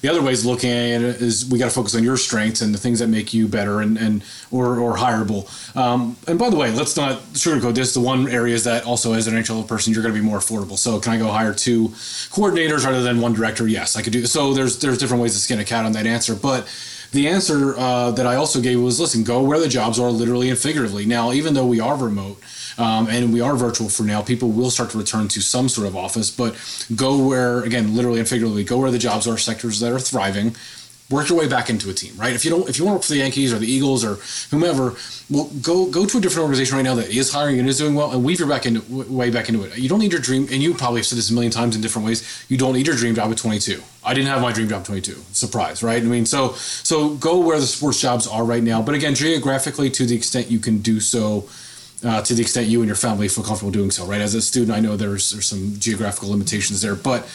The 0.00 0.08
other 0.08 0.22
ways 0.22 0.40
of 0.40 0.46
looking 0.46 0.70
at 0.70 1.02
it 1.02 1.20
is 1.20 1.44
we 1.44 1.58
got 1.58 1.66
to 1.66 1.70
focus 1.70 1.94
on 1.94 2.02
your 2.02 2.16
strengths 2.16 2.60
and 2.62 2.72
the 2.74 2.78
things 2.78 3.00
that 3.00 3.08
make 3.08 3.34
you 3.34 3.48
better 3.48 3.80
and, 3.80 3.98
and 3.98 4.24
or, 4.50 4.78
or 4.78 4.96
hireable. 4.96 5.44
Um, 5.76 6.16
and 6.26 6.38
by 6.38 6.50
the 6.50 6.56
way, 6.56 6.70
let's 6.72 6.96
not 6.96 7.18
sugarcoat 7.32 7.74
this. 7.74 7.94
The 7.94 8.00
one 8.00 8.28
area 8.28 8.54
is 8.54 8.64
that 8.64 8.84
also 8.84 9.12
as 9.12 9.26
an 9.26 9.34
level 9.34 9.62
person, 9.64 9.92
you're 9.92 10.02
going 10.02 10.14
to 10.14 10.20
be 10.20 10.24
more 10.24 10.38
affordable. 10.38 10.78
So 10.78 11.00
can 11.00 11.12
I 11.12 11.18
go 11.18 11.28
hire 11.28 11.54
two 11.54 11.88
coordinators 11.88 12.84
rather 12.84 13.02
than 13.02 13.20
one 13.20 13.32
director? 13.32 13.66
Yes, 13.66 13.96
I 13.96 14.02
could 14.02 14.12
do. 14.12 14.26
So 14.26 14.54
there's 14.54 14.78
there's 14.78 14.98
different 14.98 15.22
ways 15.22 15.34
to 15.34 15.40
skin 15.40 15.58
a 15.58 15.64
cat 15.64 15.84
on 15.84 15.92
that 15.92 16.06
answer, 16.06 16.34
but. 16.34 16.68
The 17.12 17.26
answer 17.26 17.76
uh, 17.76 18.12
that 18.12 18.24
I 18.24 18.36
also 18.36 18.60
gave 18.60 18.80
was 18.80 19.00
listen, 19.00 19.24
go 19.24 19.42
where 19.42 19.58
the 19.58 19.66
jobs 19.66 19.98
are 19.98 20.10
literally 20.10 20.48
and 20.48 20.56
figuratively. 20.56 21.06
Now, 21.06 21.32
even 21.32 21.54
though 21.54 21.66
we 21.66 21.80
are 21.80 21.96
remote, 21.96 22.40
um, 22.80 23.08
and 23.08 23.30
we 23.30 23.42
are 23.42 23.54
virtual 23.56 23.90
for 23.90 24.04
now. 24.04 24.22
People 24.22 24.50
will 24.50 24.70
start 24.70 24.88
to 24.90 24.98
return 24.98 25.28
to 25.28 25.42
some 25.42 25.68
sort 25.68 25.86
of 25.86 25.94
office, 25.94 26.30
but 26.30 26.56
go 26.96 27.18
where, 27.18 27.62
again, 27.62 27.94
literally 27.94 28.20
and 28.20 28.28
figuratively, 28.28 28.64
go 28.64 28.78
where 28.78 28.90
the 28.90 28.98
jobs 28.98 29.28
are, 29.28 29.36
sectors 29.36 29.80
that 29.80 29.92
are 29.92 30.00
thriving. 30.00 30.56
Work 31.10 31.28
your 31.28 31.38
way 31.38 31.48
back 31.48 31.68
into 31.68 31.90
a 31.90 31.92
team, 31.92 32.16
right? 32.16 32.32
If 32.32 32.44
you 32.44 32.52
don't, 32.52 32.68
if 32.68 32.78
you 32.78 32.84
want 32.84 32.94
to 32.94 32.98
work 32.98 33.02
for 33.02 33.12
the 33.12 33.18
Yankees 33.18 33.52
or 33.52 33.58
the 33.58 33.70
Eagles 33.70 34.04
or 34.04 34.14
whomever, 34.50 34.94
well, 35.28 35.50
go 35.60 35.90
go 35.90 36.06
to 36.06 36.18
a 36.18 36.20
different 36.20 36.44
organization 36.44 36.76
right 36.76 36.84
now 36.84 36.94
that 36.94 37.08
is 37.08 37.32
hiring 37.32 37.58
and 37.58 37.68
is 37.68 37.78
doing 37.78 37.96
well, 37.96 38.12
and 38.12 38.24
weave 38.24 38.38
your 38.38 38.48
back 38.48 38.64
into 38.64 38.80
way 39.12 39.28
back 39.28 39.48
into 39.48 39.64
it. 39.64 39.76
You 39.76 39.88
don't 39.88 39.98
need 39.98 40.12
your 40.12 40.20
dream, 40.20 40.46
and 40.52 40.62
you 40.62 40.72
probably 40.72 41.00
have 41.00 41.06
said 41.06 41.18
this 41.18 41.28
a 41.28 41.34
million 41.34 41.50
times 41.50 41.74
in 41.74 41.82
different 41.82 42.06
ways. 42.06 42.46
You 42.48 42.56
don't 42.56 42.74
need 42.74 42.86
your 42.86 42.94
dream 42.94 43.16
job 43.16 43.30
at 43.30 43.38
22. 43.38 43.82
I 44.04 44.14
didn't 44.14 44.28
have 44.28 44.40
my 44.40 44.52
dream 44.52 44.68
job 44.68 44.82
at 44.82 44.86
22. 44.86 45.14
Surprise, 45.32 45.82
right? 45.82 46.00
I 46.00 46.06
mean, 46.06 46.26
so 46.26 46.52
so 46.52 47.16
go 47.16 47.40
where 47.40 47.58
the 47.58 47.66
sports 47.66 48.00
jobs 48.00 48.28
are 48.28 48.44
right 48.44 48.62
now, 48.62 48.80
but 48.80 48.94
again, 48.94 49.16
geographically, 49.16 49.90
to 49.90 50.06
the 50.06 50.14
extent 50.14 50.48
you 50.48 50.60
can 50.60 50.78
do 50.78 51.00
so 51.00 51.48
uh, 52.04 52.22
to 52.22 52.34
the 52.34 52.42
extent 52.42 52.68
you 52.68 52.80
and 52.80 52.86
your 52.86 52.96
family 52.96 53.28
feel 53.28 53.44
comfortable 53.44 53.70
doing 53.70 53.90
so, 53.90 54.06
right? 54.06 54.20
As 54.20 54.34
a 54.34 54.42
student, 54.42 54.76
I 54.76 54.80
know 54.80 54.96
there's 54.96 55.30
there's 55.30 55.46
some 55.46 55.74
geographical 55.78 56.30
limitations 56.30 56.80
there, 56.80 56.94
but 56.94 57.28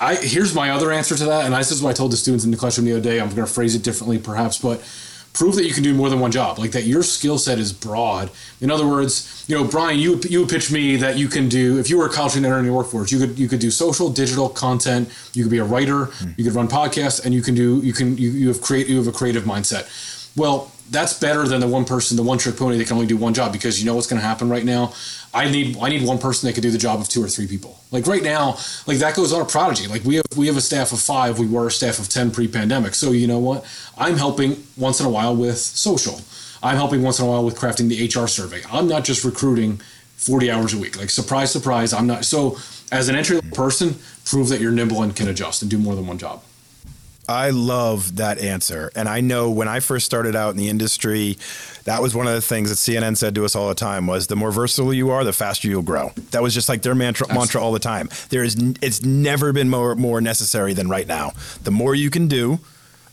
I 0.00 0.14
here's 0.16 0.54
my 0.54 0.70
other 0.70 0.92
answer 0.92 1.16
to 1.16 1.24
that, 1.26 1.44
and 1.44 1.54
this 1.54 1.70
is 1.70 1.82
what 1.82 1.90
I 1.90 1.92
told 1.92 2.12
the 2.12 2.16
students 2.16 2.44
in 2.44 2.50
the 2.50 2.56
classroom 2.56 2.86
the 2.86 2.92
other 2.92 3.02
day. 3.02 3.20
I'm 3.20 3.28
going 3.28 3.46
to 3.46 3.52
phrase 3.52 3.74
it 3.74 3.82
differently, 3.82 4.18
perhaps, 4.18 4.58
but 4.58 4.82
prove 5.34 5.54
that 5.56 5.64
you 5.64 5.72
can 5.72 5.82
do 5.82 5.94
more 5.94 6.08
than 6.08 6.18
one 6.18 6.32
job, 6.32 6.58
like 6.58 6.72
that 6.72 6.84
your 6.84 7.02
skill 7.02 7.38
set 7.38 7.58
is 7.58 7.72
broad. 7.72 8.30
In 8.60 8.70
other 8.70 8.86
words, 8.86 9.44
you 9.46 9.56
know, 9.56 9.64
Brian, 9.64 9.98
you 9.98 10.20
you 10.28 10.40
would 10.40 10.48
pitch 10.48 10.72
me 10.72 10.96
that 10.96 11.16
you 11.16 11.28
can 11.28 11.48
do 11.48 11.78
if 11.78 11.90
you 11.90 11.98
were 11.98 12.06
a 12.06 12.10
college 12.10 12.32
student 12.32 12.46
entering 12.46 12.66
the 12.66 12.72
workforce, 12.72 13.12
you 13.12 13.18
could 13.18 13.38
you 13.38 13.48
could 13.48 13.60
do 13.60 13.70
social, 13.70 14.08
digital 14.08 14.48
content, 14.48 15.08
you 15.34 15.44
could 15.44 15.52
be 15.52 15.58
a 15.58 15.64
writer, 15.64 16.06
mm. 16.06 16.38
you 16.38 16.44
could 16.44 16.54
run 16.54 16.68
podcasts, 16.68 17.24
and 17.24 17.34
you 17.34 17.42
can 17.42 17.54
do 17.54 17.80
you 17.82 17.92
can 17.92 18.16
you, 18.16 18.30
you 18.30 18.48
have 18.48 18.60
create 18.62 18.88
you 18.88 18.96
have 18.96 19.08
a 19.08 19.12
creative 19.12 19.44
mindset. 19.44 19.84
Well, 20.36 20.70
that's 20.90 21.18
better 21.18 21.46
than 21.46 21.60
the 21.60 21.68
one 21.68 21.84
person, 21.84 22.16
the 22.16 22.22
one 22.22 22.38
trick 22.38 22.56
pony 22.56 22.78
that 22.78 22.86
can 22.86 22.94
only 22.94 23.06
do 23.06 23.16
one 23.16 23.34
job 23.34 23.52
because 23.52 23.80
you 23.80 23.86
know 23.86 23.94
what's 23.94 24.06
going 24.06 24.20
to 24.20 24.26
happen 24.26 24.48
right 24.48 24.64
now. 24.64 24.92
I 25.34 25.50
need 25.50 25.76
I 25.80 25.90
need 25.90 26.06
one 26.06 26.18
person 26.18 26.46
that 26.46 26.54
can 26.54 26.62
do 26.62 26.70
the 26.70 26.78
job 26.78 27.00
of 27.00 27.08
two 27.08 27.22
or 27.22 27.28
three 27.28 27.46
people. 27.46 27.78
Like 27.90 28.06
right 28.06 28.22
now, 28.22 28.58
like 28.86 28.98
that 28.98 29.14
goes 29.14 29.32
on 29.32 29.42
a 29.42 29.44
prodigy. 29.44 29.86
Like 29.86 30.04
we 30.04 30.16
have 30.16 30.24
we 30.36 30.46
have 30.46 30.56
a 30.56 30.62
staff 30.62 30.92
of 30.92 31.00
five. 31.00 31.38
We 31.38 31.46
were 31.46 31.66
a 31.66 31.70
staff 31.70 31.98
of 31.98 32.08
ten 32.08 32.30
pre-pandemic. 32.30 32.94
So 32.94 33.12
you 33.12 33.26
know 33.26 33.38
what? 33.38 33.64
I'm 33.96 34.16
helping 34.16 34.62
once 34.76 35.00
in 35.00 35.06
a 35.06 35.10
while 35.10 35.36
with 35.36 35.58
social. 35.58 36.20
I'm 36.62 36.76
helping 36.76 37.02
once 37.02 37.18
in 37.18 37.26
a 37.26 37.28
while 37.28 37.44
with 37.44 37.56
crafting 37.56 37.88
the 37.88 38.04
HR 38.06 38.26
survey. 38.26 38.62
I'm 38.72 38.88
not 38.88 39.04
just 39.04 39.24
recruiting 39.24 39.80
40 40.16 40.50
hours 40.50 40.74
a 40.74 40.78
week. 40.78 40.98
Like 40.98 41.10
surprise, 41.10 41.52
surprise. 41.52 41.92
I'm 41.92 42.06
not. 42.06 42.24
So 42.24 42.58
as 42.90 43.08
an 43.08 43.14
entry 43.14 43.36
level 43.36 43.50
person, 43.52 43.96
prove 44.24 44.48
that 44.48 44.60
you're 44.60 44.72
nimble 44.72 45.02
and 45.02 45.14
can 45.14 45.28
adjust 45.28 45.62
and 45.62 45.70
do 45.70 45.78
more 45.78 45.94
than 45.94 46.06
one 46.06 46.18
job. 46.18 46.42
I 47.28 47.50
love 47.50 48.16
that 48.16 48.38
answer. 48.38 48.90
And 48.96 49.08
I 49.08 49.20
know 49.20 49.50
when 49.50 49.68
I 49.68 49.80
first 49.80 50.06
started 50.06 50.34
out 50.34 50.50
in 50.50 50.56
the 50.56 50.68
industry, 50.68 51.36
that 51.84 52.00
was 52.00 52.14
one 52.14 52.26
of 52.26 52.32
the 52.32 52.40
things 52.40 52.70
that 52.70 52.76
CNN 52.76 53.18
said 53.18 53.34
to 53.34 53.44
us 53.44 53.54
all 53.54 53.68
the 53.68 53.74
time 53.74 54.06
was 54.06 54.28
the 54.28 54.36
more 54.36 54.50
versatile 54.50 54.94
you 54.94 55.10
are, 55.10 55.24
the 55.24 55.32
faster 55.32 55.68
you'll 55.68 55.82
grow. 55.82 56.12
That 56.30 56.42
was 56.42 56.54
just 56.54 56.68
like 56.68 56.80
their 56.82 56.94
mantra, 56.94 57.32
mantra 57.32 57.60
all 57.60 57.72
the 57.72 57.78
time. 57.78 58.08
There 58.30 58.42
is 58.42 58.56
it's 58.80 59.02
never 59.02 59.52
been 59.52 59.68
more 59.68 59.94
more 59.94 60.20
necessary 60.22 60.72
than 60.72 60.88
right 60.88 61.06
now. 61.06 61.32
The 61.64 61.70
more 61.70 61.94
you 61.94 62.08
can 62.08 62.28
do, 62.28 62.60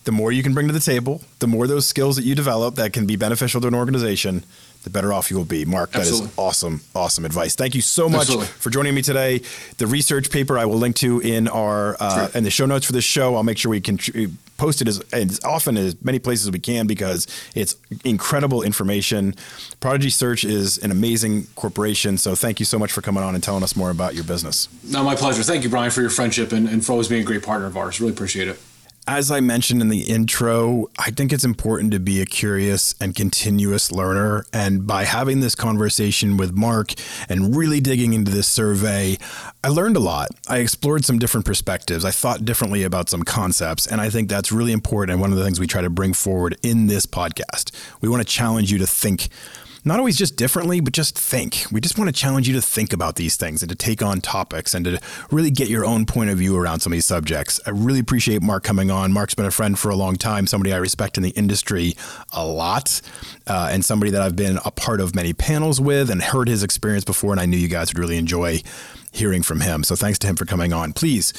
the 0.05 0.11
more 0.11 0.32
you 0.32 0.43
can 0.43 0.53
bring 0.53 0.68
to 0.68 0.74
the 0.74 0.80
table, 0.80 1.22
the 1.39 1.47
more 1.47 1.68
those 1.68 1.86
skills 1.86 2.16
that 2.16 2.24
you 2.24 2.36
develop 2.36 2.76
that 2.76 2.93
can 2.93 3.05
be 3.05 3.18
beneficial 3.18 3.59
to 3.61 3.68
an 3.68 3.76
organization, 3.76 4.45
the 4.86 4.91
better 4.91 5.11
off 5.11 5.29
you 5.29 5.36
will 5.36 5.45
be. 5.45 5.65
Mark, 5.65 5.95
Absolutely. 5.95 6.27
that 6.27 6.31
is 6.31 6.38
awesome, 6.38 6.81
awesome 6.95 7.25
advice. 7.25 7.55
Thank 7.55 7.75
you 7.75 7.81
so 7.81 8.07
much 8.07 8.21
Absolutely. 8.21 8.45
for 8.45 8.69
joining 8.69 8.95
me 8.95 9.01
today. 9.01 9.41
The 9.77 9.88
research 9.88 10.31
paper 10.31 10.57
I 10.57 10.65
will 10.65 10.77
link 10.77 10.95
to 10.97 11.19
in 11.19 11.47
our 11.47 11.97
uh, 11.99 12.29
in 12.33 12.43
the 12.43 12.51
show 12.51 12.65
notes 12.65 12.86
for 12.86 12.93
this 12.93 13.03
show. 13.03 13.36
I'll 13.36 13.43
make 13.43 13.57
sure 13.57 13.71
we 13.71 13.81
can 13.81 13.97
post 14.57 14.81
it 14.81 14.88
as, 14.88 14.99
as 15.11 15.43
often 15.43 15.75
as 15.75 16.01
many 16.05 16.19
places 16.19 16.47
as 16.47 16.51
we 16.51 16.59
can 16.59 16.88
because 16.88 17.27
it's 17.55 17.75
incredible 18.05 18.61
information. 18.61 19.36
Prodigy 19.79 20.11
Search 20.11 20.45
is 20.45 20.77
an 20.77 20.91
amazing 20.91 21.47
corporation. 21.55 22.17
So 22.17 22.36
thank 22.36 22.59
you 22.59 22.65
so 22.65 22.77
much 22.79 22.91
for 22.91 23.01
coming 23.01 23.23
on 23.23 23.33
and 23.33 23.43
telling 23.43 23.63
us 23.63 23.75
more 23.75 23.89
about 23.89 24.13
your 24.13 24.23
business. 24.23 24.69
No, 24.83 25.03
my 25.03 25.15
pleasure. 25.15 25.43
Thank 25.43 25.63
you, 25.63 25.69
Brian, 25.69 25.91
for 25.91 26.01
your 26.01 26.11
friendship 26.11 26.51
and, 26.51 26.69
and 26.69 26.86
for 26.86 26.93
always 26.93 27.07
being 27.07 27.21
a 27.23 27.25
great 27.25 27.43
partner 27.43 27.65
of 27.65 27.75
ours. 27.75 27.99
Really 27.99 28.13
appreciate 28.13 28.47
it 28.47 28.59
as 29.07 29.29
I 29.29 29.39
mentioned 29.39 29.81
in 29.81 29.89
the 29.89 30.01
intro, 30.01 30.87
I 30.97 31.11
think 31.11 31.31
it's 31.31 31.43
important 31.43 31.91
to 31.91 31.99
be 31.99 32.21
a 32.21 32.25
curious 32.25 32.95
and 32.99 33.15
continuous 33.15 33.91
learner. 33.91 34.45
And 34.51 34.87
by 34.87 35.03
having 35.03 35.41
this 35.41 35.53
conversation 35.53 36.37
with 36.37 36.53
Mark 36.53 36.93
and 37.29 37.55
really 37.55 37.79
digging 37.79 38.13
into 38.13 38.31
this 38.31 38.47
survey, 38.47 39.17
I 39.63 39.67
learned 39.67 39.95
a 39.95 39.99
lot. 39.99 40.29
I 40.47 40.57
explored 40.57 41.05
some 41.05 41.19
different 41.19 41.45
perspectives. 41.45 42.03
I 42.03 42.11
thought 42.11 42.45
differently 42.45 42.83
about 42.83 43.09
some 43.09 43.23
concepts. 43.23 43.85
And 43.85 44.01
I 44.01 44.09
think 44.09 44.27
that's 44.27 44.51
really 44.51 44.71
important. 44.71 45.13
And 45.13 45.21
one 45.21 45.31
of 45.31 45.37
the 45.37 45.43
things 45.43 45.59
we 45.59 45.67
try 45.67 45.81
to 45.81 45.89
bring 45.89 46.13
forward 46.13 46.57
in 46.63 46.87
this 46.87 47.05
podcast, 47.05 47.71
we 48.01 48.09
want 48.09 48.21
to 48.21 48.27
challenge 48.27 48.71
you 48.71 48.79
to 48.79 48.87
think 48.87 49.29
not 49.86 49.99
always 49.99 50.17
just 50.17 50.36
differently, 50.36 50.79
but 50.79 50.93
just 50.93 51.17
think. 51.17 51.65
We 51.71 51.79
just 51.79 51.97
want 51.97 52.07
to 52.07 52.11
challenge 52.11 52.47
you 52.47 52.55
to 52.55 52.61
think 52.61 52.91
about 52.91 53.15
these 53.15 53.36
things 53.36 53.61
and 53.61 53.69
to 53.69 53.75
take 53.75 54.01
on 54.01 54.19
topics 54.19 54.73
and 54.73 54.83
to 54.86 54.99
really 55.29 55.51
get 55.51 55.69
your 55.69 55.86
own 55.86 56.07
point 56.07 56.31
of 56.31 56.39
view 56.39 56.57
around 56.57 56.79
some 56.79 56.91
of 56.91 56.95
these 56.95 57.05
subjects. 57.05 57.59
I 57.67 57.69
really 57.69 57.99
appreciate 57.99 58.41
Mark 58.41 58.63
coming 58.63 58.89
on. 58.89 59.13
Mark's 59.13 59.36
been 59.36 59.45
a 59.45 59.51
friend 59.51 59.77
for 59.77 59.89
a 59.89 59.95
long 59.95 60.15
time, 60.15 60.47
somebody 60.47 60.73
I 60.73 60.77
respect 60.77 61.17
in 61.17 61.23
the 61.23 61.29
industry 61.29 61.95
a 62.33 62.45
lot, 62.45 62.99
uh, 63.45 63.69
and 63.71 63.86
somebody 63.86 64.11
that 64.11 64.23
I've 64.23 64.36
been 64.36 64.57
a 64.65 64.71
part 64.71 64.99
of 64.99 65.13
many 65.13 65.33
panels 65.33 65.79
with 65.79 66.09
and 66.09 66.21
heard 66.21 66.47
his 66.47 66.63
experience 66.63 67.05
before, 67.05 67.31
and 67.31 67.39
I 67.39 67.45
knew 67.45 67.57
you 67.57 67.67
guys 67.67 67.91
would 67.91 67.99
really 67.99 68.17
enjoy 68.17 68.61
hearing 69.16 69.41
from 69.41 69.61
him. 69.61 69.84
So 69.84 69.95
thanks 69.95 70.20
to 70.20 70.28
him 70.28 70.36
for 70.36 70.45
coming 70.45 70.74
on. 70.74 70.93
Please, 70.93 71.34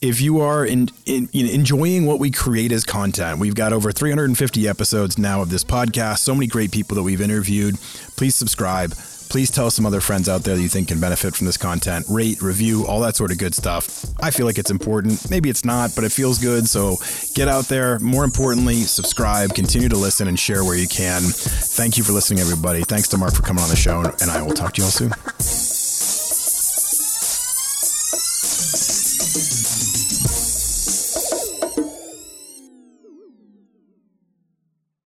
if 0.00 0.20
you 0.20 0.40
are 0.40 0.64
in, 0.64 0.88
in, 1.06 1.28
in, 1.32 1.46
enjoying 1.46 2.06
what 2.06 2.18
we 2.18 2.30
create 2.30 2.72
as 2.72 2.84
content, 2.84 3.38
we've 3.38 3.54
got 3.54 3.72
over 3.72 3.92
350 3.92 4.68
episodes 4.68 5.18
now 5.18 5.42
of 5.42 5.50
this 5.50 5.64
podcast. 5.64 6.18
So 6.18 6.34
many 6.34 6.46
great 6.46 6.72
people 6.72 6.94
that 6.96 7.02
we've 7.02 7.20
interviewed. 7.20 7.76
Please 8.16 8.34
subscribe. 8.34 8.92
Please 9.28 9.50
tell 9.50 9.70
some 9.70 9.84
other 9.84 10.00
friends 10.00 10.26
out 10.26 10.42
there 10.42 10.56
that 10.56 10.62
you 10.62 10.70
think 10.70 10.88
can 10.88 11.00
benefit 11.00 11.36
from 11.36 11.46
this 11.46 11.58
content. 11.58 12.06
Rate, 12.08 12.40
review, 12.40 12.86
all 12.86 13.00
that 13.00 13.14
sort 13.14 13.30
of 13.30 13.36
good 13.36 13.54
stuff. 13.54 14.06
I 14.20 14.30
feel 14.30 14.46
like 14.46 14.56
it's 14.56 14.70
important. 14.70 15.30
Maybe 15.30 15.50
it's 15.50 15.66
not, 15.66 15.90
but 15.94 16.04
it 16.04 16.12
feels 16.12 16.38
good. 16.38 16.66
So 16.66 16.96
get 17.34 17.46
out 17.46 17.66
there. 17.66 17.98
More 17.98 18.24
importantly, 18.24 18.76
subscribe, 18.76 19.54
continue 19.54 19.90
to 19.90 19.98
listen, 19.98 20.28
and 20.28 20.38
share 20.38 20.64
where 20.64 20.78
you 20.78 20.88
can. 20.88 21.20
Thank 21.20 21.98
you 21.98 22.04
for 22.04 22.12
listening, 22.12 22.40
everybody. 22.40 22.84
Thanks 22.84 23.08
to 23.08 23.18
Mark 23.18 23.34
for 23.34 23.42
coming 23.42 23.62
on 23.62 23.68
the 23.68 23.76
show, 23.76 24.00
and 24.00 24.30
I 24.30 24.40
will 24.40 24.54
talk 24.54 24.72
to 24.74 24.80
you 24.80 24.84
all 24.86 24.90
soon. 24.90 25.77